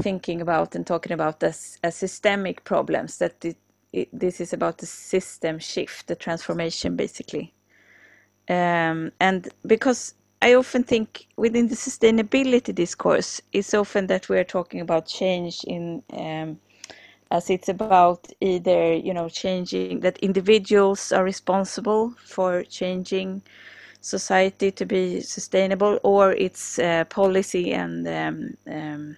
thinking 0.00 0.40
about 0.40 0.74
and 0.74 0.86
talking 0.86 1.12
about 1.12 1.42
as, 1.42 1.78
as 1.82 1.94
systemic 1.94 2.64
problems 2.64 3.18
that 3.18 3.44
it, 3.44 3.56
it, 3.92 4.08
this 4.12 4.40
is 4.40 4.52
about 4.52 4.78
the 4.78 4.86
system 4.86 5.58
shift 5.58 6.06
the 6.06 6.16
transformation 6.16 6.96
basically. 6.96 7.52
Um, 8.48 9.12
and 9.20 9.48
because 9.66 10.14
I 10.42 10.54
often 10.54 10.82
think 10.84 11.26
within 11.36 11.68
the 11.68 11.76
sustainability 11.76 12.74
discourse 12.74 13.40
it's 13.52 13.72
often 13.72 14.06
that 14.08 14.28
we're 14.28 14.44
talking 14.44 14.80
about 14.80 15.06
change 15.06 15.64
in 15.64 16.02
um, 16.12 16.58
as 17.30 17.50
it's 17.50 17.68
about 17.68 18.28
either 18.40 18.94
you 18.94 19.14
know 19.14 19.28
changing 19.28 20.00
that 20.00 20.18
individuals 20.18 21.12
are 21.12 21.24
responsible 21.24 22.14
for 22.24 22.62
changing 22.64 23.42
society 24.00 24.70
to 24.70 24.84
be 24.84 25.20
sustainable 25.20 25.98
or 26.02 26.32
it's 26.32 26.78
uh, 26.78 27.04
policy 27.04 27.72
and 27.72 28.06
um, 28.06 28.56
um, 28.70 29.16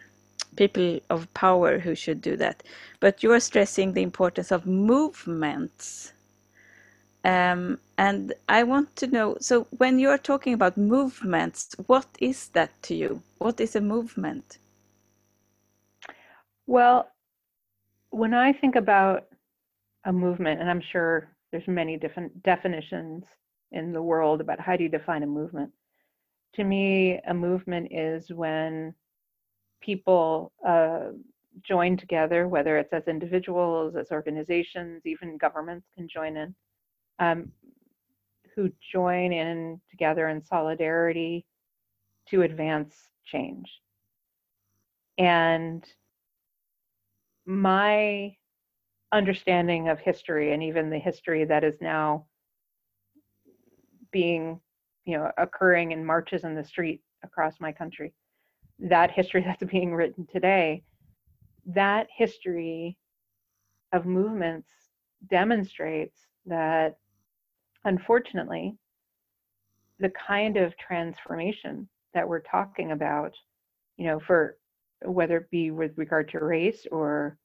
people 0.56 1.00
of 1.10 1.32
power 1.34 1.78
who 1.78 1.94
should 1.94 2.20
do 2.20 2.36
that. 2.36 2.62
But 3.00 3.22
you 3.22 3.32
are 3.32 3.40
stressing 3.40 3.92
the 3.92 4.02
importance 4.02 4.50
of 4.50 4.66
movements. 4.66 6.12
Um, 7.24 7.80
and 7.98 8.32
i 8.48 8.62
want 8.62 8.94
to 8.96 9.08
know 9.08 9.36
so 9.40 9.66
when 9.78 9.98
you're 9.98 10.18
talking 10.18 10.52
about 10.52 10.76
movements 10.76 11.74
what 11.86 12.06
is 12.20 12.48
that 12.50 12.70
to 12.82 12.94
you? 12.94 13.20
What 13.38 13.60
is 13.60 13.74
a 13.74 13.80
movement? 13.80 14.58
Well 16.66 17.10
when 18.10 18.32
I 18.32 18.52
think 18.52 18.76
about 18.76 19.24
a 20.04 20.12
movement, 20.12 20.60
and 20.60 20.70
I'm 20.70 20.82
sure 20.92 21.28
there's 21.50 21.66
many 21.66 21.96
different 21.96 22.42
definitions 22.42 23.24
in 23.72 23.92
the 23.92 24.02
world 24.02 24.40
about 24.40 24.60
how 24.60 24.76
do 24.76 24.84
you 24.84 24.88
define 24.88 25.22
a 25.22 25.26
movement. 25.26 25.70
To 26.54 26.64
me, 26.64 27.20
a 27.26 27.34
movement 27.34 27.88
is 27.92 28.30
when 28.30 28.94
people 29.80 30.52
uh, 30.66 31.08
join 31.62 31.96
together, 31.96 32.48
whether 32.48 32.78
it's 32.78 32.92
as 32.92 33.08
individuals, 33.08 33.96
as 33.96 34.10
organizations, 34.10 35.02
even 35.04 35.38
governments 35.38 35.88
can 35.96 36.08
join 36.08 36.36
in, 36.36 36.54
um, 37.18 37.50
who 38.54 38.70
join 38.92 39.32
in 39.32 39.80
together 39.90 40.28
in 40.28 40.42
solidarity 40.42 41.44
to 42.28 42.42
advance 42.42 42.94
change. 43.24 43.70
And 45.18 45.84
my 47.46 48.36
understanding 49.12 49.88
of 49.88 50.00
history 50.00 50.52
and 50.52 50.62
even 50.62 50.90
the 50.90 50.98
history 50.98 51.44
that 51.44 51.64
is 51.64 51.80
now 51.80 52.26
being 54.10 54.60
you 55.04 55.16
know 55.16 55.30
occurring 55.38 55.92
in 55.92 56.04
marches 56.04 56.44
in 56.44 56.54
the 56.54 56.64
street 56.64 57.00
across 57.22 57.60
my 57.60 57.70
country 57.70 58.12
that 58.78 59.10
history 59.10 59.42
that's 59.46 59.62
being 59.70 59.94
written 59.94 60.26
today 60.32 60.82
that 61.66 62.06
history 62.16 62.96
of 63.92 64.06
movements 64.06 64.68
demonstrates 65.28 66.18
that 66.44 66.96
unfortunately 67.84 68.76
the 69.98 70.12
kind 70.26 70.56
of 70.56 70.76
transformation 70.76 71.88
that 72.14 72.28
we're 72.28 72.40
talking 72.40 72.92
about 72.92 73.32
you 73.96 74.06
know 74.06 74.20
for 74.20 74.56
whether 75.02 75.38
it 75.38 75.50
be 75.50 75.70
with 75.70 75.96
regard 75.96 76.28
to 76.28 76.38
race 76.38 76.86
or 76.90 77.36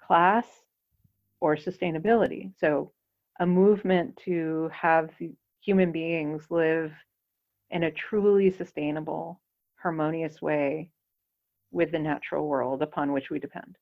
class 0.00 0.46
or 1.40 1.56
sustainability. 1.56 2.52
So, 2.58 2.92
a 3.40 3.46
movement 3.46 4.16
to 4.24 4.70
have 4.72 5.10
human 5.60 5.90
beings 5.90 6.46
live 6.50 6.92
in 7.70 7.82
a 7.82 7.90
truly 7.90 8.50
sustainable, 8.50 9.40
harmonious 9.84 10.40
way 10.40 10.88
with 11.70 11.92
the 11.92 11.98
natural 11.98 12.48
world 12.48 12.80
upon 12.80 13.12
which 13.12 13.28
we 13.30 13.38
depend. 13.38 13.76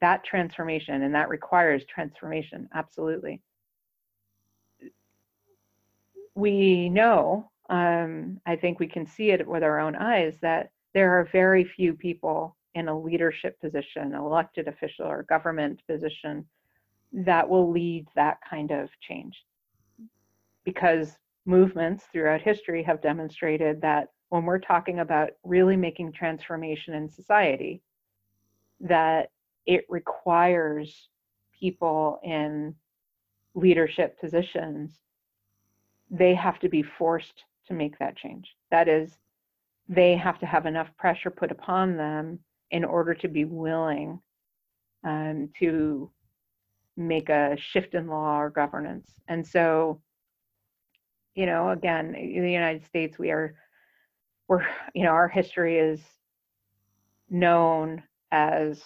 That 0.00 0.24
transformation, 0.24 1.02
and 1.02 1.14
that 1.14 1.28
requires 1.28 1.84
transformation, 1.84 2.68
absolutely. 2.74 3.40
We 6.34 6.90
know, 6.90 7.48
um, 7.70 8.40
I 8.44 8.56
think 8.56 8.80
we 8.80 8.88
can 8.88 9.06
see 9.06 9.30
it 9.30 9.46
with 9.46 9.62
our 9.62 9.78
own 9.78 9.94
eyes, 9.94 10.36
that 10.42 10.70
there 10.92 11.12
are 11.18 11.28
very 11.30 11.64
few 11.64 11.94
people 11.94 12.56
in 12.74 12.88
a 12.88 12.98
leadership 12.98 13.58
position, 13.60 14.14
elected 14.14 14.66
official 14.66 15.06
or 15.06 15.22
government 15.22 15.80
position 15.88 16.44
that 17.12 17.48
will 17.48 17.70
lead 17.70 18.06
that 18.16 18.38
kind 18.50 18.72
of 18.72 18.90
change. 19.00 19.44
Because 20.64 21.16
movements 21.46 22.04
throughout 22.12 22.42
history 22.42 22.82
have 22.82 23.00
demonstrated 23.00 23.80
that 23.80 24.08
when 24.28 24.44
we're 24.44 24.58
talking 24.58 25.00
about 25.00 25.30
really 25.44 25.76
making 25.76 26.12
transformation 26.12 26.94
in 26.94 27.08
society, 27.08 27.82
that 28.80 29.30
it 29.66 29.86
requires 29.88 31.08
people 31.58 32.20
in 32.22 32.74
leadership 33.54 34.20
positions, 34.20 35.00
they 36.10 36.34
have 36.34 36.58
to 36.60 36.68
be 36.68 36.82
forced 36.82 37.44
to 37.66 37.74
make 37.74 37.98
that 37.98 38.16
change. 38.16 38.54
That 38.70 38.88
is, 38.88 39.18
they 39.88 40.16
have 40.16 40.38
to 40.40 40.46
have 40.46 40.66
enough 40.66 40.88
pressure 40.96 41.30
put 41.30 41.50
upon 41.50 41.96
them 41.96 42.40
in 42.70 42.84
order 42.84 43.14
to 43.14 43.28
be 43.28 43.44
willing 43.44 44.20
um, 45.04 45.48
to 45.58 46.10
make 46.96 47.28
a 47.28 47.56
shift 47.58 47.94
in 47.94 48.08
law 48.08 48.40
or 48.40 48.50
governance. 48.50 49.10
And 49.28 49.46
so, 49.46 50.00
you 51.34 51.46
know, 51.46 51.70
again, 51.70 52.14
in 52.14 52.42
the 52.42 52.52
United 52.52 52.84
States, 52.86 53.18
we 53.18 53.30
are, 53.30 53.54
we're, 54.48 54.64
you 54.94 55.04
know, 55.04 55.10
our 55.10 55.28
history 55.28 55.78
is 55.78 56.00
known 57.28 58.02
as 58.30 58.82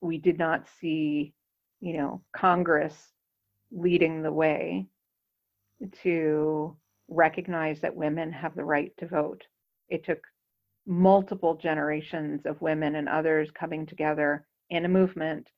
we 0.00 0.18
did 0.18 0.38
not 0.38 0.66
see, 0.80 1.32
you 1.80 1.96
know, 1.96 2.22
Congress 2.36 2.94
leading 3.70 4.22
the 4.22 4.32
way 4.32 4.86
to 6.02 6.76
recognize 7.08 7.80
that 7.80 7.94
women 7.94 8.32
have 8.32 8.54
the 8.54 8.64
right 8.64 8.92
to 8.98 9.06
vote. 9.06 9.42
It 9.88 10.04
took 10.04 10.20
multiple 10.86 11.54
generations 11.56 12.46
of 12.46 12.60
women 12.60 12.96
and 12.96 13.08
others 13.08 13.50
coming 13.50 13.86
together 13.86 14.46
in 14.70 14.84
a 14.84 14.88
movement 14.88 15.48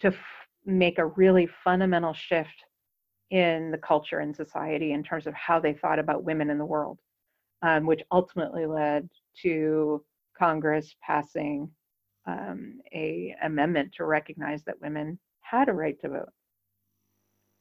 to 0.00 0.08
f- 0.08 0.16
make 0.64 0.98
a 0.98 1.06
really 1.06 1.48
fundamental 1.64 2.12
shift 2.12 2.64
in 3.30 3.70
the 3.70 3.78
culture 3.78 4.20
and 4.20 4.34
society 4.34 4.92
in 4.92 5.02
terms 5.02 5.26
of 5.26 5.34
how 5.34 5.60
they 5.60 5.72
thought 5.72 5.98
about 5.98 6.24
women 6.24 6.50
in 6.50 6.58
the 6.58 6.64
world, 6.64 6.98
um, 7.62 7.86
which 7.86 8.02
ultimately 8.10 8.66
led 8.66 9.08
to 9.42 10.04
Congress 10.38 10.94
passing 11.02 11.70
um, 12.26 12.80
a 12.92 13.34
amendment 13.42 13.92
to 13.96 14.04
recognize 14.04 14.62
that 14.64 14.80
women 14.80 15.18
had 15.40 15.68
a 15.68 15.72
right 15.72 15.98
to 16.00 16.08
vote. 16.08 16.32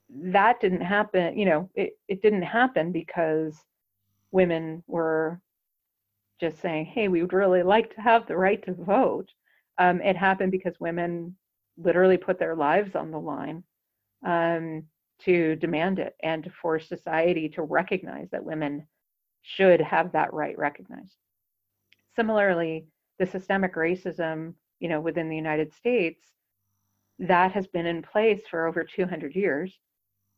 That 0.10 0.60
didn't 0.60 0.82
happen, 0.82 1.38
you 1.38 1.46
know, 1.46 1.70
it, 1.76 1.98
it 2.08 2.22
didn't 2.22 2.44
happen 2.44 2.92
because 2.92 3.56
women 4.32 4.84
were 4.88 5.40
just 6.40 6.60
saying, 6.62 6.86
hey, 6.86 7.08
we 7.08 7.22
would 7.22 7.34
really 7.34 7.64
like 7.64 7.94
to 7.96 8.02
have 8.02 8.26
the 8.28 8.38
right 8.38 8.64
to 8.66 8.74
vote. 8.74 9.30
Um, 9.78 10.02
it 10.02 10.16
happened 10.16 10.52
because 10.52 10.80
women 10.80 11.36
literally 11.78 12.18
put 12.18 12.40
their 12.40 12.56
lives 12.56 12.96
on 12.96 13.12
the 13.12 13.20
line 13.20 13.64
um, 14.26 14.84
to 15.22 15.56
demand 15.58 16.00
it 16.00 16.16
and 16.24 16.44
to 16.44 16.50
force 16.50 16.88
society 16.88 17.50
to 17.50 17.62
recognize 17.62 18.30
that 18.32 18.44
women 18.44 18.88
should 19.42 19.82
have 19.82 20.12
that 20.12 20.34
right 20.34 20.58
recognized. 20.58 21.16
Similarly, 22.16 22.88
the 23.18 23.26
systemic 23.26 23.76
racism 23.76 24.54
you 24.80 24.88
know, 24.88 25.02
within 25.02 25.30
the 25.30 25.36
United 25.36 25.74
States, 25.74 26.22
that 27.20 27.52
has 27.52 27.68
been 27.68 27.86
in 27.86 28.02
place 28.02 28.42
for 28.50 28.66
over 28.66 28.84
200 28.84 29.36
years. 29.36 29.78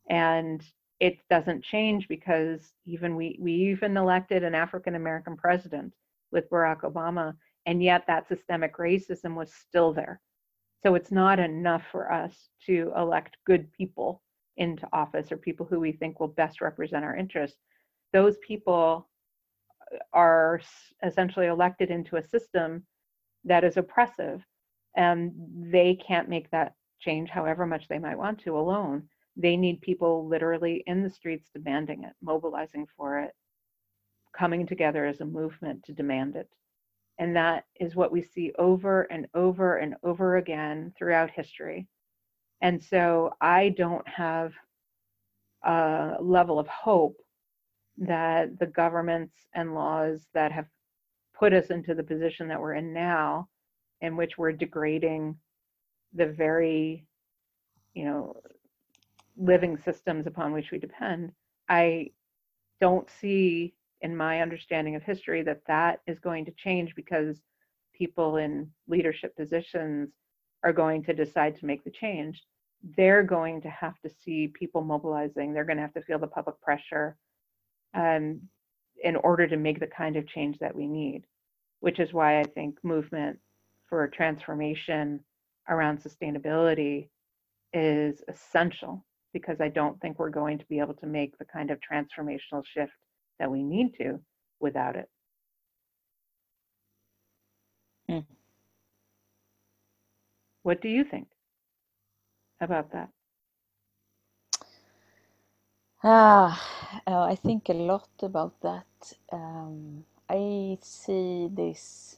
And 0.10 0.64
it 1.00 1.20
doesn't 1.30 1.64
change 1.64 2.08
because 2.08 2.74
even 2.86 3.16
we, 3.16 3.38
we 3.40 3.54
even 3.54 3.98
elected 3.98 4.44
an 4.44 4.56
African 4.56 4.96
American 4.96 5.38
president 5.38 5.94
with 6.32 6.50
Barack 6.50 6.82
Obama, 6.82 7.34
and 7.66 7.84
yet 7.84 8.04
that 8.08 8.28
systemic 8.28 8.78
racism 8.78 9.36
was 9.36 9.54
still 9.54 9.94
there. 9.94 10.20
So 10.84 10.96
it's 10.96 11.12
not 11.12 11.40
enough 11.40 11.84
for 11.92 12.12
us 12.12 12.50
to 12.66 12.92
elect 12.98 13.38
good 13.46 13.72
people 13.74 14.24
into 14.58 14.88
office 14.92 15.32
or 15.32 15.38
people 15.38 15.66
who 15.66 15.80
we 15.80 15.92
think 15.92 16.20
will 16.20 16.28
best 16.28 16.62
represent 16.62 17.06
our 17.06 17.16
interests. 17.16 17.58
Those 18.14 18.38
people 18.46 19.08
uh, 19.94 19.98
are 20.14 20.62
essentially 21.04 21.48
elected 21.48 21.90
into 21.90 22.18
a 22.18 22.24
system 22.24 22.84
that 23.46 23.64
is 23.64 23.78
oppressive 23.78 24.46
and 24.96 25.32
they 25.72 25.96
can't 25.96 26.30
make 26.30 26.50
that 26.52 26.74
change 27.00 27.30
however 27.30 27.66
much 27.66 27.88
they 27.88 28.00
might 28.00 28.18
want 28.18 28.40
to 28.40 28.58
alone. 28.58 29.04
They 29.38 29.56
need 29.58 29.82
people 29.82 30.28
literally 30.28 30.84
in 30.88 31.04
the 31.04 31.10
streets 31.10 31.50
demanding 31.54 32.04
it 32.04 32.14
mobilizing 32.22 32.88
for 32.98 33.20
it 33.20 33.32
coming 34.38 34.66
together 34.66 35.06
as 35.06 35.22
a 35.22 35.26
movement 35.26 35.84
to 35.84 35.94
demand 35.94 36.36
it. 36.36 36.50
And 37.20 37.36
that 37.36 37.66
is 37.80 37.96
what 37.96 38.12
we 38.12 38.22
see 38.22 38.52
over 38.58 39.04
and 39.04 39.28
over 39.34 39.78
and 39.78 39.96
over 40.04 40.38
again 40.38 40.94
throughout 40.98 41.30
history. 41.30 41.88
And 42.62 42.82
so 42.82 43.34
i 43.42 43.70
don't 43.70 44.08
have 44.08 44.54
a 45.64 46.18
level 46.20 46.60
of 46.60 46.68
hope 46.68 47.18
that 47.98 48.60
the 48.60 48.66
governments 48.66 49.36
and 49.54 49.76
laws 49.76 50.28
that 50.34 50.52
have 50.52 50.68
put 51.38 51.54
us 51.54 51.68
into 51.68 51.94
the 51.94 52.04
position 52.04 52.48
that 52.48 52.60
we're 52.60 52.76
in 52.76 52.94
now, 52.94 53.48
in 54.02 54.16
which 54.16 54.38
we're 54.38 54.52
degrading 54.52 55.36
the 56.14 56.26
very, 56.26 57.06
you 57.94 58.06
know, 58.06 58.36
living 59.38 59.78
systems 59.78 60.28
upon 60.28 60.52
which 60.52 60.72
we 60.72 60.78
depend, 60.78 61.32
I 61.70 62.12
don't 62.80 63.10
see 63.10 63.74
in 64.02 64.16
my 64.16 64.42
understanding 64.42 64.96
of 64.96 65.04
history 65.04 65.44
that 65.44 65.62
that 65.68 66.02
is 66.08 66.20
going 66.20 66.46
to 66.46 66.52
change 66.52 66.96
because 66.96 67.42
people 67.94 68.38
in 68.38 68.70
leadership 68.88 69.36
positions 69.36 70.10
are 70.64 70.74
going 70.74 71.04
to 71.04 71.14
decide 71.14 71.58
to 71.60 71.66
make 71.66 71.84
the 71.84 71.92
change. 71.92 72.44
They're 72.98 73.24
going 73.24 73.62
to 73.62 73.70
have 73.70 74.00
to 74.02 74.10
see 74.10 74.48
people 74.48 74.82
mobilizing. 74.84 75.54
They're 75.54 75.66
going 75.66 75.78
to 75.78 75.84
have 75.84 75.94
to 75.94 76.02
feel 76.02 76.20
the 76.20 76.28
public 76.28 76.60
pressure 76.62 77.16
um, 77.94 78.42
in 79.04 79.16
order 79.18 79.48
to 79.48 79.58
make 79.58 79.80
the 79.80 79.88
kind 79.88 80.16
of 80.16 80.28
change 80.28 80.58
that 80.60 80.76
we 80.76 80.88
need, 80.88 81.24
which 81.80 82.00
is 82.00 82.14
why 82.14 82.40
I 82.40 82.44
think 82.44 82.78
movement 82.84 83.40
for 83.88 84.08
transformation 84.08 85.20
around 85.70 86.02
sustainability 86.02 87.10
is 87.74 88.22
essential 88.28 89.06
because 89.34 89.62
I 89.62 89.70
don't 89.70 90.00
think 90.02 90.20
we're 90.20 90.30
going 90.30 90.58
to 90.58 90.66
be 90.66 90.80
able 90.80 90.94
to 90.96 91.06
make 91.06 91.38
the 91.38 91.46
kind 91.46 91.72
of 91.72 91.80
transformational 91.80 92.64
shift 92.66 92.92
that 93.40 93.50
we 93.50 93.64
need 93.64 93.94
to 93.98 94.20
without 94.60 94.96
it. 94.96 95.10
Mm. 98.10 98.26
What 100.64 100.82
do 100.82 100.90
you 100.90 101.04
think 101.04 101.28
about 102.60 102.92
that? 102.92 103.10
Ah, 106.04 106.81
uh, 107.08 107.24
I 107.24 107.36
think 107.36 107.70
a 107.70 107.74
lot 107.74 108.10
about 108.24 108.62
that. 108.62 109.14
Um, 109.32 110.06
I 110.30 110.78
see 110.82 111.50
this 111.52 112.18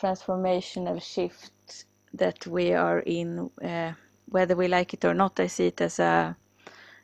transformational 0.00 1.02
shift 1.02 1.86
that 2.14 2.46
we 2.46 2.72
are 2.74 3.00
in, 3.00 3.50
uh, 3.64 3.92
whether 4.28 4.56
we 4.56 4.68
like 4.68 4.94
it 4.94 5.04
or 5.04 5.14
not. 5.14 5.40
I 5.40 5.48
see 5.48 5.68
it 5.68 5.80
as 5.80 5.98
a 5.98 6.36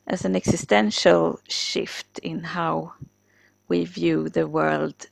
as 0.07 0.25
an 0.25 0.37
existential 0.37 1.41
shift 1.49 2.19
in 2.21 2.43
how 2.45 2.95
we 3.69 3.85
view 3.85 4.29
the 4.29 4.49
world 4.49 5.09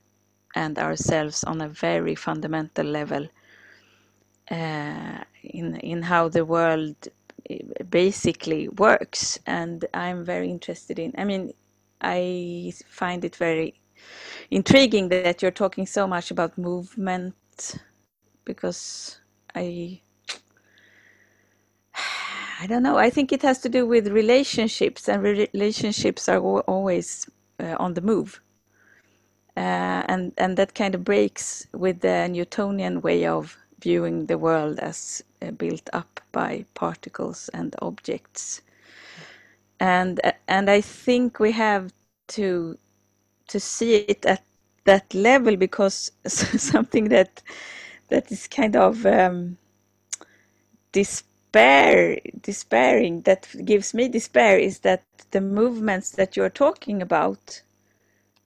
and 0.57 0.79
ourselves 0.79 1.45
on 1.45 1.61
a 1.61 1.69
very 1.69 2.15
fundamental 2.15 2.87
level. 2.87 3.29
Uh, 4.51 5.25
in 5.45 5.77
in 5.77 6.03
how 6.03 6.29
the 6.29 6.45
world 6.45 6.97
basically 7.91 8.69
works 8.69 9.39
and 9.47 9.85
i'm 9.95 10.25
very 10.25 10.51
interested 10.51 10.99
in 10.99 11.13
i 11.19 11.25
mean 11.25 11.53
i 12.01 12.73
find 12.87 13.25
it 13.25 13.37
very 13.37 13.81
intriguing 14.51 15.09
that 15.09 15.43
you're 15.43 15.51
talking 15.51 15.87
so 15.87 16.07
much 16.07 16.31
about 16.31 16.57
movement 16.59 17.35
because 18.45 19.19
i 19.55 20.01
i 22.61 22.67
don't 22.67 22.83
know 22.83 22.97
i 22.99 23.11
think 23.11 23.33
it 23.33 23.43
has 23.43 23.59
to 23.59 23.69
do 23.69 23.87
with 23.87 24.09
relationships 24.09 25.09
and 25.09 25.23
relationships 25.23 26.29
are 26.29 26.41
always 26.41 27.29
uh, 27.61 27.77
on 27.79 27.95
the 27.95 28.01
move. 28.01 28.41
Uh, 29.57 30.05
and 30.07 30.33
and 30.39 30.57
that 30.57 30.75
kind 30.75 30.95
of 30.95 31.03
breaks 31.03 31.67
with 31.73 32.01
the 32.01 32.29
newtonian 32.29 33.01
way 33.01 33.27
of 33.27 33.57
viewing 33.81 34.27
the 34.27 34.39
world 34.39 34.79
as 34.79 35.25
built 35.57 35.89
up 35.93 36.21
by 36.33 36.65
particles 36.75 37.49
and 37.55 37.75
objects. 37.81 38.63
And 39.81 40.21
and 40.49 40.71
I 40.71 40.81
think 40.81 41.39
we 41.39 41.53
have 41.53 41.93
to 42.29 42.79
to 43.49 43.61
see 43.61 43.97
it 43.97 44.27
at 44.27 44.43
that 44.85 45.15
level 45.15 45.57
because 45.57 46.13
something 46.27 47.09
that 47.09 47.43
that 48.09 48.31
is 48.33 48.49
kind 48.49 48.77
of 48.77 49.07
um, 49.07 49.59
despair 50.93 52.19
despairing 52.43 53.23
that 53.23 53.49
gives 53.65 53.95
me 53.95 54.09
despair 54.09 54.59
is 54.59 54.81
that 54.81 55.03
the 55.31 55.41
movements 55.41 56.11
that 56.13 56.37
you're 56.37 56.51
talking 56.51 57.03
about 57.03 57.63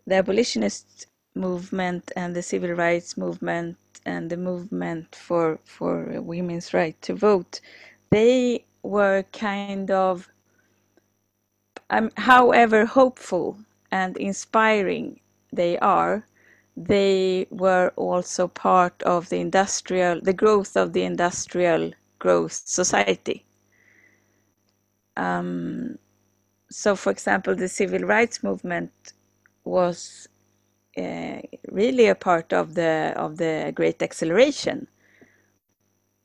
the 0.07 0.16
abolitionist 0.16 1.07
movement 1.34 2.12
and 2.16 2.34
the 2.36 2.42
civil 2.42 2.70
rights 2.72 3.16
movement 3.16 3.76
and 4.04 4.30
the 4.30 4.36
movement 4.36 5.14
for 5.14 5.58
for 5.64 6.20
women's 6.20 6.74
right 6.74 7.00
to 7.02 7.14
vote, 7.14 7.60
they 8.10 8.64
were 8.82 9.24
kind 9.32 9.90
of, 9.90 10.28
um, 11.90 12.10
however 12.16 12.84
hopeful 12.86 13.58
and 13.90 14.16
inspiring 14.16 15.20
they 15.52 15.78
are, 15.78 16.26
they 16.76 17.46
were 17.50 17.92
also 17.96 18.48
part 18.48 19.02
of 19.02 19.28
the 19.28 19.38
industrial, 19.38 20.20
the 20.20 20.32
growth 20.32 20.76
of 20.76 20.92
the 20.92 21.02
industrial 21.04 21.92
growth 22.18 22.52
society. 22.52 23.44
Um, 25.16 25.98
so, 26.70 26.96
for 26.96 27.10
example, 27.12 27.54
the 27.54 27.68
civil 27.68 28.00
rights 28.00 28.42
movement 28.42 29.12
was 29.64 30.28
really 31.70 32.07
a 32.07 32.14
part 32.14 32.53
of 32.53 32.74
the 32.74 33.12
of 33.16 33.36
the 33.38 33.72
great 33.74 34.03
acceleration 34.03 34.86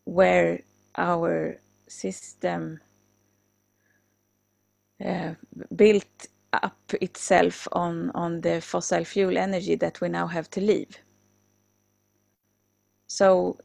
where 0.06 0.62
our 0.98 1.60
system 1.88 2.80
uh, 5.04 5.34
built 5.76 6.28
up 6.54 6.78
itself 7.02 7.68
on 7.72 8.12
on 8.16 8.42
the 8.42 8.62
fossil 8.62 9.04
fuel 9.04 9.38
energy 9.38 9.76
that 9.76 10.02
we 10.02 10.10
now 10.10 10.28
have 10.28 10.50
to 10.50 10.62
leave. 10.62 10.98
So 13.08 13.58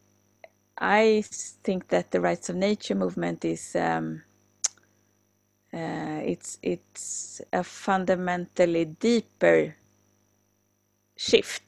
i 0.79 1.23
think 1.63 1.89
that 1.89 2.11
the 2.11 2.21
rights 2.21 2.49
of 2.49 2.57
nature 2.57 2.95
movement 2.95 3.45
is 3.45 3.77
um, 3.77 4.23
uh, 5.73 6.21
it's 6.25 6.59
it's 6.63 7.41
a 7.53 7.63
fundamentally 7.63 8.85
deeper 8.87 9.77
shift 11.23 11.62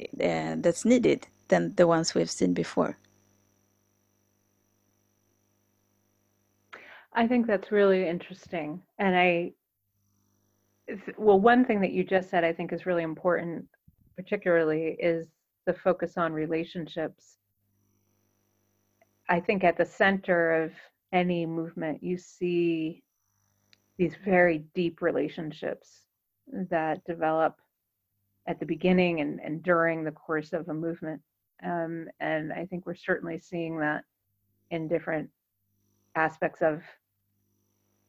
uh, 0.00 0.56
that's 0.58 0.84
needed 0.84 1.28
than 1.48 1.74
the 1.76 1.86
ones 1.86 2.14
we've 2.14 2.30
seen 2.30 2.52
before. 2.52 2.98
I 7.12 7.26
think 7.26 7.46
that's 7.46 7.70
really 7.70 8.06
interesting. 8.08 8.82
And 8.98 9.16
I, 9.16 9.52
well, 11.16 11.40
one 11.40 11.64
thing 11.64 11.80
that 11.80 11.92
you 11.92 12.04
just 12.04 12.28
said 12.30 12.44
I 12.44 12.52
think 12.52 12.72
is 12.72 12.84
really 12.84 13.04
important, 13.04 13.64
particularly, 14.16 14.96
is 14.98 15.28
the 15.66 15.72
focus 15.72 16.16
on 16.16 16.32
relationships. 16.32 17.38
I 19.28 19.40
think 19.40 19.64
at 19.64 19.78
the 19.78 19.86
center 19.86 20.64
of 20.64 20.72
any 21.12 21.46
movement, 21.46 22.02
you 22.02 22.18
see 22.18 23.02
these 23.98 24.14
very 24.24 24.64
deep 24.74 25.00
relationships 25.00 26.02
that 26.70 27.04
develop 27.04 27.56
at 28.46 28.60
the 28.60 28.66
beginning 28.66 29.20
and, 29.20 29.40
and 29.40 29.62
during 29.62 30.04
the 30.04 30.12
course 30.12 30.52
of 30.52 30.68
a 30.68 30.74
movement. 30.74 31.20
Um, 31.64 32.08
and 32.20 32.52
I 32.52 32.66
think 32.66 32.86
we're 32.86 32.94
certainly 32.94 33.38
seeing 33.38 33.78
that 33.78 34.04
in 34.70 34.88
different 34.88 35.30
aspects 36.14 36.62
of 36.62 36.82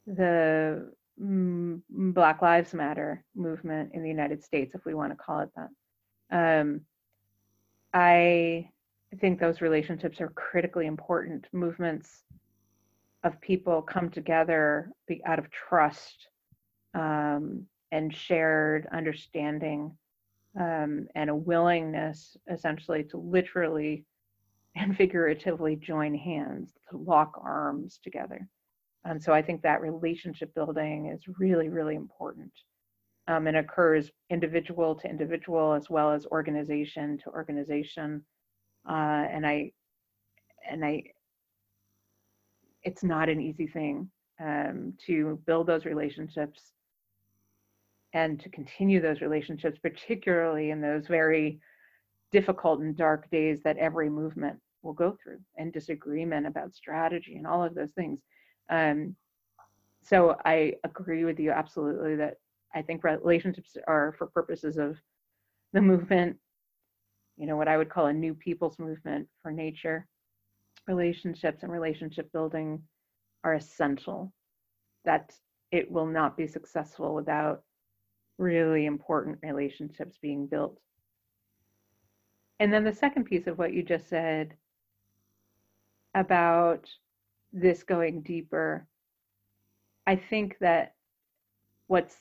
the 0.06 0.92
mm, 1.22 1.82
Black 1.90 2.42
Lives 2.42 2.74
Matter 2.74 3.24
movement 3.36 3.92
in 3.94 4.04
the 4.04 4.10
United 4.10 4.44
States, 4.44 4.76
if 4.76 4.86
we 4.86 4.94
want 4.94 5.12
to 5.12 5.18
call 5.18 5.42
it 5.42 5.50
that. 5.56 5.70
Um, 6.30 6.82
I 7.94 8.70
think 9.20 9.40
those 9.40 9.62
relationships 9.62 10.20
are 10.20 10.30
critically 10.30 10.86
important. 10.86 11.48
Movements 11.54 12.24
of 13.24 13.40
people 13.42 13.82
come 13.82 14.10
together 14.10 14.92
out 15.26 15.40
of 15.40 15.50
trust 15.50 16.28
um, 16.94 17.66
and 17.92 18.14
shared 18.14 18.88
understanding 18.92 19.98
um, 20.60 21.08
and 21.16 21.30
a 21.30 21.36
willingness, 21.36 22.36
essentially, 22.52 23.04
to 23.06 23.18
literally 23.18 24.06
and 24.76 24.96
figuratively 24.96 25.76
join 25.76 26.14
hands, 26.14 26.74
to 26.90 26.98
lock 26.98 27.40
arms 27.42 28.00
together. 28.04 28.48
And 29.06 29.22
so 29.22 29.34
I 29.34 29.42
think 29.42 29.62
that 29.62 29.82
relationship 29.82 30.54
building 30.54 31.08
is 31.08 31.22
really, 31.40 31.70
really 31.70 31.96
important. 31.96 32.52
Um, 33.30 33.46
and 33.48 33.58
occurs 33.58 34.10
individual 34.30 34.96
to 34.96 35.10
individual 35.10 35.74
as 35.74 35.90
well 35.90 36.14
as 36.14 36.26
organization 36.28 37.18
to 37.26 37.30
organization. 37.30 38.24
Uh, 38.90 39.26
and 39.30 39.46
I, 39.46 39.74
and 40.70 40.86
I, 40.86 41.04
it's 42.84 43.04
not 43.04 43.28
an 43.28 43.42
easy 43.42 43.68
thing 43.68 44.10
um, 44.40 44.94
to 45.08 45.42
build 45.46 45.68
those 45.68 45.84
relationships 45.84 46.72
and 48.18 48.40
to 48.40 48.50
continue 48.50 49.00
those 49.00 49.22
relationships, 49.22 49.78
particularly 49.78 50.72
in 50.72 50.82
those 50.82 51.06
very 51.06 51.60
difficult 52.32 52.80
and 52.80 52.98
dark 52.98 53.30
days 53.30 53.62
that 53.62 53.78
every 53.78 54.10
movement 54.10 54.58
will 54.82 54.94
go 54.94 55.16
through 55.22 55.38
and 55.58 55.72
disagreement 55.72 56.48
about 56.48 56.74
strategy 56.74 57.36
and 57.36 57.46
all 57.46 57.64
of 57.64 57.76
those 57.76 57.92
things. 57.92 58.20
Um, 58.70 59.16
so 60.02 60.36
I 60.46 60.74
agree 60.84 61.26
with 61.26 61.40
you 61.40 61.52
absolutely 61.52 62.16
that 62.16 62.38
I 62.74 62.82
think 62.82 63.04
relationships 63.04 63.78
are 63.88 64.16
for 64.18 64.26
purposes 64.26 64.78
of 64.78 64.98
the 65.74 65.82
movement, 65.82 66.38
you 67.38 67.46
know, 67.46 67.56
what 67.56 67.68
I 67.68 67.78
would 67.78 67.90
call 67.90 68.08
a 68.08 68.14
new 68.14 68.34
people's 68.34 68.80
movement 68.80 69.28
for 69.44 69.52
nature. 69.52 70.08
Relationships 70.88 71.62
and 71.62 71.72
relationship 71.72 72.32
building 72.32 72.82
are 73.44 73.54
essential. 73.54 74.34
That 75.06 75.36
it 75.72 75.92
will 75.92 76.08
not 76.08 76.36
be 76.36 76.48
successful 76.48 77.14
without 77.14 77.62
really 78.38 78.86
important 78.86 79.40
relationships 79.42 80.18
being 80.22 80.48
built. 80.48 80.80
And 82.60 82.74
then 82.74 82.84
the 82.84 82.94
second 82.94 83.26
piece 83.26 83.48
of 83.48 83.58
what 83.58 83.74
you 83.74 83.84
just 83.84 84.10
said 84.10 84.54
about 86.16 86.90
this 87.54 87.84
going 87.84 88.22
deeper, 88.22 88.88
I 90.06 90.16
think 90.16 90.58
that 90.60 90.94
what's 91.88 92.16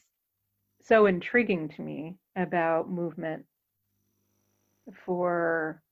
so 0.82 1.06
intriguing 1.06 1.68
to 1.70 1.82
me 1.82 2.16
about 2.36 2.90
movement 2.90 3.44
for 5.04 5.82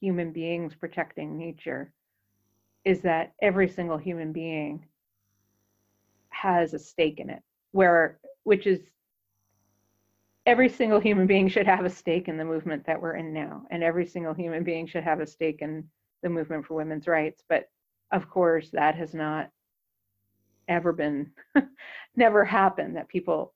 human 0.00 0.32
beings 0.32 0.74
protecting 0.74 1.36
nature 1.36 1.92
is 2.84 3.02
that 3.02 3.32
every 3.42 3.68
single 3.68 3.98
human 3.98 4.32
being 4.32 4.86
has 6.30 6.72
a 6.72 6.78
stake 6.78 7.18
in 7.18 7.28
it 7.28 7.42
where 7.72 8.18
which 8.44 8.66
is 8.66 8.80
every 10.48 10.68
single 10.70 10.98
human 10.98 11.26
being 11.26 11.46
should 11.46 11.66
have 11.66 11.84
a 11.84 11.90
stake 11.90 12.26
in 12.26 12.38
the 12.38 12.44
movement 12.44 12.82
that 12.86 13.00
we're 13.00 13.16
in 13.16 13.34
now 13.34 13.64
and 13.70 13.84
every 13.84 14.06
single 14.06 14.32
human 14.32 14.64
being 14.64 14.86
should 14.86 15.04
have 15.04 15.20
a 15.20 15.26
stake 15.26 15.60
in 15.60 15.84
the 16.22 16.28
movement 16.28 16.64
for 16.64 16.72
women's 16.72 17.06
rights. 17.06 17.42
But 17.50 17.68
of 18.12 18.30
course 18.30 18.70
that 18.72 18.94
has 18.94 19.12
not 19.12 19.50
ever 20.66 20.90
been 20.90 21.30
never 22.16 22.46
happened 22.46 22.96
that 22.96 23.08
people 23.08 23.52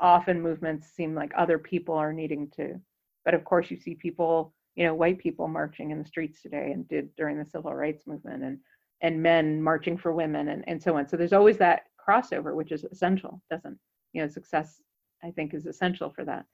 often 0.00 0.40
movements 0.40 0.88
seem 0.88 1.14
like 1.14 1.32
other 1.36 1.58
people 1.58 1.94
are 1.94 2.14
needing 2.14 2.50
to. 2.56 2.80
But 3.26 3.34
of 3.34 3.44
course 3.44 3.70
you 3.70 3.76
see 3.76 3.94
people 3.94 4.54
you 4.76 4.86
know 4.86 4.94
white 4.94 5.18
people 5.18 5.48
marching 5.48 5.90
in 5.90 5.98
the 5.98 6.08
streets 6.08 6.40
today 6.40 6.70
and 6.72 6.88
did 6.88 7.14
during 7.14 7.38
the 7.38 7.44
civil 7.44 7.74
rights 7.74 8.06
movement 8.06 8.42
and 8.42 8.58
and 9.02 9.22
men 9.22 9.60
marching 9.60 9.98
for 9.98 10.14
women 10.14 10.48
and, 10.48 10.64
and 10.66 10.82
so 10.82 10.96
on. 10.96 11.06
So 11.06 11.18
there's 11.18 11.34
always 11.34 11.58
that 11.58 11.82
crossover 12.08 12.54
which 12.54 12.72
is 12.72 12.84
essential 12.84 13.42
doesn't 13.50 13.78
you 14.14 14.22
know 14.22 14.28
success 14.28 14.80
i 15.24 15.30
think 15.30 15.54
is 15.54 15.66
essential 15.66 16.10
for 16.10 16.24
that 16.24 16.44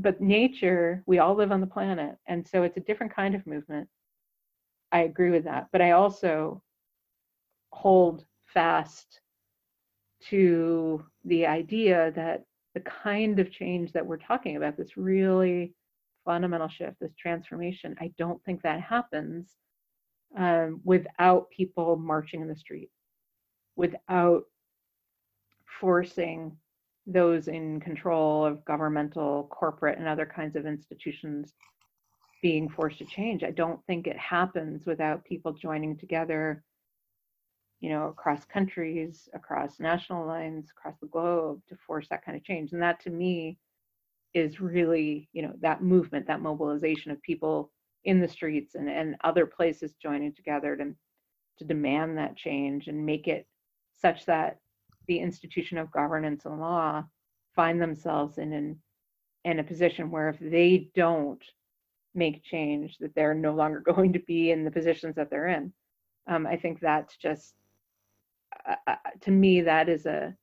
but 0.00 0.20
nature 0.20 1.02
we 1.06 1.18
all 1.18 1.34
live 1.34 1.52
on 1.52 1.60
the 1.60 1.66
planet 1.66 2.16
and 2.26 2.46
so 2.46 2.62
it's 2.62 2.76
a 2.76 2.80
different 2.80 3.14
kind 3.14 3.34
of 3.34 3.46
movement 3.46 3.88
I 4.92 5.00
agree 5.00 5.30
with 5.30 5.44
that. 5.44 5.68
But 5.72 5.82
I 5.82 5.92
also 5.92 6.62
hold 7.70 8.24
fast 8.46 9.20
to 10.28 11.04
the 11.24 11.46
idea 11.46 12.12
that 12.16 12.44
the 12.74 12.80
kind 12.80 13.38
of 13.38 13.52
change 13.52 13.92
that 13.92 14.06
we're 14.06 14.16
talking 14.16 14.56
about, 14.56 14.76
this 14.76 14.96
really 14.96 15.74
fundamental 16.24 16.68
shift, 16.68 16.96
this 17.00 17.14
transformation, 17.14 17.96
I 18.00 18.12
don't 18.18 18.42
think 18.44 18.62
that 18.62 18.80
happens 18.80 19.54
um, 20.36 20.80
without 20.84 21.50
people 21.50 21.96
marching 21.96 22.40
in 22.42 22.48
the 22.48 22.56
street, 22.56 22.90
without 23.76 24.44
forcing 25.80 26.56
those 27.08 27.48
in 27.48 27.80
control 27.80 28.44
of 28.44 28.64
governmental, 28.66 29.48
corporate, 29.50 29.98
and 29.98 30.06
other 30.06 30.26
kinds 30.26 30.56
of 30.56 30.66
institutions 30.66 31.54
being 32.42 32.68
forced 32.68 32.98
to 32.98 33.04
change. 33.06 33.42
I 33.42 33.50
don't 33.50 33.84
think 33.86 34.06
it 34.06 34.18
happens 34.18 34.84
without 34.86 35.24
people 35.24 35.52
joining 35.52 35.96
together, 35.96 36.62
you 37.80 37.88
know, 37.88 38.08
across 38.08 38.44
countries, 38.44 39.28
across 39.32 39.80
national 39.80 40.26
lines, 40.26 40.68
across 40.70 40.96
the 41.00 41.08
globe 41.08 41.60
to 41.68 41.76
force 41.86 42.06
that 42.10 42.24
kind 42.24 42.36
of 42.36 42.44
change. 42.44 42.72
And 42.72 42.82
that 42.82 43.00
to 43.00 43.10
me 43.10 43.58
is 44.34 44.60
really, 44.60 45.28
you 45.32 45.42
know, 45.42 45.54
that 45.60 45.82
movement, 45.82 46.26
that 46.26 46.42
mobilization 46.42 47.10
of 47.10 47.22
people 47.22 47.72
in 48.04 48.20
the 48.20 48.28
streets 48.28 48.74
and, 48.74 48.88
and 48.88 49.16
other 49.24 49.46
places 49.46 49.94
joining 50.00 50.34
together 50.34 50.76
to, 50.76 50.94
to 51.58 51.64
demand 51.64 52.18
that 52.18 52.36
change 52.36 52.86
and 52.86 53.04
make 53.04 53.26
it 53.26 53.46
such 53.96 54.26
that 54.26 54.58
the 55.08 55.18
institution 55.18 55.78
of 55.78 55.90
governance 55.90 56.44
and 56.44 56.60
law 56.60 57.04
find 57.56 57.80
themselves 57.80 58.38
in 58.38 58.52
an 58.52 58.78
in 59.44 59.58
a 59.58 59.64
position 59.64 60.10
where 60.10 60.28
if 60.28 60.38
they 60.38 60.90
don't 60.94 61.42
make 62.14 62.42
change, 62.42 62.98
that 62.98 63.14
they're 63.14 63.34
no 63.34 63.54
longer 63.54 63.80
going 63.94 64.12
to 64.12 64.18
be 64.20 64.50
in 64.50 64.64
the 64.64 64.70
positions 64.70 65.16
that 65.16 65.30
they're 65.30 65.48
in. 65.48 65.72
Um, 66.26 66.46
I 66.46 66.56
think 66.56 66.80
that's 66.80 67.16
just, 67.16 67.54
uh, 68.68 68.74
uh, 68.86 68.96
to 69.22 69.30
me, 69.30 69.62
that 69.62 69.88
is 69.88 70.04
a, 70.04 70.34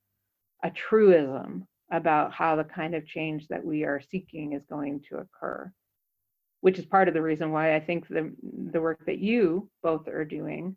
a 0.64 0.72
truism 0.72 1.68
about 1.92 2.34
how 2.34 2.56
the 2.56 2.64
kind 2.64 2.96
of 2.96 3.06
change 3.06 3.48
that 3.50 3.64
we 3.64 3.84
are 3.84 4.02
seeking 4.02 4.54
is 4.54 4.66
going 4.66 5.02
to 5.10 5.18
occur, 5.18 5.72
which 6.62 6.80
is 6.80 6.86
part 6.86 7.08
of 7.08 7.14
the 7.14 7.22
reason 7.22 7.52
why 7.52 7.76
I 7.76 7.80
think 7.80 8.08
the, 8.08 8.34
the 8.72 8.82
work 8.82 9.06
that 9.06 9.20
you 9.20 9.70
both 9.84 10.08
are 10.08 10.26
doing 10.26 10.76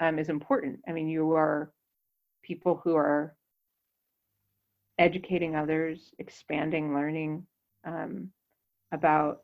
um, 0.00 0.18
is 0.18 0.30
important. 0.30 0.80
I 0.88 0.92
mean, 0.92 1.08
you 1.08 1.32
are 1.32 1.70
people 2.46 2.80
who 2.84 2.94
are 2.94 3.34
educating 4.98 5.56
others, 5.56 6.12
expanding 6.18 6.94
learning 6.94 7.46
um, 7.84 8.30
about 8.92 9.42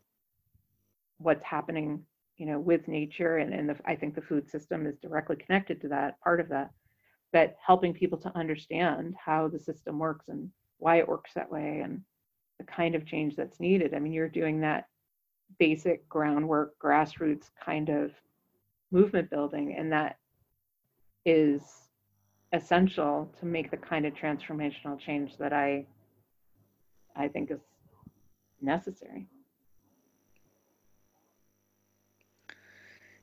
what's 1.19 1.45
happening 1.45 2.05
you 2.37 2.47
know 2.47 2.59
with 2.59 2.89
nature 2.89 3.37
and, 3.37 3.53
and 3.53 3.69
the, 3.69 3.77
i 3.85 3.95
think 3.95 4.15
the 4.15 4.21
food 4.21 4.49
system 4.51 4.87
is 4.87 4.99
directly 4.99 5.37
connected 5.37 5.81
to 5.81 5.89
that 5.89 6.21
part 6.21 6.41
of 6.41 6.49
that. 6.49 6.71
But 7.33 7.57
helping 7.65 7.95
people 7.95 8.19
to 8.19 8.37
understand 8.37 9.15
how 9.23 9.49
the 9.49 9.59
system 9.59 9.99
works 9.99 10.29
and 10.29 10.51
why 10.79 10.97
it 10.97 11.09
works 11.09 11.33
that 11.35 11.51
way 11.51 11.81
and 11.85 12.03
the 12.59 12.65
kind 12.65 12.95
of 12.95 13.07
change 13.07 13.37
that's 13.37 13.61
needed. 13.61 13.95
I 13.95 13.99
mean 13.99 14.13
you're 14.13 14.29
doing 14.29 14.61
that 14.61 14.87
basic 15.59 16.09
groundwork 16.09 16.73
grassroots 16.83 17.51
kind 17.65 17.89
of 17.89 18.11
movement 18.91 19.31
building 19.31 19.75
and 19.79 19.93
that 19.93 20.17
is 21.25 21.63
essential 22.53 23.31
to 23.41 23.47
make 23.47 23.71
the 23.71 23.77
kind 23.77 24.05
of 24.07 24.13
transformational 24.15 24.99
change 24.99 25.37
that 25.39 25.53
i 25.53 25.85
i 27.17 27.29
think 27.29 27.51
is 27.51 27.61
necessary 28.61 29.27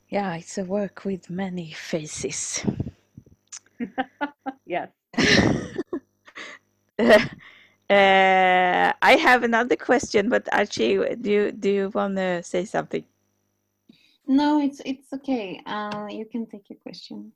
Yeah, 0.09 0.34
it's 0.38 0.57
a 0.57 0.63
work 0.63 1.05
with 1.05 1.30
many 1.30 1.71
faces. 1.71 2.65
yes. 4.65 4.89
uh, 6.99 7.19
I 7.89 9.11
have 9.21 9.43
another 9.43 9.75
question, 9.75 10.30
but 10.30 10.45
Arci, 10.45 11.21
do 11.21 11.32
you, 11.32 11.51
do 11.51 11.69
you 11.69 11.91
want 11.93 12.15
to 12.15 12.41
say 12.41 12.65
something? 12.65 13.05
No, 14.27 14.59
it's 14.59 14.82
it's 14.86 15.11
okay. 15.13 15.61
Uh, 15.65 16.07
you 16.09 16.25
can 16.25 16.45
take 16.45 16.69
your 16.69 16.77
question. 16.77 17.32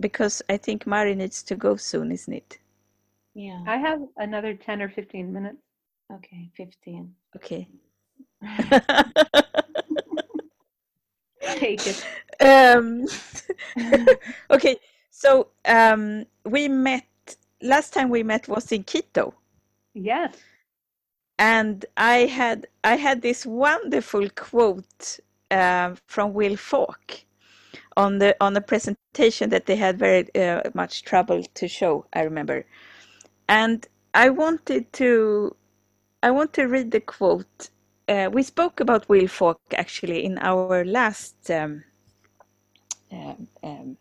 Because 0.00 0.42
I 0.48 0.56
think 0.56 0.86
Mari 0.86 1.14
needs 1.14 1.42
to 1.44 1.56
go 1.56 1.76
soon, 1.76 2.12
isn't 2.12 2.32
it? 2.32 2.58
Yeah. 3.34 3.62
I 3.66 3.76
have 3.76 4.00
another 4.16 4.54
10 4.54 4.82
or 4.82 4.88
15 4.88 5.32
minutes. 5.32 5.58
Okay, 6.12 6.50
15. 6.56 7.14
Okay. 7.36 7.68
take 11.58 11.86
it. 11.86 12.04
Um, 12.40 13.06
okay, 14.50 14.76
so 15.10 15.46
um, 15.66 16.26
we 16.44 16.66
met 16.68 17.06
last 17.62 17.92
time 17.92 18.10
we 18.10 18.24
met 18.24 18.48
was 18.48 18.72
in 18.72 18.82
Quito. 18.82 19.32
Yes. 19.94 20.34
and 21.38 21.86
I 21.96 22.26
had 22.26 22.66
I 22.84 22.96
had 22.96 23.22
this 23.22 23.46
wonderful 23.46 24.28
quote 24.30 25.20
uh, 25.50 25.94
from 26.06 26.34
Will 26.34 26.56
Falk 26.56 27.24
on 27.96 28.18
the 28.18 28.36
on 28.40 28.54
the 28.54 28.60
presentation 28.60 29.50
that 29.50 29.66
they 29.66 29.76
had 29.76 29.98
very 29.98 30.34
uh, 30.34 30.62
much 30.74 31.04
trouble 31.04 31.42
to 31.42 31.68
show. 31.68 32.06
I 32.12 32.22
remember, 32.22 32.64
and 33.48 33.86
I 34.14 34.30
wanted 34.30 34.92
to 34.94 35.56
I 36.22 36.30
want 36.30 36.52
to 36.54 36.64
read 36.64 36.90
the 36.90 37.00
quote. 37.00 37.70
Uh, 38.08 38.28
we 38.32 38.42
spoke 38.42 38.80
about 38.80 39.08
Will 39.08 39.28
Falk 39.28 39.60
actually 39.74 40.24
in 40.24 40.38
our 40.38 40.84
last 40.84 41.50
um, 41.50 41.84
um, 43.12 43.48
um, 43.62 43.96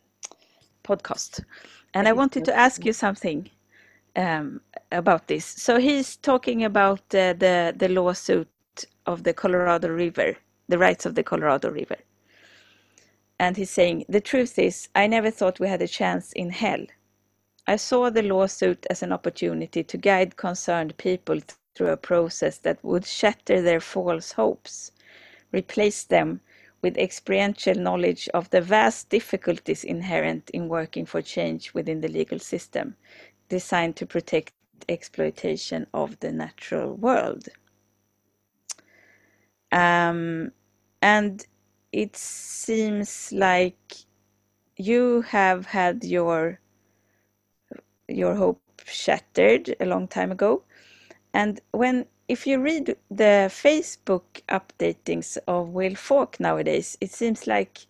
podcast, 0.83 1.43
and 1.93 2.07
I 2.07 2.13
wanted 2.13 2.45
to 2.45 2.55
ask 2.55 2.85
you 2.85 2.93
something 2.93 3.49
um, 4.15 4.61
about 4.91 5.27
this. 5.27 5.45
So 5.45 5.79
he's 5.79 6.17
talking 6.17 6.63
about 6.63 7.01
uh, 7.13 7.33
the 7.33 7.73
the 7.77 7.89
lawsuit 7.89 8.47
of 9.05 9.23
the 9.23 9.33
Colorado 9.33 9.89
River, 9.89 10.37
the 10.67 10.77
rights 10.77 11.05
of 11.05 11.15
the 11.15 11.23
Colorado 11.23 11.69
River, 11.69 11.97
and 13.39 13.57
he's 13.57 13.69
saying 13.69 14.05
the 14.09 14.21
truth 14.21 14.59
is 14.59 14.89
I 14.95 15.07
never 15.07 15.31
thought 15.31 15.59
we 15.59 15.67
had 15.67 15.81
a 15.81 15.87
chance 15.87 16.31
in 16.33 16.49
hell. 16.51 16.85
I 17.67 17.77
saw 17.77 18.09
the 18.09 18.21
lawsuit 18.23 18.85
as 18.89 19.03
an 19.03 19.11
opportunity 19.13 19.83
to 19.83 19.97
guide 19.97 20.37
concerned 20.37 20.97
people 20.97 21.39
through 21.75 21.89
a 21.89 21.97
process 21.97 22.57
that 22.59 22.83
would 22.83 23.05
shatter 23.05 23.61
their 23.61 23.79
false 23.79 24.33
hopes, 24.33 24.91
replace 25.51 26.03
them 26.03 26.41
with 26.81 26.97
experiential 26.97 27.75
knowledge 27.75 28.27
of 28.33 28.49
the 28.49 28.61
vast 28.61 29.09
difficulties 29.09 29.83
inherent 29.83 30.49
in 30.49 30.67
working 30.67 31.05
for 31.05 31.21
change 31.21 31.73
within 31.73 32.01
the 32.01 32.09
legal 32.09 32.39
system, 32.39 32.95
designed 33.49 33.95
to 33.95 34.05
protect 34.05 34.53
exploitation 34.89 35.87
of 35.93 36.19
the 36.19 36.31
natural 36.31 36.95
world. 36.95 37.47
Um, 39.71 40.51
and 41.01 41.45
it 41.93 42.17
seems 42.17 43.31
like 43.31 43.93
you 44.75 45.21
have 45.21 45.67
had 45.67 46.03
your 46.03 46.59
your 48.09 48.35
hope 48.35 48.59
shattered 48.85 49.75
a 49.79 49.85
long 49.85 50.07
time 50.07 50.31
ago. 50.31 50.63
And 51.33 51.61
when 51.71 52.05
if 52.27 52.47
you 52.47 52.59
read 52.59 52.95
the 53.11 53.49
Facebook 53.49 54.41
updatings 54.49 55.37
of 55.47 55.69
Will 55.69 55.95
Falk 55.95 56.39
nowadays, 56.39 56.97
it 56.99 57.11
seems 57.11 57.47
like 57.47 57.85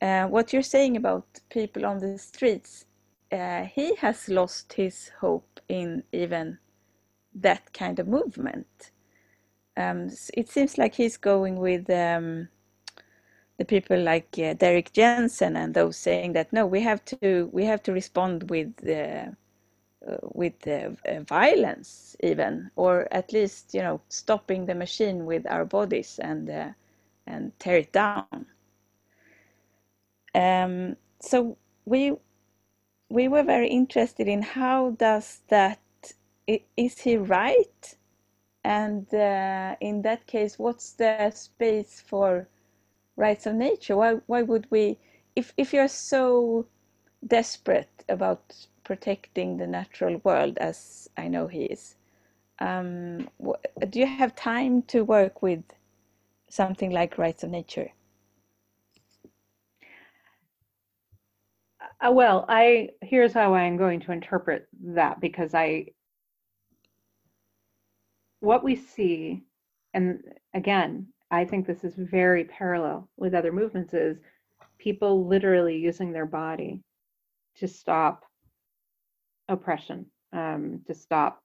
uh, 0.00 0.26
what 0.26 0.52
you're 0.52 0.62
saying 0.62 0.96
about 0.96 1.24
people 1.50 1.84
on 1.84 1.98
the 1.98 2.18
streets, 2.18 2.86
uh, 3.32 3.64
he 3.64 3.96
has 3.96 4.28
lost 4.28 4.72
his 4.74 5.10
hope 5.20 5.60
in 5.68 6.04
even 6.12 6.58
that 7.34 7.72
kind 7.72 7.98
of 7.98 8.06
movement. 8.06 8.92
Um, 9.76 10.10
it 10.34 10.48
seems 10.48 10.78
like 10.78 10.94
he's 10.94 11.16
going 11.16 11.56
with 11.56 11.88
um, 11.90 12.48
the 13.60 13.64
people 13.66 14.00
like 14.00 14.38
uh, 14.38 14.54
Derrick 14.54 14.90
Jensen 14.94 15.54
and 15.54 15.74
those 15.74 15.98
saying 15.98 16.32
that 16.32 16.50
no, 16.50 16.64
we 16.64 16.80
have 16.80 17.04
to 17.04 17.50
we 17.52 17.66
have 17.66 17.82
to 17.82 17.92
respond 17.92 18.48
with 18.48 18.72
uh, 18.88 19.26
uh, 20.08 20.16
with 20.32 20.66
uh, 20.66 20.88
violence 21.28 22.16
even 22.20 22.70
or 22.76 23.06
at 23.12 23.34
least 23.34 23.74
you 23.74 23.82
know 23.82 24.00
stopping 24.08 24.64
the 24.64 24.74
machine 24.74 25.26
with 25.26 25.46
our 25.46 25.66
bodies 25.66 26.18
and 26.22 26.48
uh, 26.48 26.70
and 27.26 27.52
tear 27.58 27.76
it 27.76 27.92
down. 27.92 28.46
Um, 30.34 30.96
so 31.20 31.58
we 31.84 32.14
we 33.10 33.28
were 33.28 33.42
very 33.42 33.68
interested 33.68 34.26
in 34.26 34.40
how 34.40 34.92
does 34.92 35.42
that 35.48 35.80
is 36.78 36.98
he 36.98 37.18
right? 37.18 37.94
And 38.64 39.12
uh, 39.12 39.76
in 39.82 40.00
that 40.00 40.26
case 40.26 40.58
what's 40.58 40.92
the 40.92 41.30
space 41.34 42.02
for 42.06 42.48
rights 43.24 43.46
of 43.46 43.54
nature 43.54 43.96
why 43.96 44.10
why 44.30 44.42
would 44.42 44.66
we 44.70 44.98
if 45.36 45.52
if 45.56 45.72
you're 45.74 45.94
so 46.12 46.66
desperate 47.26 48.04
about 48.08 48.66
protecting 48.84 49.56
the 49.56 49.66
natural 49.66 50.20
world 50.24 50.58
as 50.58 51.08
I 51.16 51.28
know 51.28 51.46
he 51.46 51.64
is. 51.64 51.96
Um, 52.58 53.28
do 53.88 54.00
you 54.00 54.06
have 54.06 54.34
time 54.34 54.82
to 54.88 55.04
work 55.04 55.42
with 55.42 55.62
something 56.48 56.90
like 56.90 57.18
rights 57.18 57.42
of 57.44 57.50
nature? 57.50 57.90
Uh, 62.00 62.10
well, 62.12 62.44
I 62.48 62.90
here's 63.02 63.32
how 63.32 63.54
I 63.54 63.62
am 63.62 63.76
going 63.76 64.00
to 64.00 64.12
interpret 64.12 64.68
that 64.98 65.20
because 65.20 65.54
I 65.54 65.86
what 68.40 68.64
we 68.64 68.74
see, 68.76 69.42
and 69.94 70.22
again, 70.54 71.08
I 71.30 71.44
think 71.44 71.66
this 71.66 71.84
is 71.84 71.94
very 71.96 72.44
parallel 72.44 73.08
with 73.16 73.34
other 73.34 73.52
movements, 73.52 73.94
is 73.94 74.18
people 74.78 75.26
literally 75.26 75.76
using 75.76 76.12
their 76.12 76.26
body 76.26 76.82
to 77.56 77.68
stop 77.68 78.24
oppression 79.48 80.06
um, 80.32 80.80
to 80.86 80.94
stop 80.94 81.42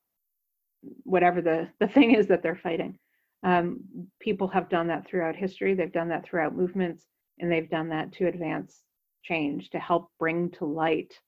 whatever 1.03 1.41
the, 1.41 1.67
the 1.79 1.87
thing 1.87 2.13
is 2.15 2.27
that 2.27 2.43
they're 2.43 2.55
fighting. 2.55 2.97
Um, 3.43 3.81
people 4.19 4.47
have 4.47 4.69
done 4.69 4.87
that 4.87 5.07
throughout 5.07 5.35
history, 5.35 5.73
they've 5.73 5.91
done 5.91 6.09
that 6.09 6.25
throughout 6.25 6.55
movements, 6.55 7.05
and 7.39 7.51
they've 7.51 7.69
done 7.69 7.89
that 7.89 8.11
to 8.13 8.27
advance 8.27 8.81
change, 9.23 9.69
to 9.71 9.79
help 9.79 10.09
bring 10.19 10.51
to 10.51 10.65
light, 10.65 11.19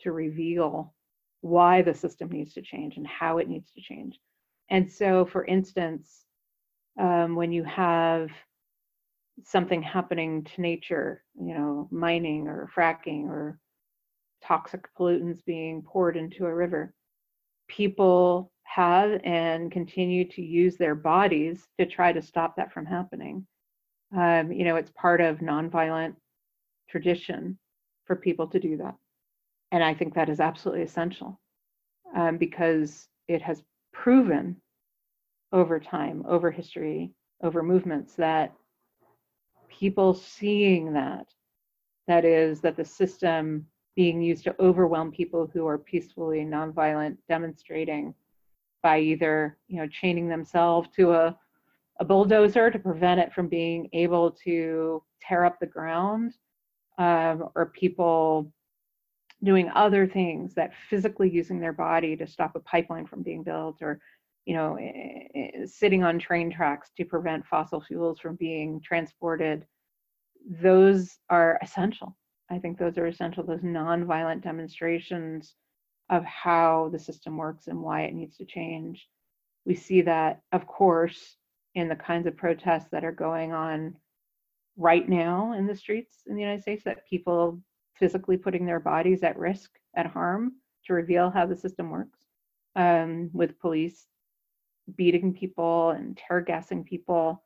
to 0.00 0.12
reveal 0.12 0.92
why 1.40 1.82
the 1.82 1.94
system 1.94 2.30
needs 2.30 2.54
to 2.54 2.62
change 2.62 2.96
and 2.96 3.06
how 3.06 3.38
it 3.38 3.48
needs 3.48 3.70
to 3.72 3.80
change. 3.80 4.18
And 4.70 4.90
so, 4.90 5.24
for 5.24 5.44
instance, 5.44 6.24
um, 6.98 7.34
when 7.34 7.52
you 7.52 7.64
have 7.64 8.30
something 9.42 9.82
happening 9.82 10.44
to 10.44 10.60
nature, 10.60 11.22
you 11.34 11.54
know, 11.54 11.88
mining 11.90 12.46
or 12.46 12.70
fracking 12.74 13.26
or 13.28 13.58
toxic 14.42 14.86
pollutants 14.96 15.44
being 15.44 15.82
poured 15.82 16.16
into 16.16 16.46
a 16.46 16.54
river. 16.54 16.94
People 17.68 18.52
have 18.64 19.20
and 19.24 19.72
continue 19.72 20.26
to 20.28 20.42
use 20.42 20.76
their 20.76 20.94
bodies 20.94 21.66
to 21.78 21.86
try 21.86 22.12
to 22.12 22.22
stop 22.22 22.56
that 22.56 22.72
from 22.72 22.86
happening. 22.86 23.46
Um, 24.16 24.52
you 24.52 24.64
know, 24.64 24.76
it's 24.76 24.90
part 24.90 25.20
of 25.20 25.38
nonviolent 25.38 26.14
tradition 26.88 27.58
for 28.04 28.16
people 28.16 28.46
to 28.48 28.60
do 28.60 28.76
that. 28.76 28.94
And 29.72 29.82
I 29.82 29.94
think 29.94 30.14
that 30.14 30.28
is 30.28 30.40
absolutely 30.40 30.84
essential 30.84 31.40
um, 32.14 32.38
because 32.38 33.08
it 33.28 33.42
has 33.42 33.62
proven 33.92 34.56
over 35.54 35.78
time, 35.78 36.24
over 36.28 36.50
history, 36.50 37.12
over 37.42 37.62
movements 37.62 38.14
that 38.16 38.52
people 39.68 40.12
seeing 40.12 40.92
that, 40.92 41.26
that 42.08 42.24
is, 42.24 42.60
that 42.60 42.76
the 42.76 42.84
system 42.84 43.64
being 43.94 44.20
used 44.20 44.42
to 44.44 44.56
overwhelm 44.60 45.12
people 45.12 45.48
who 45.54 45.66
are 45.66 45.78
peacefully 45.78 46.40
nonviolent 46.40 47.16
demonstrating 47.28 48.12
by 48.82 48.98
either 48.98 49.56
you 49.68 49.76
know 49.76 49.86
chaining 49.86 50.28
themselves 50.28 50.88
to 50.96 51.12
a, 51.12 51.38
a 52.00 52.04
bulldozer 52.04 52.70
to 52.70 52.78
prevent 52.78 53.20
it 53.20 53.32
from 53.32 53.46
being 53.46 53.88
able 53.92 54.32
to 54.32 55.00
tear 55.22 55.44
up 55.44 55.58
the 55.60 55.66
ground 55.66 56.34
um, 56.98 57.48
or 57.54 57.72
people 57.78 58.52
doing 59.44 59.70
other 59.74 60.06
things 60.06 60.54
that 60.54 60.72
physically 60.90 61.30
using 61.30 61.60
their 61.60 61.72
body 61.72 62.16
to 62.16 62.26
stop 62.26 62.56
a 62.56 62.60
pipeline 62.60 63.06
from 63.06 63.22
being 63.22 63.44
built 63.44 63.76
or 63.80 64.00
you 64.46 64.54
know 64.54 64.76
eh, 64.76 64.92
eh, 65.34 65.50
eh, 65.54 65.66
sitting 65.66 66.04
on 66.04 66.18
train 66.18 66.50
tracks 66.50 66.90
to 66.96 67.04
prevent 67.04 67.46
fossil 67.46 67.80
fuels 67.80 68.18
from 68.20 68.36
being 68.36 68.80
transported 68.80 69.66
those 70.60 71.18
are 71.30 71.58
essential 71.62 72.16
I 72.50 72.58
think 72.58 72.78
those 72.78 72.98
are 72.98 73.06
essential, 73.06 73.44
those 73.44 73.60
nonviolent 73.62 74.42
demonstrations 74.42 75.54
of 76.10 76.24
how 76.24 76.90
the 76.92 76.98
system 76.98 77.36
works 77.36 77.68
and 77.68 77.80
why 77.80 78.02
it 78.02 78.14
needs 78.14 78.36
to 78.36 78.44
change. 78.44 79.08
We 79.64 79.74
see 79.74 80.02
that, 80.02 80.42
of 80.52 80.66
course, 80.66 81.36
in 81.74 81.88
the 81.88 81.96
kinds 81.96 82.26
of 82.26 82.36
protests 82.36 82.88
that 82.92 83.04
are 83.04 83.12
going 83.12 83.52
on 83.52 83.96
right 84.76 85.08
now 85.08 85.54
in 85.54 85.66
the 85.66 85.74
streets 85.74 86.18
in 86.26 86.34
the 86.34 86.42
United 86.42 86.62
States, 86.62 86.84
that 86.84 87.08
people 87.08 87.60
physically 87.96 88.36
putting 88.36 88.66
their 88.66 88.80
bodies 88.80 89.22
at 89.22 89.38
risk, 89.38 89.70
at 89.96 90.06
harm, 90.06 90.52
to 90.84 90.92
reveal 90.92 91.30
how 91.30 91.46
the 91.46 91.56
system 91.56 91.90
works, 91.90 92.26
um, 92.76 93.30
with 93.32 93.58
police 93.58 94.06
beating 94.96 95.32
people 95.32 95.90
and 95.90 96.16
tear 96.16 96.40
gassing 96.40 96.84
people 96.84 97.42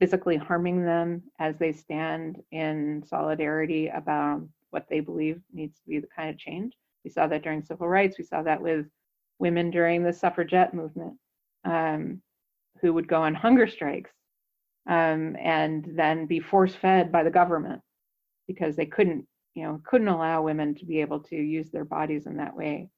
physically 0.00 0.36
harming 0.36 0.84
them 0.84 1.22
as 1.38 1.56
they 1.58 1.72
stand 1.72 2.42
in 2.52 3.04
solidarity 3.06 3.88
about 3.88 4.42
what 4.70 4.86
they 4.88 5.00
believe 5.00 5.40
needs 5.52 5.78
to 5.78 5.88
be 5.88 5.98
the 5.98 6.06
kind 6.06 6.30
of 6.30 6.38
change. 6.38 6.72
We 7.04 7.10
saw 7.10 7.26
that 7.26 7.42
during 7.42 7.62
civil 7.62 7.86
rights. 7.86 8.18
We 8.18 8.24
saw 8.24 8.42
that 8.42 8.60
with 8.60 8.86
women 9.38 9.70
during 9.70 10.02
the 10.02 10.12
suffragette 10.12 10.74
movement 10.74 11.14
um, 11.64 12.22
who 12.80 12.94
would 12.94 13.08
go 13.08 13.22
on 13.22 13.34
hunger 13.34 13.66
strikes 13.66 14.10
um, 14.88 15.36
and 15.38 15.86
then 15.94 16.26
be 16.26 16.40
force 16.40 16.74
fed 16.74 17.12
by 17.12 17.22
the 17.22 17.30
government 17.30 17.82
because 18.46 18.76
they 18.76 18.86
couldn't, 18.86 19.26
you 19.54 19.64
know, 19.64 19.80
couldn't 19.84 20.08
allow 20.08 20.42
women 20.42 20.74
to 20.76 20.86
be 20.86 21.00
able 21.00 21.20
to 21.20 21.36
use 21.36 21.70
their 21.70 21.84
bodies 21.84 22.26
in 22.26 22.36
that 22.38 22.56
way. 22.56 22.88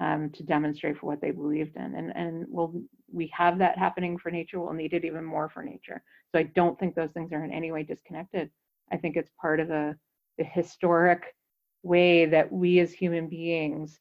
Um, 0.00 0.30
to 0.30 0.42
demonstrate 0.42 0.98
for 0.98 1.06
what 1.06 1.20
they 1.20 1.30
believed 1.30 1.76
in. 1.76 1.94
And 1.94 2.14
and 2.16 2.46
we'll 2.48 2.74
we 3.12 3.32
have 3.34 3.58
that 3.58 3.78
happening 3.78 4.18
for 4.18 4.30
nature. 4.30 4.60
We'll 4.60 4.72
need 4.72 4.92
it 4.92 5.04
even 5.04 5.24
more 5.24 5.48
for 5.48 5.62
nature. 5.62 6.02
So 6.32 6.38
I 6.38 6.44
don't 6.44 6.78
think 6.78 6.94
those 6.94 7.12
things 7.12 7.32
are 7.32 7.44
in 7.44 7.52
any 7.52 7.72
way 7.72 7.82
disconnected. 7.82 8.50
I 8.92 8.96
think 8.96 9.16
it's 9.16 9.30
part 9.40 9.60
of 9.60 9.68
the 9.68 9.96
the 10.38 10.44
historic 10.44 11.34
way 11.82 12.26
that 12.26 12.50
we 12.52 12.80
as 12.80 12.92
human 12.92 13.28
beings 13.28 13.98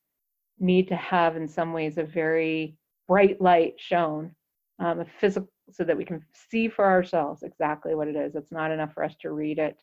need 0.59 0.87
to 0.87 0.95
have 0.95 1.35
in 1.35 1.47
some 1.47 1.73
ways 1.73 1.97
a 1.97 2.03
very 2.03 2.77
bright 3.07 3.39
light 3.41 3.75
shown 3.77 4.31
um, 4.79 5.01
a 5.01 5.05
physical 5.19 5.49
so 5.71 5.83
that 5.83 5.97
we 5.97 6.05
can 6.05 6.23
see 6.49 6.67
for 6.67 6.85
ourselves 6.85 7.43
exactly 7.43 7.95
what 7.95 8.07
it 8.07 8.15
is 8.15 8.35
it's 8.35 8.51
not 8.51 8.71
enough 8.71 8.93
for 8.93 9.03
us 9.03 9.15
to 9.19 9.31
read 9.31 9.59
it 9.59 9.77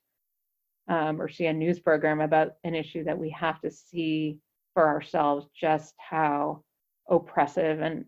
um, 0.89 1.21
or 1.21 1.29
see 1.29 1.47
a 1.47 1.53
news 1.53 1.79
program 1.79 2.21
about 2.21 2.53
an 2.65 2.75
issue 2.75 3.05
that 3.05 3.19
we 3.19 3.31
have 3.31 3.61
to 3.61 3.71
see 3.71 4.39
for 4.75 4.89
ourselves 4.89 5.47
just 5.59 5.95
how 5.99 6.63
oppressive 7.09 7.81
and 7.81 8.05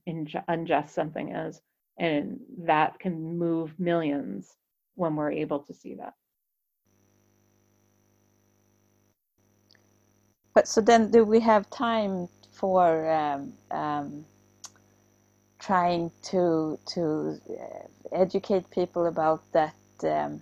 unjust 0.49 0.95
something 0.95 1.35
is 1.35 1.61
and 1.99 2.41
that 2.59 2.99
can 2.99 3.39
move 3.39 3.79
millions 3.79 4.57
when 4.97 5.17
we're 5.17 5.31
able 5.31 5.59
to 5.61 5.75
see 5.75 5.95
that. 5.95 6.15
But 10.55 10.69
so 10.69 10.81
then 10.81 11.11
do 11.11 11.25
we 11.25 11.41
have 11.41 11.69
time 11.71 12.29
for 12.53 13.11
um, 13.11 13.53
um, 13.71 14.25
trying 15.59 16.11
to 16.23 16.79
to 16.87 17.41
uh, 17.51 17.89
educate 18.13 18.71
people 18.71 19.07
about 19.07 19.43
that 19.53 19.75
um, 20.05 20.41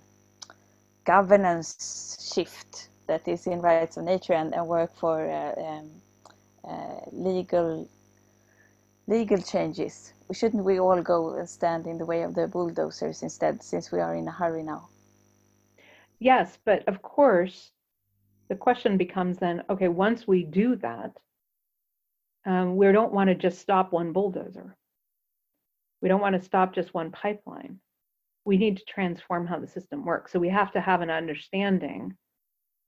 governance 1.05 2.31
shift 2.33 2.89
that 3.07 3.27
is 3.27 3.47
in 3.47 3.59
rights 3.61 3.97
of 3.97 4.03
nature 4.03 4.33
and, 4.33 4.53
and 4.53 4.67
work 4.67 4.95
for 4.95 5.29
uh, 5.29 5.61
um, 5.61 5.89
legal 7.11 7.87
legal 9.07 9.41
changes. 9.41 10.13
Shouldn't 10.31 10.63
we 10.63 10.79
all 10.79 11.01
go 11.01 11.35
and 11.35 11.49
stand 11.49 11.87
in 11.87 11.97
the 11.97 12.05
way 12.05 12.23
of 12.23 12.33
the 12.33 12.47
bulldozers 12.47 13.21
instead, 13.21 13.61
since 13.61 13.91
we 13.91 13.99
are 13.99 14.15
in 14.15 14.27
a 14.27 14.31
hurry 14.31 14.63
now? 14.63 14.87
Yes, 16.19 16.57
but 16.65 16.87
of 16.87 17.01
course, 17.01 17.71
the 18.49 18.55
question 18.55 18.97
becomes 18.97 19.37
then, 19.37 19.63
okay, 19.69 19.89
once 19.89 20.27
we 20.27 20.43
do 20.43 20.77
that, 20.77 21.11
um, 22.45 22.75
we 22.77 22.91
don't 22.91 23.13
want 23.13 23.29
to 23.29 23.35
just 23.35 23.59
stop 23.59 23.91
one 23.91 24.13
bulldozer. 24.13 24.75
We 26.01 26.09
don't 26.09 26.21
want 26.21 26.35
to 26.35 26.41
stop 26.41 26.73
just 26.73 26.93
one 26.93 27.11
pipeline. 27.11 27.79
We 28.45 28.57
need 28.57 28.77
to 28.77 28.85
transform 28.85 29.47
how 29.47 29.59
the 29.59 29.67
system 29.67 30.05
works. 30.05 30.31
So 30.31 30.39
we 30.39 30.49
have 30.49 30.71
to 30.73 30.81
have 30.81 31.01
an 31.01 31.09
understanding, 31.09 32.15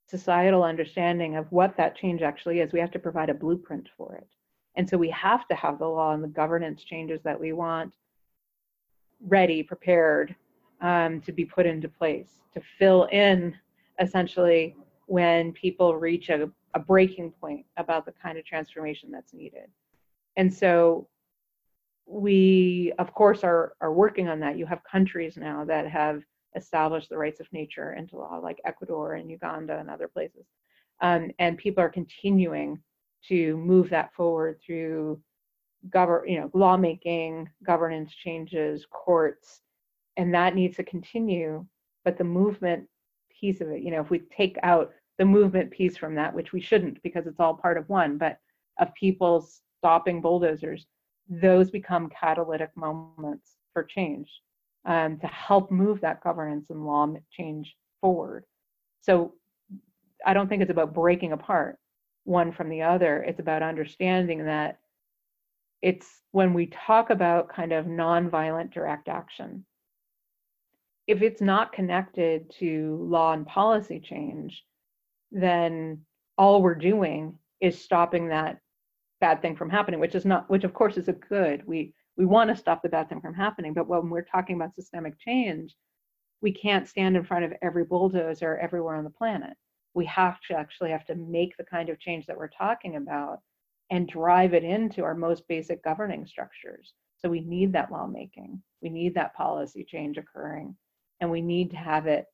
societal 0.07 0.63
understanding 0.63 1.35
of 1.35 1.51
what 1.51 1.75
that 1.77 1.95
change 1.95 2.21
actually 2.21 2.59
is. 2.59 2.71
We 2.71 2.79
have 2.79 2.91
to 2.91 2.99
provide 2.99 3.29
a 3.29 3.33
blueprint 3.33 3.89
for 3.97 4.15
it. 4.15 4.27
And 4.75 4.89
so 4.89 4.97
we 4.97 5.09
have 5.09 5.47
to 5.47 5.55
have 5.55 5.79
the 5.79 5.87
law 5.87 6.13
and 6.13 6.23
the 6.23 6.27
governance 6.27 6.83
changes 6.83 7.21
that 7.23 7.39
we 7.39 7.53
want 7.53 7.93
ready, 9.21 9.63
prepared 9.63 10.35
um, 10.81 11.21
to 11.21 11.31
be 11.31 11.45
put 11.45 11.65
into 11.65 11.87
place 11.87 12.29
to 12.53 12.61
fill 12.77 13.05
in 13.05 13.55
essentially 13.99 14.75
when 15.07 15.51
people 15.53 15.95
reach 15.95 16.29
a, 16.29 16.49
a 16.73 16.79
breaking 16.79 17.31
point 17.31 17.65
about 17.77 18.05
the 18.05 18.11
kind 18.11 18.37
of 18.37 18.45
transformation 18.45 19.11
that's 19.11 19.33
needed. 19.33 19.69
And 20.35 20.53
so 20.53 21.07
we, 22.05 22.93
of 22.99 23.13
course, 23.13 23.43
are, 23.43 23.73
are 23.81 23.93
working 23.93 24.27
on 24.27 24.39
that. 24.41 24.57
You 24.57 24.65
have 24.65 24.83
countries 24.83 25.37
now 25.37 25.63
that 25.65 25.87
have 25.87 26.23
established 26.55 27.09
the 27.09 27.17
rights 27.17 27.39
of 27.39 27.51
nature 27.51 27.93
into 27.93 28.17
law, 28.17 28.39
like 28.41 28.61
Ecuador 28.65 29.13
and 29.13 29.29
Uganda 29.29 29.77
and 29.77 29.89
other 29.89 30.07
places. 30.07 30.45
Um, 31.01 31.31
and 31.39 31.57
people 31.57 31.83
are 31.83 31.89
continuing 31.89 32.79
to 33.27 33.57
move 33.57 33.89
that 33.89 34.13
forward 34.13 34.59
through 34.65 35.21
govern, 35.89 36.27
you 36.27 36.39
know, 36.39 36.49
lawmaking, 36.53 37.49
governance 37.63 38.13
changes, 38.13 38.85
courts, 38.89 39.61
and 40.17 40.33
that 40.33 40.55
needs 40.55 40.77
to 40.77 40.83
continue. 40.83 41.65
But 42.03 42.17
the 42.17 42.23
movement 42.23 42.87
piece 43.39 43.61
of 43.61 43.69
it. 43.69 43.81
You 43.81 43.91
know, 43.91 44.01
if 44.01 44.09
we 44.09 44.19
take 44.19 44.57
out 44.63 44.91
the 45.17 45.25
movement 45.25 45.71
piece 45.71 45.97
from 45.97 46.15
that, 46.15 46.33
which 46.33 46.53
we 46.53 46.61
shouldn't 46.61 47.01
because 47.03 47.27
it's 47.27 47.39
all 47.39 47.53
part 47.53 47.77
of 47.77 47.87
one, 47.89 48.17
but 48.17 48.39
of 48.79 48.93
people 48.95 49.47
stopping 49.79 50.21
bulldozers, 50.21 50.85
those 51.29 51.71
become 51.71 52.09
catalytic 52.09 52.69
moments 52.75 53.57
for 53.73 53.83
change 53.83 54.29
um, 54.86 55.17
to 55.19 55.27
help 55.27 55.71
move 55.71 56.01
that 56.01 56.23
governance 56.23 56.67
and 56.69 56.86
law 56.86 57.07
change 57.31 57.75
forward. 58.01 58.45
So 59.01 59.33
I 60.25 60.33
don't 60.33 60.47
think 60.47 60.61
it's 60.61 60.71
about 60.71 60.93
breaking 60.93 61.31
apart 61.31 61.77
one 62.23 62.51
from 62.51 62.69
the 62.69 62.81
other. 62.81 63.23
It's 63.23 63.39
about 63.39 63.63
understanding 63.63 64.45
that 64.45 64.79
it's 65.81 66.07
when 66.31 66.53
we 66.53 66.67
talk 66.67 67.09
about 67.09 67.49
kind 67.49 67.71
of 67.71 67.86
nonviolent 67.86 68.73
direct 68.73 69.07
action, 69.07 69.65
if 71.07 71.21
it's 71.21 71.41
not 71.41 71.73
connected 71.73 72.51
to 72.59 72.97
law 73.01 73.33
and 73.33 73.45
policy 73.45 73.99
change, 73.99 74.63
then 75.31 76.01
all 76.38 76.61
we're 76.61 76.75
doing 76.75 77.38
is 77.61 77.79
stopping 77.79 78.29
that 78.29 78.59
bad 79.21 79.41
thing 79.41 79.55
from 79.55 79.69
happening, 79.69 79.99
which 79.99 80.15
is 80.15 80.25
not, 80.25 80.49
which 80.49 80.63
of 80.63 80.73
course 80.73 80.97
is 80.97 81.07
a 81.07 81.13
good. 81.13 81.61
We 81.65 81.93
we 82.18 82.26
want 82.26 82.49
to 82.49 82.55
stop 82.55 82.82
the 82.82 82.89
bad 82.89 83.09
thing 83.09 83.22
from 83.22 83.34
happening, 83.34 83.74
but 83.74 83.88
when 83.88 84.09
we're 84.09 84.22
talking 84.22 84.55
about 84.55 84.76
systemic 84.76 85.20
change, 85.20 85.76
we 86.41 86.51
can't 86.51 86.88
stand 86.88 87.18
in 87.18 87.24
front 87.24 87.45
of 87.45 87.53
every 87.61 87.84
bulldozer 87.84 88.57
everywhere 88.57 88.95
on 88.95 89.03
the 89.03 89.09
planet. 89.09 89.55
We 89.93 90.05
have 90.05 90.39
to 90.49 90.55
actually 90.55 90.91
have 90.91 91.05
to 91.05 91.16
make 91.16 91.55
the 91.57 91.63
kind 91.63 91.89
of 91.89 91.99
change 91.99 92.26
that 92.26 92.38
we're 92.38 92.49
talking 92.49 92.97
about 92.97 93.39
and 93.89 94.07
drive 94.07 94.53
it 94.53 94.63
into 94.63 95.03
our 95.03 95.16
most 95.16 95.47
basic 95.47 95.84
governing 95.84 96.26
structures. 96.26 96.93
So 97.18 97.30
we 97.30 97.41
need 97.41 97.74
that 97.74 97.91
lawmaking. 97.91 98.61
We 98.82 98.89
need 98.89 99.16
that 99.16 99.36
policy 99.36 99.84
change 99.84 100.18
occurring 100.18 100.76
and 101.22 101.32
we 101.32 101.41
need 101.41 101.72
to 101.72 101.78
have 101.78 102.07
it 102.07 102.26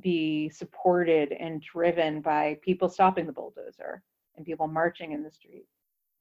be 0.00 0.48
supported 0.48 1.32
and 1.32 1.60
driven 1.60 2.20
by 2.20 2.58
people 2.62 2.88
stopping 2.88 3.26
the 3.26 3.32
bulldozer 3.32 4.02
and 4.36 4.46
people 4.46 4.66
marching 4.66 5.12
in 5.12 5.22
the 5.22 5.30
street. 5.30 5.66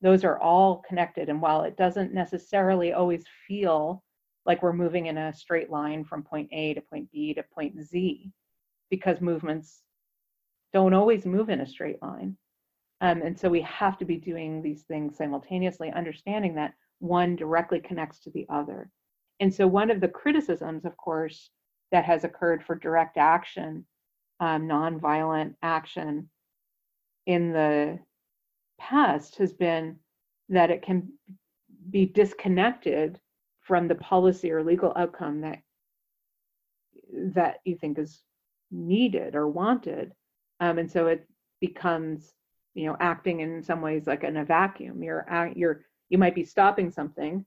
Those 0.02 0.24
are 0.24 0.40
all 0.40 0.84
connected. 0.88 1.30
And 1.30 1.42
while 1.42 1.64
it 1.64 1.78
doesn't 1.78 2.14
necessarily 2.14 2.94
always 2.94 3.24
feel 3.48 4.04
like 4.46 4.64
we're 4.64 4.74
moving 4.74 5.06
in 5.06 5.18
a 5.18 5.34
straight 5.34 5.70
line 5.70 6.04
from 6.04 6.24
point 6.24 6.50
A 6.52 6.74
to 6.74 6.82
point 6.82 7.12
B 7.12 7.34
to 7.36 7.44
point 7.54 7.80
Z, 7.82 8.32
because 8.90 9.22
movements 9.22 9.84
don't 10.74 10.94
always 10.94 11.26
move 11.26 11.50
in 11.50 11.62
a 11.62 11.68
straight 11.68 12.02
line. 12.02 12.36
Um, 13.02 13.22
and 13.22 13.38
so 13.38 13.50
we 13.50 13.62
have 13.62 13.98
to 14.00 14.06
be 14.06 14.18
doing 14.18 14.62
these 14.62 14.84
things 14.84 15.18
simultaneously, 15.18 15.92
understanding 15.92 16.56
that 16.56 16.74
one 17.00 17.36
directly 17.36 17.80
connects 17.80 18.20
to 18.22 18.32
the 18.32 18.46
other. 18.50 18.90
And 19.40 19.54
so 19.54 19.66
one 19.68 19.90
of 19.90 20.02
the 20.02 20.08
criticisms, 20.08 20.86
of 20.86 20.96
course, 20.98 21.50
that 21.92 22.06
has 22.06 22.24
occurred 22.24 22.64
for 22.64 22.76
direct 22.76 23.18
action, 23.18 23.86
um, 24.40 24.68
nonviolent 24.68 25.56
action 25.62 26.30
in 27.26 27.52
the 27.52 28.00
past 28.82 29.38
has 29.38 29.54
been 29.54 29.98
that 30.50 30.72
it 30.72 30.82
can 30.82 31.08
be 31.90 32.06
disconnected 32.06 33.20
from 33.62 33.88
the 33.88 33.96
policy 33.96 34.52
or 34.52 34.64
legal 34.64 34.94
outcome 34.96 35.42
that 35.42 35.60
that 37.14 37.60
you 37.66 37.76
think 37.76 37.98
is 38.00 38.22
needed 38.72 39.36
or 39.36 39.48
wanted 39.48 40.14
um, 40.60 40.78
and 40.78 40.90
so 40.90 41.08
it 41.08 41.28
becomes 41.60 42.34
you 42.74 42.86
know 42.86 42.98
acting 43.00 43.42
in 43.42 43.62
some 43.62 43.82
ways 43.82 44.08
like 44.08 44.24
in 44.24 44.38
a 44.38 44.46
vacuum 44.46 45.04
you're 45.04 45.26
you're 45.56 45.82
you 46.10 46.18
might 46.18 46.36
be 46.36 46.46
stopping 46.46 46.90
something 46.90 47.46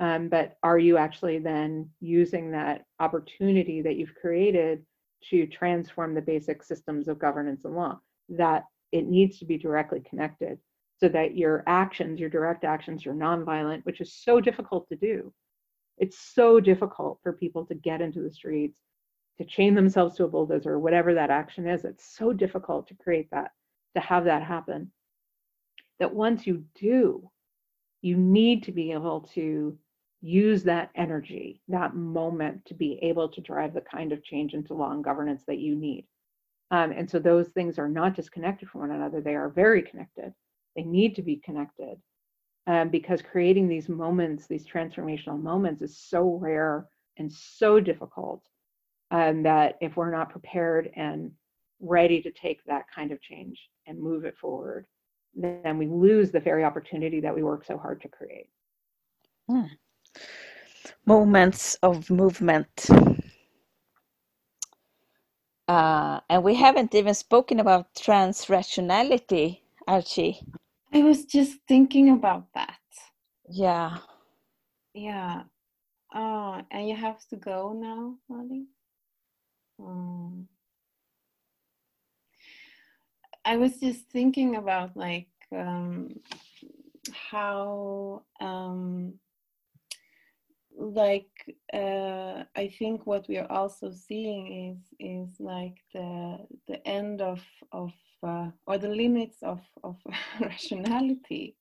um, 0.00 0.28
but 0.28 0.56
are 0.62 0.78
you 0.78 0.96
actually 0.96 1.38
then 1.38 1.90
using 2.00 2.50
that 2.50 2.84
opportunity 2.98 3.82
that 3.82 3.96
you've 3.96 4.14
created 4.14 4.84
to 5.30 5.46
transform 5.46 6.14
the 6.14 6.20
basic 6.20 6.62
systems 6.62 7.08
of 7.08 7.18
governance 7.18 7.64
and 7.64 7.76
law? 7.76 8.00
That 8.28 8.64
it 8.92 9.06
needs 9.06 9.38
to 9.38 9.44
be 9.44 9.56
directly 9.56 10.00
connected 10.00 10.58
so 11.00 11.08
that 11.08 11.36
your 11.36 11.64
actions, 11.66 12.20
your 12.20 12.30
direct 12.30 12.64
actions, 12.64 13.04
your 13.04 13.14
nonviolent, 13.14 13.84
which 13.84 14.00
is 14.00 14.14
so 14.14 14.40
difficult 14.40 14.88
to 14.88 14.96
do. 14.96 15.32
It's 15.98 16.18
so 16.18 16.60
difficult 16.60 17.18
for 17.22 17.32
people 17.32 17.66
to 17.66 17.74
get 17.74 18.00
into 18.00 18.20
the 18.20 18.30
streets, 18.30 18.80
to 19.38 19.44
chain 19.44 19.74
themselves 19.74 20.16
to 20.16 20.24
a 20.24 20.28
bulldozer, 20.28 20.78
whatever 20.78 21.14
that 21.14 21.30
action 21.30 21.66
is. 21.66 21.84
It's 21.84 22.16
so 22.16 22.32
difficult 22.32 22.88
to 22.88 22.94
create 22.94 23.28
that, 23.30 23.50
to 23.94 24.00
have 24.00 24.24
that 24.24 24.42
happen. 24.42 24.90
That 25.98 26.14
once 26.14 26.46
you 26.46 26.64
do, 26.74 27.30
you 28.02 28.16
need 28.16 28.64
to 28.64 28.72
be 28.72 28.92
able 28.92 29.22
to 29.34 29.78
use 30.20 30.62
that 30.64 30.90
energy, 30.94 31.60
that 31.68 31.94
moment 31.94 32.64
to 32.66 32.74
be 32.74 32.98
able 33.02 33.28
to 33.28 33.40
drive 33.40 33.74
the 33.74 33.80
kind 33.80 34.12
of 34.12 34.24
change 34.24 34.54
into 34.54 34.74
law 34.74 34.90
and 34.90 35.04
governance 35.04 35.42
that 35.46 35.58
you 35.58 35.76
need. 35.76 36.06
Um, 36.70 36.92
and 36.92 37.08
so 37.08 37.18
those 37.18 37.48
things 37.48 37.78
are 37.78 37.88
not 37.88 38.16
disconnected 38.16 38.68
from 38.68 38.80
one 38.82 38.90
another, 38.90 39.20
they 39.20 39.34
are 39.34 39.48
very 39.50 39.82
connected. 39.82 40.32
They 40.76 40.82
need 40.82 41.14
to 41.16 41.22
be 41.22 41.36
connected 41.36 41.98
um, 42.66 42.88
because 42.88 43.22
creating 43.22 43.68
these 43.68 43.88
moments, 43.88 44.46
these 44.46 44.66
transformational 44.66 45.40
moments, 45.40 45.82
is 45.82 45.98
so 45.98 46.38
rare 46.40 46.86
and 47.18 47.32
so 47.32 47.80
difficult 47.80 48.42
um, 49.10 49.42
that 49.42 49.76
if 49.80 49.96
we're 49.96 50.10
not 50.10 50.30
prepared 50.30 50.90
and 50.96 51.30
ready 51.80 52.22
to 52.22 52.30
take 52.30 52.64
that 52.64 52.84
kind 52.94 53.12
of 53.12 53.20
change 53.20 53.58
and 53.86 54.00
move 54.00 54.24
it 54.24 54.36
forward, 54.38 54.86
then 55.34 55.78
we 55.78 55.86
lose 55.86 56.30
the 56.30 56.40
very 56.40 56.64
opportunity 56.64 57.20
that 57.20 57.34
we 57.34 57.42
work 57.42 57.64
so 57.64 57.76
hard 57.76 58.00
to 58.00 58.08
create. 58.08 58.48
Mm. 59.50 59.68
Moments 61.06 61.76
of 61.82 62.08
movement. 62.10 62.86
Uh, 65.66 66.20
and 66.28 66.42
we 66.42 66.54
haven't 66.54 66.94
even 66.94 67.14
spoken 67.14 67.60
about 67.60 67.94
trans 67.94 68.48
rationality, 68.48 69.62
Arci. 69.88 70.42
I 70.94 71.02
was 71.02 71.24
just 71.24 71.58
thinking 71.66 72.10
about 72.10 72.46
that. 72.54 72.78
Yeah. 73.48 73.98
Yeah. 74.94 75.42
Oh, 76.14 76.62
and 76.70 76.88
you 76.88 76.94
have 76.94 77.26
to 77.30 77.36
go 77.36 77.72
now, 77.72 78.14
Mari? 78.28 78.66
Um, 79.80 80.46
I 83.44 83.56
was 83.56 83.80
just 83.80 84.08
thinking 84.10 84.54
about 84.54 84.96
like 84.96 85.26
um, 85.50 86.20
how 87.12 88.22
um, 88.40 89.14
like 90.78 91.56
uh, 91.72 92.44
I 92.54 92.72
think 92.78 93.04
what 93.04 93.26
we 93.28 93.38
are 93.38 93.50
also 93.50 93.90
seeing 93.90 94.70
is 94.70 94.94
is 95.00 95.40
like 95.40 95.78
the 95.92 96.38
the 96.68 96.86
end 96.86 97.20
of 97.20 97.42
of 97.72 97.92
uh, 98.24 98.50
or 98.66 98.78
the 98.78 98.88
limits 98.88 99.38
of 99.42 99.60
of 99.82 99.96
rationality. 100.40 101.56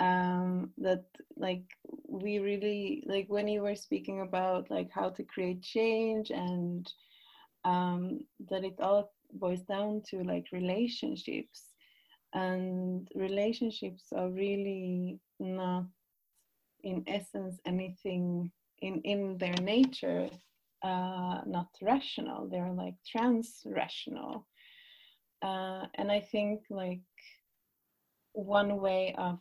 Um, 0.00 0.70
that 0.78 1.04
like 1.36 1.64
we 2.08 2.38
really 2.38 3.04
like 3.06 3.26
when 3.28 3.46
you 3.46 3.62
were 3.62 3.76
speaking 3.76 4.20
about 4.20 4.70
like 4.70 4.90
how 4.92 5.10
to 5.10 5.22
create 5.22 5.62
change 5.62 6.30
and 6.30 6.90
um, 7.64 8.20
that 8.50 8.64
it 8.64 8.80
all 8.80 9.12
boils 9.32 9.62
down 9.62 10.02
to 10.10 10.24
like 10.24 10.46
relationships 10.52 11.72
and 12.34 13.08
relationships 13.14 14.04
are 14.16 14.30
really 14.30 15.20
not 15.38 15.84
in 16.82 17.04
essence 17.06 17.60
anything 17.66 18.50
in 18.80 19.00
in 19.02 19.36
their 19.38 19.54
nature 19.62 20.28
uh, 20.82 21.40
not 21.46 21.68
rational 21.80 22.48
they're 22.48 22.72
like 22.72 22.94
trans 23.06 23.62
rational 23.66 24.46
uh, 25.42 25.86
and 25.94 26.10
i 26.10 26.20
think 26.20 26.60
like 26.70 27.00
one 28.32 28.80
way 28.80 29.14
of 29.18 29.38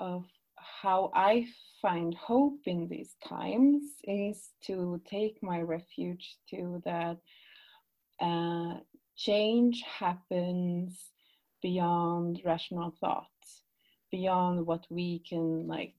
of 0.00 0.24
how 0.56 1.10
i 1.14 1.46
find 1.80 2.14
hope 2.14 2.60
in 2.66 2.88
these 2.88 3.14
times 3.26 3.82
is 4.04 4.50
to 4.62 5.00
take 5.08 5.42
my 5.42 5.60
refuge 5.60 6.36
to 6.48 6.82
that 6.84 7.18
uh, 8.20 8.74
change 9.16 9.82
happens 9.82 11.10
beyond 11.62 12.40
rational 12.44 12.94
thought 13.00 13.26
beyond 14.10 14.64
what 14.64 14.86
we 14.90 15.20
can 15.28 15.66
like 15.66 15.94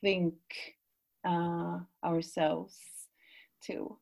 think 0.00 0.34
uh, 1.24 1.78
ourselves 2.04 2.76
to. 3.66 3.98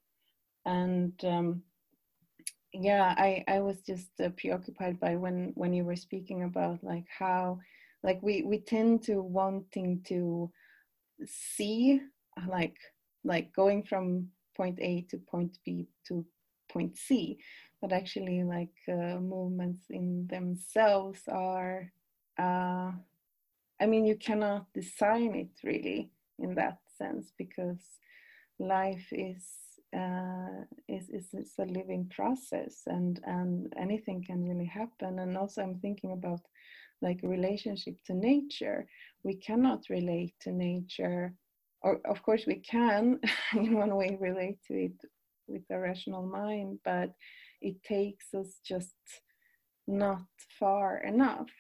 And 0.67 1.13
um, 1.25 1.63
yeah 2.73 3.15
i 3.19 3.45
i 3.49 3.61
was 3.61 3.81
just 3.83 4.09
uh, 4.21 4.29
preoccupied 4.31 4.99
by 4.99 5.17
when 5.17 5.53
when 5.55 5.73
you 5.73 5.85
were 5.85 5.97
speaking 5.97 6.43
about 6.45 6.83
like 6.83 7.07
how 7.19 7.59
like 8.03 8.21
we 8.23 8.43
we 8.43 8.59
tend 8.59 9.03
to 9.03 9.21
wanting 9.21 10.01
to 10.07 10.51
see 11.27 12.01
like 12.49 12.77
like 13.25 13.53
going 13.55 13.83
from 13.83 14.29
point 14.57 14.79
a 14.81 15.03
to 15.11 15.19
point 15.19 15.59
b 15.65 15.87
to 16.07 16.25
point 16.71 16.97
c 16.97 17.39
but 17.81 17.93
actually 17.93 18.43
like 18.45 18.75
uh, 18.89 19.19
movements 19.21 19.85
in 19.91 20.27
themselves 20.29 21.21
are 21.29 21.93
uh, 22.39 22.91
i 23.81 23.87
mean 23.87 24.05
you 24.07 24.17
cannot 24.17 24.67
design 24.73 25.35
it 25.35 25.51
really 25.65 26.11
in 26.39 26.55
that 26.55 26.79
sense 26.99 27.33
because 27.39 27.81
life 28.59 29.09
is 29.13 29.45
uh, 29.97 30.65
is, 30.89 31.11
is, 31.11 31.29
a 31.59 31.65
living 31.65 32.11
process 32.15 32.83
and 32.87 33.21
and 33.25 33.73
anything 33.77 34.25
can 34.25 34.43
really 34.43 34.65
happen 34.65 35.19
and 35.19 35.37
also 35.37 35.63
i'm 35.63 35.79
thinking 35.81 36.13
about 36.13 36.41
like 37.03 37.21
relationship 37.23 37.95
to 38.07 38.15
nature 38.15 38.87
we 39.23 39.35
cannot 39.37 39.81
relate 39.91 40.35
to 40.41 40.51
nature 40.51 41.35
or 41.83 42.01
of 42.07 42.23
course 42.23 42.45
we 42.47 42.57
can 42.61 43.21
in 43.55 43.75
one 43.75 43.95
way 43.95 44.17
relate 44.21 44.59
to 44.67 44.75
it 44.75 44.99
with 45.47 45.63
a 45.71 45.79
rational 45.79 46.27
mind 46.27 46.79
but 46.85 47.11
it 47.61 47.83
takes 47.85 48.35
us 48.35 48.61
just 48.65 48.95
not 49.87 50.23
far 50.59 50.99
enough. 50.99 51.51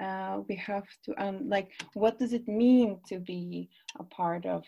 Uh, 0.00 0.40
we 0.48 0.56
have 0.56 0.84
to, 1.04 1.14
um, 1.24 1.48
like, 1.48 1.70
what 1.94 2.18
does 2.18 2.32
it 2.32 2.48
mean 2.48 2.98
to 3.08 3.18
be 3.18 3.68
a 3.98 4.04
part 4.04 4.44
of 4.44 4.64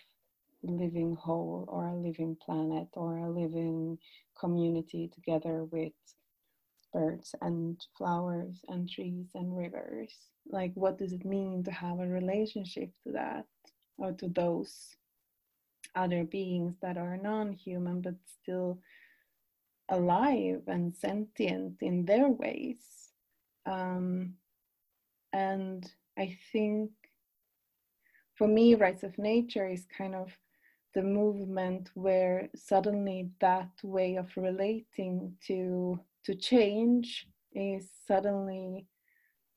living 0.63 1.15
whole 1.15 1.65
or 1.69 1.89
a 1.89 1.97
living 1.97 2.37
planet 2.45 2.89
or 2.93 3.19
a 3.19 3.31
living 3.31 3.99
community 4.39 5.11
together 5.15 5.65
with 5.65 5.93
birds 6.93 7.35
and 7.41 7.81
flowers 7.97 8.65
and 8.69 8.89
trees 8.89 9.29
and 9.35 9.57
rivers? 9.57 10.13
Like, 10.49 10.73
what 10.75 10.99
does 10.99 11.13
it 11.13 11.25
mean 11.25 11.65
to 11.65 11.71
have 11.71 12.01
a 12.01 12.07
relationship 12.07 12.91
to 13.05 13.13
that 13.13 13.47
or 13.99 14.13
to 14.13 14.29
those 14.29 14.97
other 15.95 16.25
beings 16.25 16.75
that 16.83 16.97
are 16.97 17.17
non 17.17 17.53
human 17.53 18.01
but 18.01 18.15
still 18.43 18.79
alive 19.89 20.63
and 20.67 20.95
sentient 20.95 21.81
in 21.81 22.05
their 22.05 22.29
ways. 22.29 22.79
Um, 23.67 24.35
and 25.33 25.89
I 26.19 26.37
think 26.53 26.91
for 28.37 28.49
me, 28.49 28.75
Rights 28.75 29.03
of 29.03 29.19
Nature 29.19 29.69
is 29.69 29.87
kind 29.97 30.15
of 30.15 30.31
the 30.97 31.03
movement 31.03 31.90
where 31.92 32.49
suddenly 32.57 33.28
that 33.38 33.68
way 33.82 34.16
of 34.16 34.34
relating 34.34 35.36
to 35.47 36.01
to 36.24 36.34
change 36.34 37.28
is 37.53 37.90
suddenly 38.09 38.86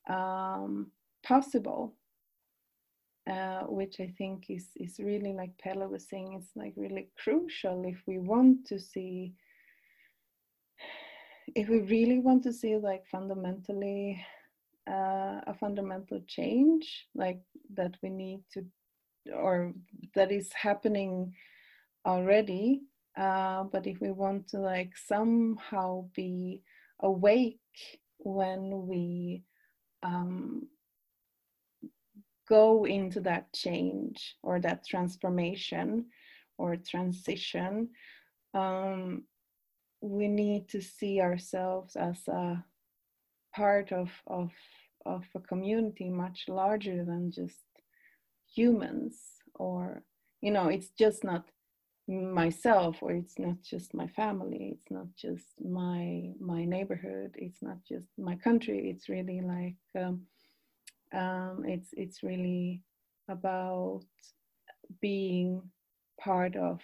um, 0.08 0.92
possible, 1.26 1.94
uh, 3.28 3.62
which 3.62 4.00
I 4.00 4.12
think 4.18 4.50
is 4.50 4.66
is 4.76 4.98
really 4.98 5.32
like 5.32 5.56
Pella 5.56 5.88
was 5.88 6.06
saying, 6.10 6.34
it's 6.34 6.54
like 6.54 6.74
really 6.76 7.08
crucial 7.16 7.84
if 7.86 8.02
we 8.06 8.18
want 8.18 8.66
to 8.66 8.78
see 8.78 9.32
if 11.56 11.70
we 11.70 11.80
really 11.80 12.18
want 12.18 12.42
to 12.42 12.52
see 12.52 12.76
like 12.76 13.06
fundamentally 13.06 14.22
uh, 14.86 15.40
a 15.46 15.54
fundamental 15.58 16.20
change 16.26 17.08
like 17.14 17.40
that 17.74 17.96
we 18.02 18.10
need 18.10 18.42
to 18.52 18.64
or 19.34 19.72
that 20.14 20.32
is 20.32 20.52
happening 20.52 21.32
already 22.06 22.82
uh, 23.16 23.64
but 23.64 23.86
if 23.86 24.00
we 24.00 24.10
want 24.10 24.48
to 24.48 24.58
like 24.58 24.92
somehow 24.96 26.04
be 26.14 26.62
awake 27.00 27.58
when 28.18 28.86
we 28.86 29.42
um, 30.02 30.66
go 32.48 32.84
into 32.84 33.20
that 33.20 33.52
change 33.52 34.36
or 34.42 34.60
that 34.60 34.86
transformation 34.86 36.06
or 36.58 36.76
transition 36.76 37.88
um, 38.54 39.24
we 40.00 40.28
need 40.28 40.68
to 40.68 40.80
see 40.80 41.20
ourselves 41.20 41.96
as 41.96 42.26
a 42.28 42.64
part 43.54 43.92
of 43.92 44.10
of 44.26 44.50
of 45.06 45.24
a 45.34 45.40
community 45.40 46.10
much 46.10 46.44
larger 46.48 47.04
than 47.04 47.30
just 47.30 47.58
humans 48.54 49.16
or 49.54 50.02
you 50.40 50.50
know 50.50 50.68
it's 50.68 50.90
just 50.98 51.24
not 51.24 51.44
myself 52.08 52.96
or 53.02 53.12
it's 53.12 53.38
not 53.38 53.56
just 53.62 53.94
my 53.94 54.06
family 54.08 54.74
it's 54.74 54.90
not 54.90 55.06
just 55.16 55.46
my 55.64 56.32
my 56.40 56.64
neighborhood 56.64 57.30
it's 57.36 57.62
not 57.62 57.76
just 57.88 58.08
my 58.18 58.34
country 58.36 58.90
it's 58.90 59.08
really 59.08 59.40
like 59.40 59.76
um, 59.96 60.22
um, 61.12 61.64
it's 61.66 61.90
it's 61.92 62.22
really 62.22 62.82
about 63.28 64.02
being 65.00 65.62
part 66.20 66.56
of 66.56 66.80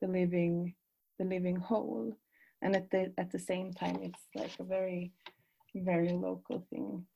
the 0.00 0.06
living 0.06 0.74
the 1.18 1.24
living 1.24 1.56
whole. 1.56 2.16
And 2.62 2.76
at 2.76 2.90
the 2.90 3.12
at 3.18 3.30
the 3.30 3.38
same 3.38 3.72
time 3.72 4.00
it's 4.02 4.22
like 4.34 4.52
a 4.60 4.64
very 4.64 5.12
very 5.74 6.10
local 6.10 6.66
thing 6.70 7.06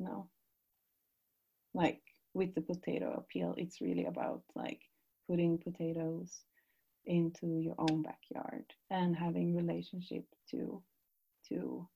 no 0.00 0.28
like 1.74 2.00
with 2.38 2.54
the 2.54 2.60
potato 2.60 3.12
appeal 3.18 3.54
it's 3.56 3.80
really 3.80 4.06
about 4.06 4.42
like 4.54 4.80
putting 5.28 5.58
potatoes 5.58 6.44
into 7.06 7.46
your 7.60 7.74
own 7.78 8.02
backyard 8.02 8.64
and 8.90 9.16
having 9.16 9.56
relationship 9.56 10.24
to 10.50 10.82
to 11.48 11.86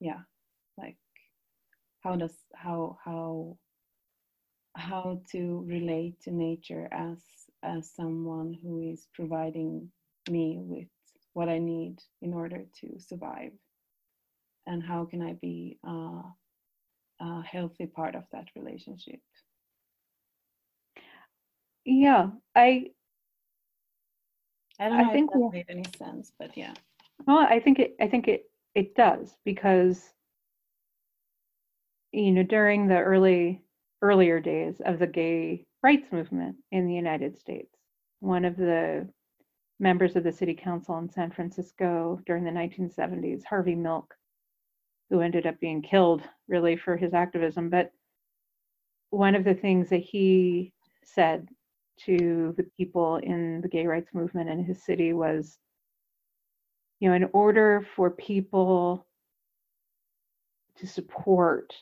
yeah 0.00 0.20
like 0.78 0.96
how 2.02 2.16
does 2.16 2.36
how 2.54 2.98
how 3.04 3.56
how 4.76 5.20
to 5.30 5.64
relate 5.66 6.20
to 6.22 6.30
nature 6.30 6.88
as 6.92 7.18
as 7.62 7.90
someone 7.94 8.56
who 8.62 8.80
is 8.80 9.06
providing 9.14 9.88
me 10.30 10.58
with 10.60 10.88
what 11.34 11.48
I 11.48 11.58
need 11.58 11.98
in 12.20 12.34
order 12.34 12.64
to 12.80 12.98
survive, 12.98 13.52
and 14.66 14.82
how 14.82 15.04
can 15.04 15.22
I 15.22 15.34
be 15.34 15.78
uh, 15.86 16.22
a 17.22 17.42
healthy 17.42 17.86
part 17.86 18.14
of 18.14 18.24
that 18.32 18.46
relationship. 18.56 19.20
Yeah, 21.84 22.30
I 22.54 22.90
I 24.78 24.88
don't 24.88 25.00
I 25.00 25.12
think 25.12 25.32
that 25.32 25.50
made 25.52 25.66
any 25.68 25.84
sense, 25.96 26.32
but 26.38 26.56
yeah. 26.56 26.74
well, 27.26 27.38
I 27.38 27.60
think 27.60 27.78
it 27.78 27.94
I 28.00 28.08
think 28.08 28.28
it 28.28 28.44
it 28.74 28.94
does 28.94 29.36
because 29.44 30.10
you 32.12 32.32
know 32.32 32.42
during 32.42 32.88
the 32.88 32.98
early 32.98 33.62
earlier 34.00 34.40
days 34.40 34.80
of 34.84 34.98
the 34.98 35.06
gay 35.06 35.64
rights 35.82 36.10
movement 36.12 36.56
in 36.72 36.86
the 36.86 36.94
United 36.94 37.38
States, 37.38 37.74
one 38.20 38.44
of 38.44 38.56
the 38.56 39.08
members 39.78 40.16
of 40.16 40.24
the 40.24 40.32
city 40.32 40.54
council 40.54 40.98
in 40.98 41.08
San 41.10 41.30
Francisco 41.30 42.20
during 42.26 42.44
the 42.44 42.50
1970s, 42.50 43.44
Harvey 43.44 43.74
Milk, 43.74 44.14
who 45.12 45.20
ended 45.20 45.46
up 45.46 45.60
being 45.60 45.82
killed 45.82 46.22
really 46.48 46.74
for 46.74 46.96
his 46.96 47.12
activism, 47.12 47.68
but 47.68 47.92
one 49.10 49.34
of 49.34 49.44
the 49.44 49.52
things 49.52 49.90
that 49.90 50.00
he 50.00 50.72
said 51.04 51.46
to 51.98 52.54
the 52.56 52.64
people 52.78 53.16
in 53.16 53.60
the 53.60 53.68
gay 53.68 53.86
rights 53.86 54.08
movement 54.14 54.48
in 54.48 54.64
his 54.64 54.82
city 54.82 55.12
was 55.12 55.58
you 56.98 57.10
know 57.10 57.14
in 57.14 57.28
order 57.34 57.86
for 57.94 58.10
people 58.10 59.06
to 60.76 60.86
support 60.86 61.74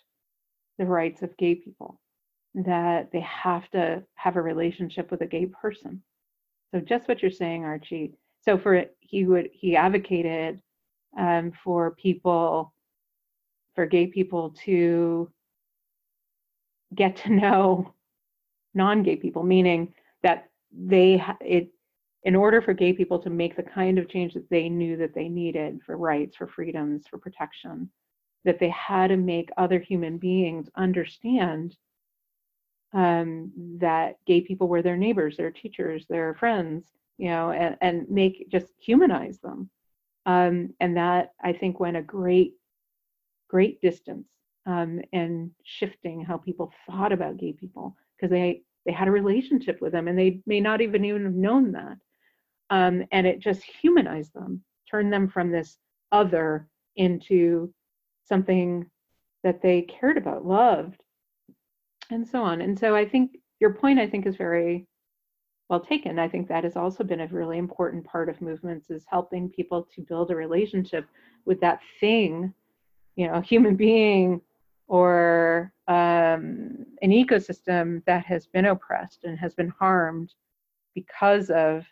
the 0.79 0.85
rights 0.85 1.23
of 1.23 1.37
gay 1.37 1.55
people 1.55 2.01
that 2.57 3.13
they 3.13 3.21
have 3.21 3.71
to 3.71 4.03
have 4.15 4.35
a 4.35 4.43
relationship 4.43 5.09
with 5.13 5.21
a 5.21 5.27
gay 5.27 5.47
person. 5.47 6.03
So 6.75 6.81
just 6.81 7.07
what 7.07 7.23
you're 7.23 7.31
saying 7.31 7.63
arci. 7.63 8.13
So 8.45 8.59
for 8.59 8.87
he 8.99 9.25
would 9.25 9.51
he 9.53 9.77
advocated 9.77 10.61
um, 11.17 11.53
for 11.63 11.93
people 11.93 12.75
for 13.75 13.87
gay 13.87 14.07
people 14.07 14.51
to 14.65 15.31
get 16.95 17.17
to 17.17 17.31
know 17.35 17.95
non-gay 18.75 19.17
people 19.17 19.43
meaning 19.43 19.93
that 20.23 20.49
they 20.73 21.23
it 21.41 21.73
in 22.23 22.37
order 22.37 22.61
for 22.61 22.75
gay 22.75 22.93
people 22.93 23.19
to 23.19 23.31
make 23.31 23.57
the 23.57 23.63
kind 23.63 23.99
of 23.99 24.09
change 24.09 24.35
that 24.35 24.49
they 24.51 24.69
knew 24.69 24.97
that 24.97 25.15
they 25.15 25.29
needed 25.29 25.81
for 25.85 25.97
rights 25.97 26.37
for 26.37 26.47
freedoms 26.47 27.07
for 27.09 27.19
protection 27.19 27.91
that 28.45 28.59
they 28.59 28.69
had 28.71 29.09
to 29.09 29.17
make 29.17 29.51
other 29.57 29.79
human 29.79 30.19
beings 30.19 30.69
understand 30.77 31.77
um, 32.93 33.53
that 33.79 34.17
gay 34.27 34.41
people 34.41 34.69
were 34.69 34.83
their 34.83 34.97
neighbors 34.97 35.37
their 35.37 35.51
teachers 35.51 36.07
their 36.09 36.35
friends 36.35 36.85
you 37.19 37.29
know 37.29 37.51
and, 37.51 37.77
and 37.81 38.09
make 38.09 38.49
just 38.51 38.67
humanize 38.79 39.39
them. 39.39 39.69
Um, 40.27 40.75
and 40.81 40.97
that 40.97 41.33
i 41.43 41.53
think 41.53 41.81
went 41.81 41.97
a 41.97 42.03
great 42.03 42.55
great 43.51 43.81
distance 43.81 44.29
um, 44.67 45.01
and 45.13 45.51
shifting 45.65 46.25
how 46.25 46.37
people 46.37 46.73
thought 46.87 47.13
about 47.13 47.39
gay 47.39 47.53
people 47.53 47.97
because 48.17 48.31
they 48.31 48.63
they 48.87 48.93
had 48.93 49.09
a 49.09 49.13
relationship 49.13 49.81
with 49.81 49.93
them 49.93 50.09
and 50.09 50.19
they 50.19 50.41
may 50.47 50.61
not 50.61 50.81
even 50.81 51.05
even 51.05 51.25
have 51.25 51.35
known 51.35 51.73
that. 51.73 51.99
Um, 52.71 53.05
and 53.13 53.27
it 53.27 53.41
just 53.41 53.63
humanized 53.63 54.33
them 54.33 54.63
turned 54.91 55.13
them 55.13 55.29
from 55.29 55.51
this 55.51 55.77
other 56.13 56.69
into 56.97 57.73
something 58.25 58.87
that 59.43 59.61
they 59.63 59.83
cared 59.83 60.17
about 60.17 60.47
loved 60.47 61.03
and 62.11 62.27
so 62.27 62.43
on. 62.43 62.61
And 62.61 62.79
so 62.79 62.95
i 62.95 63.07
think 63.09 63.39
your 63.61 63.75
point 63.75 63.99
i 63.99 64.09
think 64.09 64.27
is 64.27 64.37
very 64.37 64.87
well 65.71 65.81
taken. 65.81 66.19
I 66.19 66.29
think 66.29 66.49
that 66.49 66.65
has 66.65 66.77
also 66.77 67.05
been 67.05 67.21
a 67.21 67.29
really 67.29 67.57
important 67.57 68.05
part 68.05 68.29
of 68.29 68.41
movements 68.43 68.91
is 68.91 69.05
helping 69.09 69.49
people 69.49 69.87
to 69.95 70.03
build 70.03 70.33
a 70.33 70.37
relationship 70.37 71.07
with 71.47 71.61
that 71.61 71.79
thing 72.01 72.53
you 73.21 73.27
know 73.27 73.35
a 73.35 73.43
human 73.43 73.77
being 73.77 74.41
or 74.89 75.73
um, 75.89 76.87
an 77.03 77.11
ecosystem 77.11 78.03
that 78.07 78.25
has 78.25 78.47
been 78.47 78.65
oppressed 78.65 79.25
and 79.25 79.39
has 79.39 79.55
been 79.55 79.69
harmed 79.79 80.33
because 80.95 81.51
of 81.51 81.85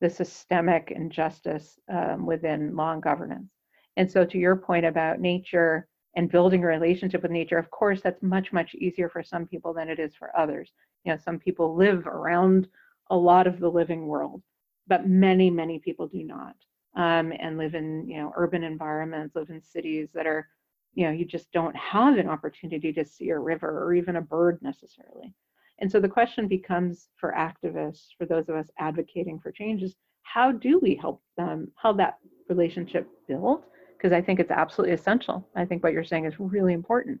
the 0.00 0.10
systemic 0.10 0.92
injustice 0.94 1.78
um, 1.88 2.26
within 2.26 2.74
law 2.74 2.92
and 2.92 3.02
governance. 3.02 3.52
And 3.96 4.10
so, 4.10 4.24
to 4.24 4.36
your 4.36 4.56
point 4.56 4.84
about 4.84 5.20
nature 5.20 5.86
and 6.16 6.30
building 6.30 6.64
a 6.64 6.66
relationship 6.66 7.22
with 7.22 7.30
nature, 7.30 7.56
of 7.56 7.70
course, 7.70 8.00
that's 8.02 8.22
much, 8.22 8.52
much 8.52 8.74
easier 8.74 9.08
for 9.08 9.22
some 9.22 9.46
people 9.46 9.72
than 9.72 9.88
it 9.88 10.00
is 10.00 10.12
for 10.16 10.36
others. 10.36 10.72
You 11.04 11.12
know, 11.12 11.18
some 11.24 11.38
people 11.38 11.76
live 11.76 12.04
around 12.08 12.66
a 13.10 13.16
lot 13.16 13.46
of 13.46 13.60
the 13.60 13.70
living 13.70 14.08
world, 14.08 14.42
but 14.88 15.06
many, 15.06 15.50
many 15.50 15.78
people 15.78 16.08
do 16.08 16.24
not 16.24 16.56
um, 16.96 17.32
and 17.38 17.58
live 17.58 17.74
in, 17.74 18.08
you 18.08 18.18
know, 18.18 18.32
urban 18.36 18.64
environments, 18.64 19.34
live 19.34 19.50
in 19.50 19.62
cities 19.62 20.08
that 20.14 20.26
are 20.26 20.48
you 20.94 21.06
know 21.06 21.12
you 21.12 21.24
just 21.24 21.50
don't 21.52 21.76
have 21.76 22.18
an 22.18 22.28
opportunity 22.28 22.92
to 22.92 23.04
see 23.04 23.30
a 23.30 23.38
river 23.38 23.82
or 23.82 23.94
even 23.94 24.16
a 24.16 24.22
bird 24.22 24.58
necessarily. 24.62 25.32
And 25.80 25.90
so 25.90 25.98
the 25.98 26.08
question 26.08 26.46
becomes 26.46 27.08
for 27.16 27.34
activists 27.36 28.08
for 28.16 28.26
those 28.26 28.48
of 28.48 28.54
us 28.54 28.70
advocating 28.78 29.40
for 29.40 29.50
changes 29.50 29.96
how 30.24 30.50
do 30.50 30.78
we 30.80 30.96
help 30.96 31.22
them 31.36 31.70
how 31.76 31.92
that 31.92 32.18
relationship 32.48 33.08
build? 33.28 33.64
Because 33.96 34.12
i 34.12 34.20
think 34.20 34.40
it's 34.40 34.50
absolutely 34.50 34.94
essential. 34.94 35.46
I 35.54 35.64
think 35.64 35.82
what 35.82 35.92
you're 35.92 36.04
saying 36.04 36.24
is 36.24 36.34
really 36.40 36.72
important. 36.72 37.20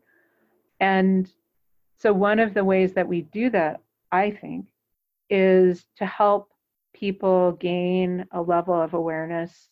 And 0.80 1.30
so 1.98 2.12
one 2.12 2.40
of 2.40 2.54
the 2.54 2.64
ways 2.64 2.92
that 2.94 3.06
we 3.06 3.22
do 3.22 3.50
that 3.50 3.80
i 4.10 4.30
think 4.30 4.66
is 5.30 5.86
to 5.96 6.06
help 6.06 6.50
people 6.94 7.52
gain 7.52 8.26
a 8.32 8.40
level 8.40 8.74
of 8.74 8.94
awareness 8.94 9.68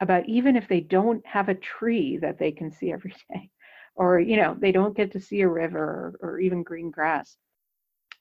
about 0.00 0.28
even 0.28 0.56
if 0.56 0.68
they 0.68 0.80
don't 0.80 1.24
have 1.26 1.48
a 1.48 1.54
tree 1.54 2.18
that 2.18 2.38
they 2.38 2.52
can 2.52 2.70
see 2.70 2.92
every 2.92 3.14
day 3.32 3.50
or 3.94 4.20
you 4.20 4.36
know 4.36 4.56
they 4.58 4.72
don't 4.72 4.96
get 4.96 5.12
to 5.12 5.20
see 5.20 5.40
a 5.40 5.48
river 5.48 6.16
or, 6.20 6.30
or, 6.30 6.40
even 6.40 6.62
green 6.62 6.90
grass 6.90 7.36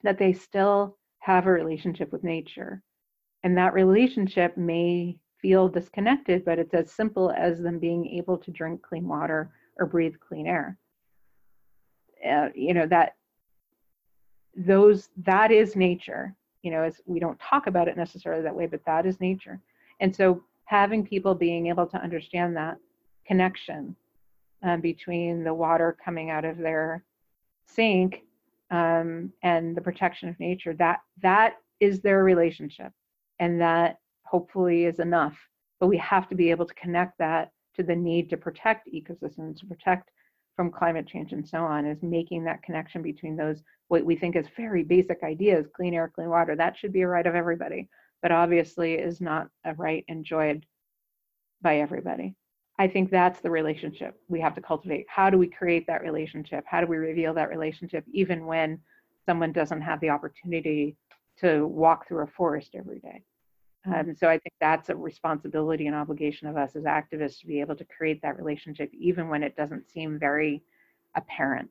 that 0.04 0.18
they 0.18 0.34
still 0.34 0.98
have 1.20 1.48
a 1.48 1.52
relationship 1.52 2.12
with 2.12 2.24
nature. 2.24 2.84
And 3.44 3.58
that 3.58 3.74
relationship 3.74 4.56
may 4.58 5.18
feel 5.42 5.68
disconnected 5.68 6.46
but 6.46 6.60
it's 6.60 6.74
as 6.74 6.92
simple 6.92 7.32
as 7.32 7.60
them 7.60 7.80
being 7.80 8.06
able 8.08 8.38
to 8.38 8.52
drink 8.52 8.82
clean 8.82 9.08
water 9.08 9.52
or 9.78 9.86
breathe 9.86 10.16
clean 10.26 10.48
air. 10.48 10.78
Uh, 12.28 12.50
you 12.56 12.74
know 12.74 12.88
that 12.88 13.16
those 14.56 15.10
that 15.18 15.52
is 15.52 15.76
nature. 15.76 16.36
You 16.62 16.72
know 16.72 16.84
as 16.84 17.02
we 17.06 17.20
don't 17.20 17.40
talk 17.40 17.68
about 17.68 17.88
it 17.88 17.98
necessarily 17.98 18.44
that 18.44 18.56
way 18.56 18.66
but 18.66 18.86
that 18.86 19.06
is 19.06 19.20
nature. 19.20 19.60
And 20.00 20.16
so 20.16 20.44
having 20.66 21.06
people 21.06 21.36
being 21.36 21.68
able 21.68 21.88
to 21.88 21.98
understand 21.98 22.56
that 22.58 22.78
connection 23.26 23.96
um, 24.64 24.82
between 24.82 25.44
the 25.44 25.54
water 25.54 25.98
coming 26.04 26.30
out 26.30 26.46
of 26.46 26.58
their 26.58 27.04
sink 27.68 28.24
um, 28.72 29.32
and 29.44 29.76
the 29.76 29.82
protection 29.82 30.30
of 30.30 30.40
nature 30.40 30.74
that 30.74 31.02
that 31.22 31.56
is 31.80 32.02
their 32.02 32.24
relationship. 32.24 32.92
And 33.40 33.60
that 33.62 34.00
hopefully 34.24 34.86
is 34.86 35.00
enough. 35.00 35.38
But 35.80 35.88
we 35.88 35.98
have 35.98 36.30
to 36.30 36.36
be 36.36 36.50
able 36.52 36.66
to 36.66 36.74
connect 36.76 37.18
that 37.20 37.52
to 37.76 37.84
the 37.84 37.96
need 37.96 38.30
to 38.30 38.38
protect 38.38 38.88
ecosystems 38.88 39.60
to 39.60 39.66
protect 39.66 40.10
from 40.56 40.72
climate 40.72 41.06
change 41.08 41.34
and 41.34 41.48
so 41.48 41.60
on 41.60 41.86
is 41.86 42.02
making 42.02 42.46
that 42.46 42.64
connection 42.64 43.02
between 43.02 43.36
those 43.36 43.62
what 43.90 44.06
we 44.06 44.16
think 44.16 44.38
is 44.38 44.46
very 44.56 44.84
basic 44.84 45.22
ideas 45.24 45.66
clean 45.76 45.94
air 45.94 46.10
clean 46.14 46.30
water 46.30 46.56
that 46.56 46.78
should 46.78 46.94
be 46.94 47.02
a 47.02 47.08
right 47.08 47.28
of 47.28 47.36
everybody 47.36 47.90
but 48.26 48.32
obviously 48.32 48.96
is 48.96 49.22
not 49.22 49.50
a 49.66 49.76
right 49.76 50.04
enjoyed 50.08 50.66
by 51.62 51.78
everybody. 51.78 52.34
I 52.80 52.88
think 52.88 53.12
that's 53.12 53.40
the 53.40 53.52
relationship 53.52 54.20
we 54.28 54.42
have 54.42 54.56
to 54.56 54.62
cultivate. 54.62 55.06
How 55.08 55.30
do 55.30 55.38
we 55.38 55.46
create 55.46 55.86
that 55.86 56.02
relationship? 56.02 56.64
How 56.66 56.82
do 56.82 56.88
we 56.88 56.98
reveal 56.98 57.36
that 57.36 57.50
relationship 57.50 58.04
even 58.12 58.48
when 58.48 58.80
someone 59.28 59.52
doesn't 59.52 59.82
have 59.82 60.00
the 60.00 60.10
opportunity 60.10 60.98
to 61.42 61.68
walk 61.68 62.08
through 62.08 62.24
a 62.24 62.28
forest 62.36 62.72
every 62.74 62.98
day? 62.98 63.22
Um, 63.86 64.16
so 64.16 64.28
I 64.28 64.40
think 64.40 64.56
that's 64.60 64.90
a 64.90 64.96
responsibility 64.96 65.86
and 65.86 65.96
obligation 65.96 66.48
of 66.48 66.58
us 66.58 66.76
as 66.76 66.86
activists 66.86 67.42
to 67.42 67.46
be 67.46 67.62
able 67.62 67.76
to 67.76 67.86
create 67.86 68.24
that 68.24 68.38
relationship 68.40 68.90
even 68.92 69.30
when 69.30 69.44
it 69.44 69.56
doesn't 69.56 69.88
seem 69.88 70.18
very 70.18 70.64
apparent. 71.14 71.70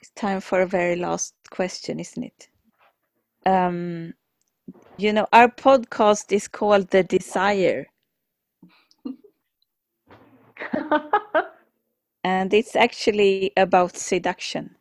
It's 0.00 0.10
time 0.16 0.40
for 0.40 0.62
a 0.62 0.66
very 0.66 0.96
last 0.96 1.36
question, 1.52 2.00
isn't 2.00 2.24
it? 2.24 2.48
Um, 3.46 4.14
you 4.96 5.12
know, 5.12 5.26
our 5.32 5.48
podcast 5.48 6.32
is 6.32 6.48
called 6.48 6.90
The 6.90 7.02
Desire. 7.02 7.86
and 12.24 12.54
it's 12.54 12.76
actually 12.76 13.52
about 13.56 13.96
seduction. 13.96 14.76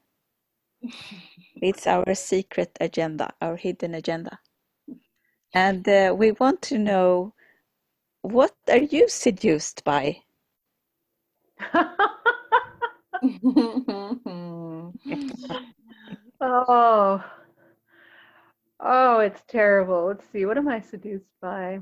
It's 1.61 1.87
our 1.87 2.13
secret 2.15 2.77
agenda, 2.79 3.33
our 3.41 3.55
hidden 3.55 3.95
agenda. 3.95 4.39
And 5.53 5.87
uh, 5.87 6.13
we 6.17 6.31
want 6.33 6.61
to 6.63 6.77
know 6.77 7.33
what 8.21 8.55
are 8.69 8.77
you 8.77 9.07
seduced 9.09 9.83
by? 9.83 10.21
oh. 16.41 17.23
Oh, 18.85 19.19
it's 19.19 19.41
terrible. 19.47 20.07
Let's 20.07 20.29
see. 20.29 20.45
What 20.45 20.57
am 20.57 20.67
I 20.67 20.81
seduced 20.81 21.31
by? 21.41 21.79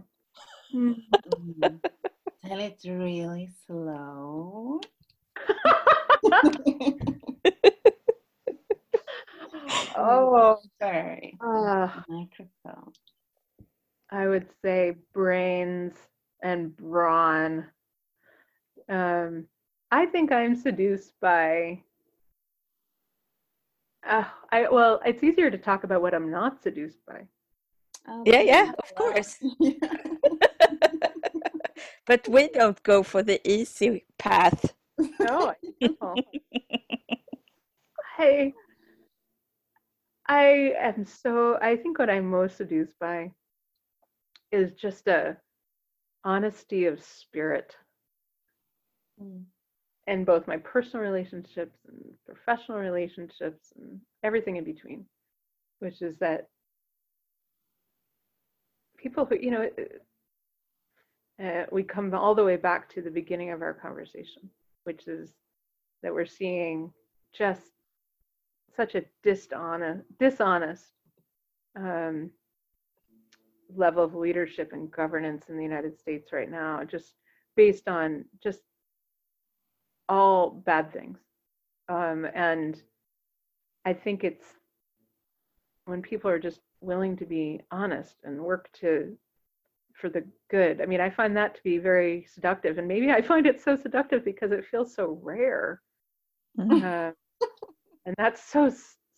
Tell 0.71 2.59
it 2.59 2.79
really 2.85 3.49
slow. 3.65 4.79
oh, 9.97 10.59
Sorry. 10.79 11.35
uh, 11.43 11.87
Microphone. 12.07 12.93
I 14.11 14.27
would 14.27 14.45
say 14.63 14.93
brains 15.11 15.95
and 16.43 16.77
brawn. 16.77 17.65
Um, 18.89 19.47
I 19.89 20.05
think 20.05 20.31
I'm 20.31 20.55
seduced 20.55 21.13
by. 21.19 21.81
Uh, 24.07 24.23
I 24.51 24.67
well, 24.69 24.99
it's 25.05 25.23
easier 25.23 25.51
to 25.51 25.57
talk 25.57 25.83
about 25.83 26.01
what 26.01 26.13
I'm 26.13 26.31
not 26.31 26.61
seduced 26.61 27.05
by. 27.05 27.27
Oh, 28.07 28.23
Yeah, 28.25 28.41
yeah, 28.41 28.65
yeah. 28.65 28.71
of 28.79 28.95
course. 28.95 29.37
Yeah. 29.59 29.73
But 32.07 32.27
we 32.27 32.47
don't 32.49 32.81
go 32.83 33.03
for 33.03 33.23
the 33.23 33.39
easy 33.47 34.05
path. 34.17 34.73
No, 35.19 35.53
I 35.53 35.55
don't. 36.01 36.25
I 38.17 38.53
I 40.27 40.43
am 40.79 41.05
so 41.05 41.57
I 41.61 41.77
think 41.77 41.99
what 41.99 42.09
I'm 42.09 42.29
most 42.29 42.57
seduced 42.57 42.97
by 42.99 43.31
is 44.51 44.73
just 44.73 45.07
a 45.07 45.37
honesty 46.23 46.85
of 46.85 47.03
spirit 47.03 47.75
Mm. 49.21 49.45
In 50.07 50.25
both 50.25 50.47
my 50.47 50.57
personal 50.57 51.05
relationships 51.05 51.77
and 51.87 52.01
professional 52.25 52.79
relationships 52.79 53.73
and 53.79 53.99
everything 54.23 54.57
in 54.57 54.63
between, 54.63 55.05
which 55.79 56.01
is 56.01 56.17
that 56.17 56.47
people 58.97 59.25
who, 59.25 59.37
you 59.39 59.51
know, 59.51 59.69
uh, 61.43 61.65
we 61.71 61.83
come 61.83 62.13
all 62.13 62.35
the 62.35 62.43
way 62.43 62.55
back 62.55 62.89
to 62.89 63.01
the 63.01 63.09
beginning 63.09 63.51
of 63.51 63.61
our 63.61 63.73
conversation, 63.73 64.49
which 64.83 65.07
is 65.07 65.33
that 66.03 66.13
we're 66.13 66.25
seeing 66.25 66.91
just 67.33 67.71
such 68.75 68.95
a 68.95 69.03
dishonest, 69.23 70.03
dishonest 70.19 70.91
um, 71.75 72.29
level 73.75 74.03
of 74.03 74.15
leadership 74.15 74.73
and 74.73 74.91
governance 74.91 75.45
in 75.49 75.57
the 75.57 75.63
United 75.63 75.97
States 75.99 76.33
right 76.33 76.49
now, 76.49 76.83
just 76.83 77.13
based 77.55 77.87
on 77.87 78.25
just 78.41 78.61
all 80.11 80.51
bad 80.51 80.91
things. 80.93 81.17
Um, 81.89 82.27
and 82.35 82.81
I 83.85 83.93
think 83.93 84.23
it's 84.23 84.45
when 85.85 86.01
people 86.01 86.29
are 86.29 86.39
just 86.39 86.59
willing 86.81 87.15
to 87.17 87.25
be 87.25 87.61
honest 87.71 88.15
and 88.23 88.39
work 88.41 88.69
to 88.81 89.17
for 89.93 90.09
the 90.09 90.23
good. 90.49 90.81
I 90.81 90.85
mean, 90.85 91.01
I 91.01 91.09
find 91.09 91.35
that 91.37 91.55
to 91.55 91.63
be 91.63 91.77
very 91.77 92.25
seductive, 92.33 92.77
and 92.77 92.87
maybe 92.87 93.11
I 93.11 93.21
find 93.21 93.47
it 93.47 93.61
so 93.61 93.75
seductive 93.75 94.25
because 94.25 94.51
it 94.51 94.65
feels 94.65 94.93
so 94.93 95.19
rare, 95.23 95.81
Mhm. 96.57 96.83
uh, 96.83 97.11
and 98.05 98.15
that's 98.17 98.43
so 98.43 98.69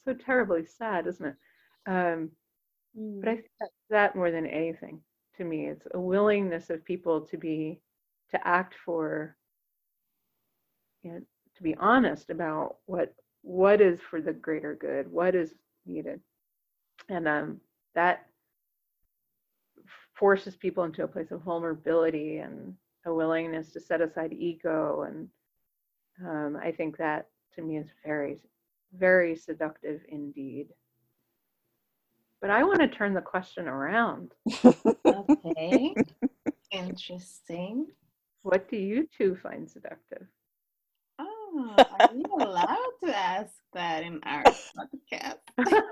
so 0.05 0.13
terribly 0.13 0.65
sad, 0.65 1.07
isn't 1.07 1.25
it? 1.25 1.35
Um, 1.85 2.31
but 2.95 3.29
I 3.29 3.35
think 3.35 3.47
that's 3.59 3.73
that 3.89 4.15
more 4.15 4.31
than 4.31 4.45
anything 4.45 5.01
to 5.37 5.43
me, 5.43 5.67
it's 5.67 5.87
a 5.93 5.99
willingness 5.99 6.69
of 6.69 6.85
people 6.85 7.21
to 7.21 7.37
be 7.37 7.81
to 8.31 8.47
act 8.47 8.75
for, 8.85 9.35
you 11.03 11.11
know, 11.11 11.21
to 11.55 11.63
be 11.63 11.75
honest 11.75 12.29
about 12.29 12.77
what 12.85 13.13
what 13.41 13.81
is 13.81 13.99
for 14.09 14.21
the 14.21 14.33
greater 14.33 14.75
good, 14.75 15.11
what 15.11 15.35
is 15.35 15.53
needed, 15.85 16.21
and 17.09 17.27
um, 17.27 17.59
that 17.93 18.25
forces 20.15 20.55
people 20.55 20.83
into 20.85 21.03
a 21.03 21.07
place 21.07 21.31
of 21.31 21.41
vulnerability 21.41 22.37
and 22.37 22.73
a 23.05 23.13
willingness 23.13 23.73
to 23.73 23.79
set 23.79 24.01
aside 24.01 24.31
ego, 24.31 25.03
and 25.03 25.27
um, 26.25 26.57
I 26.61 26.71
think 26.71 26.97
that 26.97 27.27
to 27.55 27.61
me 27.61 27.77
is 27.77 27.87
very, 28.05 28.39
very 28.97 29.35
seductive 29.35 30.01
indeed. 30.07 30.67
But 32.41 32.49
I 32.49 32.63
want 32.63 32.79
to 32.79 32.87
turn 32.87 33.13
the 33.13 33.21
question 33.21 33.67
around. 33.67 34.31
Okay. 35.05 35.95
Interesting. 36.71 37.87
What 38.41 38.69
do 38.69 38.75
you 38.75 39.07
two 39.17 39.37
find 39.41 39.69
seductive? 39.69 40.27
Oh, 41.55 41.75
are 41.99 42.09
we 42.13 42.23
allowed 42.23 42.93
to 43.03 43.15
ask 43.15 43.53
that 43.73 44.03
in 44.03 44.19
our 44.23 44.43
podcast? 44.43 45.37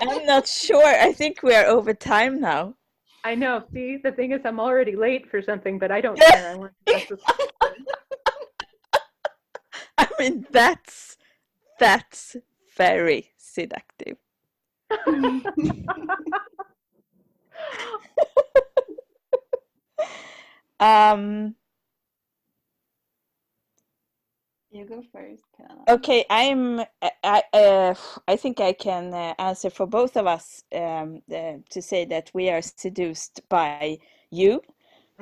I'm 0.00 0.26
not 0.26 0.48
sure. 0.48 0.84
I 0.84 1.12
think 1.12 1.42
we 1.42 1.54
are 1.54 1.66
over 1.66 1.94
time 1.94 2.40
now. 2.40 2.74
I 3.22 3.36
know. 3.36 3.62
See, 3.72 3.98
the 4.02 4.10
thing 4.10 4.32
is, 4.32 4.40
I'm 4.44 4.58
already 4.58 4.96
late 4.96 5.30
for 5.30 5.42
something, 5.42 5.78
but 5.78 5.92
I 5.92 6.00
don't 6.00 6.18
care. 6.30 6.52
I 6.52 6.56
want 6.56 6.72
to 6.86 6.94
ask 6.96 7.08
this 7.08 7.20
question. 7.22 7.84
I 9.98 10.08
mean, 10.18 10.46
that's 10.50 11.18
that's 11.78 12.36
very 12.76 13.30
seductive. 13.36 14.16
Um, 20.80 21.54
you 24.70 24.84
go 24.86 25.02
first, 25.12 25.44
okay, 25.88 26.24
I'm. 26.30 26.80
I 27.02 27.10
I, 27.24 27.42
uh, 27.52 27.94
I 28.28 28.36
think 28.36 28.60
I 28.60 28.72
can 28.72 29.14
uh, 29.14 29.34
answer 29.38 29.70
for 29.70 29.86
both 29.86 30.16
of 30.16 30.26
us 30.26 30.64
um, 30.74 31.22
uh, 31.32 31.54
to 31.70 31.82
say 31.82 32.04
that 32.06 32.30
we 32.34 32.50
are 32.50 32.62
seduced 32.62 33.48
by 33.48 33.98
you 34.30 34.62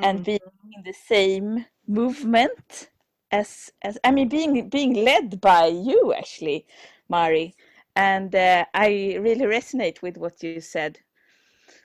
and 0.02 0.22
Mhm. 0.22 0.24
being 0.24 0.40
in 0.76 0.82
the 0.84 0.92
same 0.92 1.66
movement 1.86 2.90
as 3.30 3.72
as 3.82 3.98
I 4.04 4.10
mean 4.12 4.28
being 4.28 4.68
being 4.68 4.94
led 5.04 5.40
by 5.40 5.66
you 5.66 6.14
actually, 6.16 6.66
Mari, 7.08 7.54
and 7.96 8.34
uh, 8.34 8.64
I 8.74 9.18
really 9.20 9.46
resonate 9.46 10.02
with 10.02 10.16
what 10.18 10.42
you 10.42 10.60
said 10.60 11.00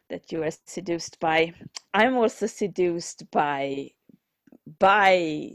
that 0.10 0.32
you 0.32 0.44
are 0.44 0.52
seduced 0.66 1.20
by. 1.20 1.54
I'm 1.94 2.16
also 2.16 2.48
seduced 2.48 3.30
by 3.32 3.92
by 4.80 5.52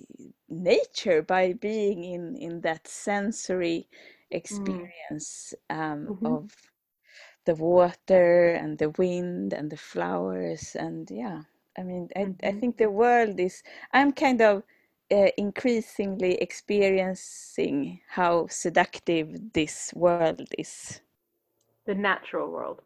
nature, 0.69 1.23
by 1.23 1.53
being 1.55 2.05
in 2.05 2.37
in 2.37 2.63
that 2.63 2.87
sensory 2.89 3.89
experience 4.31 5.55
um, 5.71 6.11
Mhm. 6.11 6.37
of 6.37 6.43
the 7.45 7.55
water 7.55 8.51
and 8.53 8.79
the 8.79 8.91
wind 8.91 9.53
and 9.53 9.71
the 9.71 9.77
flowers 9.77 10.77
and 10.77 11.11
yeah 11.11 11.43
i 11.79 11.83
mean 11.83 12.09
i, 12.17 12.31
I 12.43 12.53
Mhm. 12.53 12.61
think 12.61 12.77
the 12.79 12.91
world 12.91 13.41
is 13.41 13.63
i'm 13.93 14.13
kind 14.13 14.41
of 14.43 14.63
uh, 15.13 15.29
increasingly 15.39 16.35
experiencing 16.37 18.01
how 18.11 18.47
seductive 18.49 19.53
this 19.55 19.93
world 19.97 20.41
is 20.51 20.95
The 21.87 21.95
natural 21.95 22.51
world. 22.51 22.83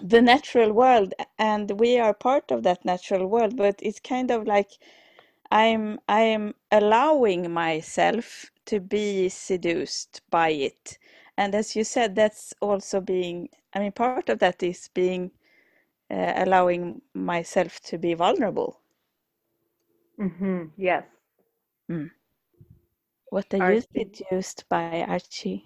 the 0.00 0.20
natural 0.22 0.72
world 0.72 1.14
and 1.38 1.78
we 1.80 1.98
are 1.98 2.12
part 2.14 2.50
of 2.50 2.62
that 2.62 2.84
natural 2.84 3.26
world 3.26 3.56
but 3.56 3.76
it's 3.82 4.00
kind 4.00 4.30
of 4.30 4.46
like 4.46 4.70
i'm 5.50 5.98
i'm 6.08 6.54
allowing 6.70 7.50
myself 7.52 8.50
to 8.66 8.80
be 8.80 9.28
seduced 9.28 10.22
by 10.30 10.50
it. 10.50 10.98
And 11.36 11.54
as 11.54 11.76
you 11.76 11.84
said 11.84 12.14
that's 12.16 12.54
also 12.60 13.00
being 13.00 13.48
i 13.74 13.78
mean 13.80 13.92
part 13.92 14.28
of 14.28 14.38
that 14.40 14.62
is 14.62 14.88
being 14.88 15.30
uh, 16.10 16.32
allowing 16.36 17.02
myself 17.14 17.80
to 17.80 17.98
be 17.98 18.14
vulnerable. 18.14 18.80
Hmm 20.18 20.72
Yes. 20.76 21.06
what 23.30 23.54
are 23.54 23.58
you 23.58 23.80
seduced 23.80 24.68
by 24.68 25.04
arci? 25.08 25.62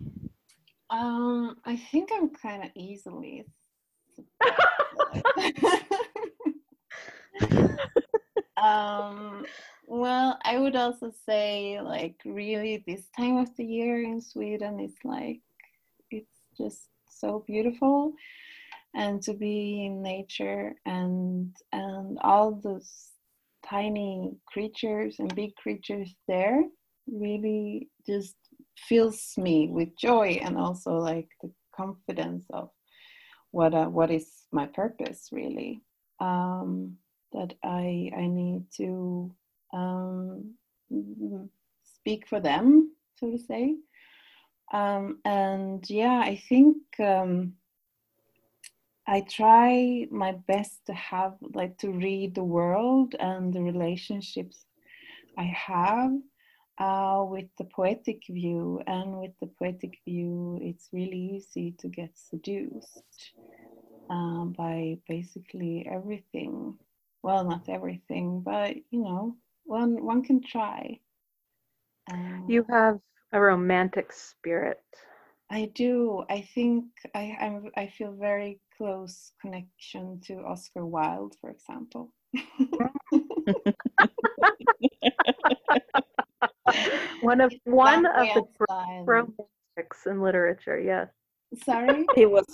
Um, 0.91 1.57
I 1.65 1.77
think 1.77 2.11
I'm 2.13 2.31
kind 2.31 2.65
of 2.65 2.71
easily. 2.75 3.47
um, 8.57 9.47
well, 9.91 10.39
I 10.45 10.57
would 10.57 10.77
also 10.77 11.13
say, 11.27 11.81
like, 11.81 12.15
really, 12.25 12.85
this 12.87 13.09
time 13.17 13.39
of 13.39 13.55
the 13.57 13.65
year 13.65 14.05
in 14.05 14.21
Sweden 14.21 14.79
is 14.79 14.95
like, 15.03 15.41
it's 16.13 16.47
just 16.57 16.89
so 17.11 17.43
beautiful, 17.45 18.13
and 18.95 19.21
to 19.23 19.35
be 19.35 19.85
in 19.87 20.01
nature 20.01 20.75
and 20.87 21.57
and 21.73 22.19
all 22.23 22.53
those 22.53 23.11
tiny 23.69 24.33
creatures 24.47 25.17
and 25.19 25.35
big 25.35 25.55
creatures 25.57 26.15
there 26.29 26.63
really 27.09 27.89
just 28.07 28.37
fills 28.89 29.35
me 29.37 29.69
with 29.69 29.89
joy 29.97 30.39
and 30.43 30.57
also 30.57 30.93
like 30.93 31.29
the 31.43 31.51
confidence 31.77 32.45
of 32.53 32.71
what 33.51 33.75
uh, 33.75 33.87
what 33.87 34.11
is 34.11 34.47
my 34.53 34.67
purpose 34.67 35.29
really 35.33 35.83
um, 36.21 36.97
that 37.33 37.55
I 37.65 38.11
I 38.17 38.27
need 38.29 38.65
to 38.77 39.35
um, 39.73 40.55
speak 41.83 42.27
for 42.27 42.41
them 42.41 42.93
so 43.17 43.31
to 43.31 43.39
say 43.39 43.77
um, 44.73 45.19
and 45.25 45.89
yeah 45.89 46.21
I 46.25 46.43
think 46.49 46.77
um, 46.99 47.55
I 49.07 49.23
try 49.23 50.07
my 50.11 50.33
best 50.47 50.87
to 50.87 50.95
have 50.95 51.35
like 51.55 51.79
to 51.79 51.91
read 51.91 52.35
the 52.35 52.45
world 52.45 53.15
and 53.19 53.53
the 53.53 53.63
relationships 53.63 54.65
I 55.37 55.45
have 55.45 56.13
uh, 56.81 57.25
with 57.29 57.47
the 57.59 57.65
poetic 57.65 58.23
view, 58.29 58.83
and 58.87 59.19
with 59.21 59.33
the 59.41 59.49
poetic 59.59 59.99
view, 60.07 60.59
it's 60.63 60.89
really 60.93 61.37
easy 61.37 61.75
to 61.79 61.89
get 61.89 62.11
seduced 62.15 63.33
uh, 64.09 64.45
by 64.45 64.97
basically 65.07 65.87
everything. 65.91 66.75
Well, 67.23 67.45
not 67.45 67.69
everything, 67.69 68.41
but 68.41 68.77
you 68.91 69.03
know, 69.03 69.37
one 69.71 70.05
one 70.05 70.23
can 70.23 70.43
try. 70.43 70.99
Um, 72.11 72.45
You 72.49 72.67
have 72.69 72.99
a 73.33 73.41
romantic 73.41 74.13
spirit. 74.13 74.83
I 75.49 75.71
do. 75.75 76.25
I 76.29 76.41
think 76.55 76.85
I 77.15 77.37
I'm, 77.41 77.71
I 77.77 77.87
feel 77.87 78.13
very 78.13 78.61
close 78.77 79.33
connection 79.41 80.21
to 80.27 80.43
Oscar 80.43 80.85
Wilde, 80.85 81.37
for 81.41 81.51
example. 81.51 82.13
One 87.21 87.41
of 87.41 87.53
one 87.65 88.07
of 88.07 88.27
the 88.35 88.45
Flamboyant 88.67 89.07
romantics 89.77 90.07
in 90.07 90.23
literature. 90.23 90.79
Yes, 90.81 91.09
Sorry. 91.65 92.07
He 92.15 92.27
was 92.27 92.47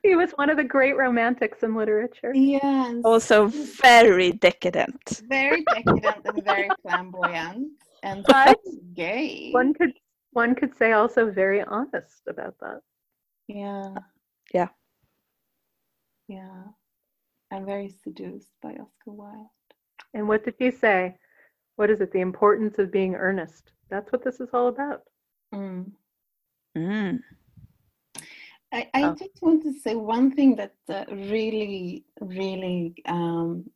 he 0.02 0.16
was 0.16 0.30
one 0.32 0.50
of 0.50 0.56
the 0.56 0.64
great 0.64 0.96
romantics 0.96 1.62
in 1.62 1.74
literature. 1.74 2.32
Yes. 2.34 2.96
also 3.04 3.46
very 3.48 4.32
decadent. 4.32 5.22
very 5.28 5.64
decadent 5.64 6.24
and 6.24 6.44
very 6.44 6.68
flamboyant 6.82 7.68
and 8.02 8.24
But 8.26 8.58
gay. 8.94 9.50
one 9.52 9.74
could 9.74 9.92
one 10.32 10.54
could 10.54 10.74
say 10.76 10.92
also 10.92 11.30
very 11.30 11.62
honest 11.62 12.22
about 12.28 12.54
that. 12.60 12.80
Yeah. 13.48 13.94
Yeah. 14.54 14.68
Yeah. 16.28 16.62
I'm 17.50 17.66
very 17.66 17.88
seduced 18.04 18.52
by 18.62 18.70
Oscar 18.70 18.86
Wilde. 19.06 19.48
And 20.14 20.28
what 20.28 20.44
did 20.44 20.54
he 20.58 20.70
say? 20.70 21.16
What 21.76 21.90
is 21.90 22.00
it? 22.00 22.12
The 22.12 22.20
importance 22.20 22.78
of 22.78 22.92
being 22.92 23.16
earnest. 23.16 23.72
That's 23.88 24.12
what 24.12 24.22
this 24.22 24.38
is 24.38 24.50
all 24.52 24.68
about. 24.68 25.02
Mm. 25.52 25.90
Mm. 26.76 27.18
I, 28.72 28.88
I 28.94 29.02
Oh. 29.04 29.14
just 29.14 29.42
want 29.42 29.62
to 29.64 29.72
say 29.72 29.96
one 29.96 30.30
thing 30.30 30.56
that 30.56 30.74
uh, 30.88 31.04
really, 31.10 32.04
really 32.20 32.94
um, 33.06 33.68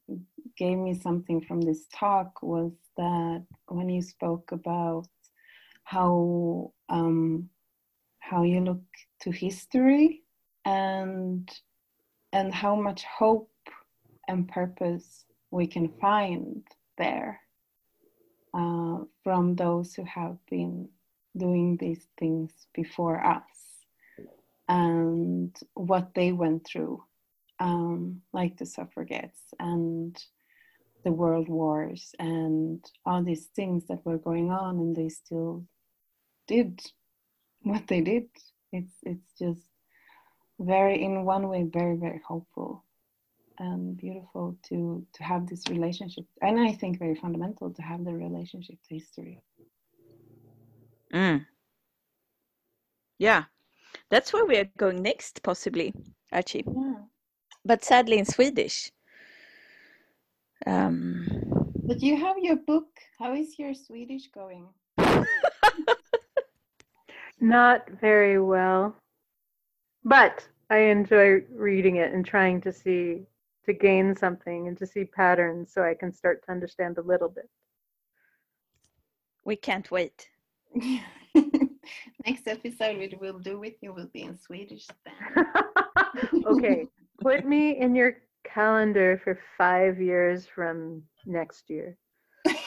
gave 0.56 0.78
me 0.78 0.94
something 0.94 1.40
from 1.40 1.60
this 1.60 1.86
talk 1.92 2.42
was 2.42 2.72
that 2.96 3.44
when 3.68 3.88
you 3.88 4.02
spoke 4.02 4.52
about 4.52 5.08
how 5.84 6.72
um, 6.88 7.48
how 8.20 8.42
you 8.44 8.60
look 8.60 8.82
to 9.22 9.30
history 9.30 10.22
and 10.64 11.50
and 12.32 12.54
how 12.54 12.76
much 12.76 13.04
hope 13.04 13.50
and 14.28 14.48
purpose 14.48 15.24
we 15.50 15.66
can 15.66 15.88
find 16.00 16.62
there 16.98 17.40
uh, 18.54 18.98
from 19.24 19.56
those 19.56 19.94
who 19.94 20.04
have 20.04 20.36
been 20.50 20.88
doing 21.36 21.76
these 21.78 22.06
things 22.18 22.52
before 22.74 23.24
us 23.26 23.63
and 24.68 25.54
what 25.74 26.14
they 26.14 26.32
went 26.32 26.66
through, 26.66 27.02
um, 27.58 28.22
like 28.32 28.56
the 28.56 28.66
suffragettes 28.66 29.40
and 29.58 30.16
the 31.04 31.12
world 31.12 31.48
wars 31.48 32.14
and 32.18 32.84
all 33.04 33.22
these 33.22 33.46
things 33.54 33.84
that 33.88 34.04
were 34.04 34.18
going 34.18 34.50
on, 34.50 34.78
and 34.78 34.96
they 34.96 35.08
still 35.08 35.64
did 36.48 36.80
what 37.62 37.86
they 37.86 38.00
did. 38.00 38.28
It's 38.72 38.94
it's 39.02 39.32
just 39.38 39.60
very, 40.58 41.02
in 41.02 41.24
one 41.24 41.48
way, 41.48 41.64
very 41.64 41.96
very 41.96 42.20
hopeful 42.26 42.84
and 43.58 43.96
beautiful 43.96 44.56
to 44.68 45.06
to 45.12 45.22
have 45.22 45.46
this 45.46 45.68
relationship, 45.68 46.24
and 46.40 46.58
I 46.58 46.72
think 46.72 46.98
very 46.98 47.14
fundamental 47.14 47.70
to 47.72 47.82
have 47.82 48.04
the 48.04 48.14
relationship 48.14 48.76
to 48.88 48.94
history. 48.94 49.42
Mm. 51.12 51.46
Yeah, 53.18 53.44
that's 54.14 54.32
where 54.32 54.46
we 54.46 54.56
are 54.58 54.70
going 54.78 55.02
next, 55.02 55.42
possibly, 55.42 55.92
Arci. 56.32 56.62
Yeah. 56.64 57.02
But 57.64 57.84
sadly 57.84 58.18
in 58.18 58.24
Swedish. 58.24 58.92
Um, 60.66 61.26
But 61.82 62.00
you 62.00 62.16
have 62.16 62.38
your 62.38 62.56
book. 62.56 62.86
How 63.18 63.34
is 63.34 63.58
your 63.58 63.74
Swedish 63.74 64.28
going? 64.28 64.68
Not 67.40 67.90
very 68.00 68.40
well. 68.40 68.94
But 70.04 70.46
I 70.70 70.78
enjoy 70.78 71.42
reading 71.52 71.96
it 71.96 72.12
and 72.12 72.24
trying 72.24 72.60
to 72.60 72.72
see 72.72 73.26
to 73.66 73.72
gain 73.72 74.14
something 74.14 74.68
and 74.68 74.78
to 74.78 74.86
see 74.86 75.04
patterns 75.04 75.72
so 75.72 75.82
I 75.82 75.94
can 75.94 76.12
start 76.12 76.44
to 76.44 76.52
understand 76.52 76.98
a 76.98 77.02
little 77.02 77.30
bit. 77.30 77.48
we 79.44 79.56
can't 79.56 79.90
wait. 79.90 80.28
Next 82.26 82.46
episode 82.48 82.98
we 82.98 83.16
will 83.20 83.38
do 83.38 83.58
with 83.58 83.74
you 83.80 83.92
will 83.92 84.08
be 84.12 84.22
in 84.22 84.36
Swedish 84.38 84.86
then. 85.04 85.46
okay, 86.46 86.86
put 87.20 87.44
me 87.44 87.78
in 87.78 87.94
your 87.94 88.16
calendar 88.44 89.20
for 89.22 89.38
5 89.58 90.00
years 90.00 90.46
from 90.46 91.02
next 91.26 91.70
year. 91.70 91.96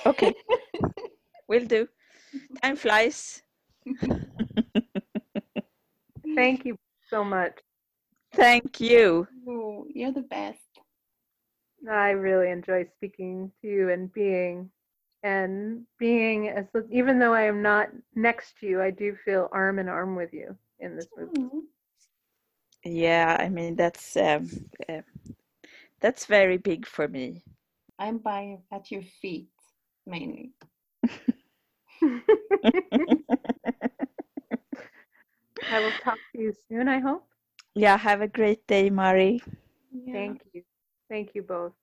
Okay, 0.06 0.34
will 1.48 1.66
do. 1.66 1.88
Time 2.62 2.76
flies. 2.76 3.42
Thank 6.36 6.66
you 6.66 6.78
so 7.10 7.24
much. 7.24 7.60
Thank 8.34 8.82
you. 8.82 9.28
Oh, 9.48 9.86
you're 9.94 10.12
the 10.12 10.22
best. 10.22 10.60
I 11.90 12.10
really 12.12 12.52
enjoy 12.52 12.86
speaking 12.96 13.52
to 13.62 13.68
you 13.68 13.90
and 13.90 14.12
being 14.12 14.70
and 15.24 15.84
being 15.98 16.50
as 16.50 16.66
even 16.92 17.20
though 17.20 17.34
I 17.34 17.44
am 17.44 17.62
not 17.62 17.90
next 18.16 18.60
to 18.60 18.68
you, 18.68 18.82
I 18.82 18.92
do 18.92 19.16
feel 19.26 19.50
arm 19.52 19.80
in 19.80 19.88
arm 19.90 20.16
with 20.16 20.34
you 20.34 20.56
in 20.80 20.96
this 20.96 21.08
movie. 21.18 21.46
Yeah, 22.84 23.38
I 23.40 23.50
mean 23.50 23.76
that's 23.76 24.16
um, 24.18 24.50
uh, 24.88 25.02
that's 26.00 26.26
very 26.26 26.58
big 26.58 26.86
for 26.86 27.08
me. 27.08 27.44
I'm 28.00 28.18
by 28.20 28.58
at 28.72 28.92
your 28.92 29.04
feet 29.22 29.50
mainly. 30.06 30.54
I 35.70 35.80
will 35.80 35.94
talk 35.94 36.20
to 36.34 36.42
you 36.42 36.54
soon, 36.70 36.88
I 36.88 37.00
hope. 37.00 37.28
Yeah, 37.76 37.98
have 37.98 38.22
a 38.22 38.28
great 38.28 38.66
day, 38.68 38.90
Mari. 38.90 39.42
Yeah. 39.92 40.14
Thank 40.14 40.42
you. 40.54 40.64
Thank 41.10 41.36
you 41.36 41.44
both. 41.44 41.74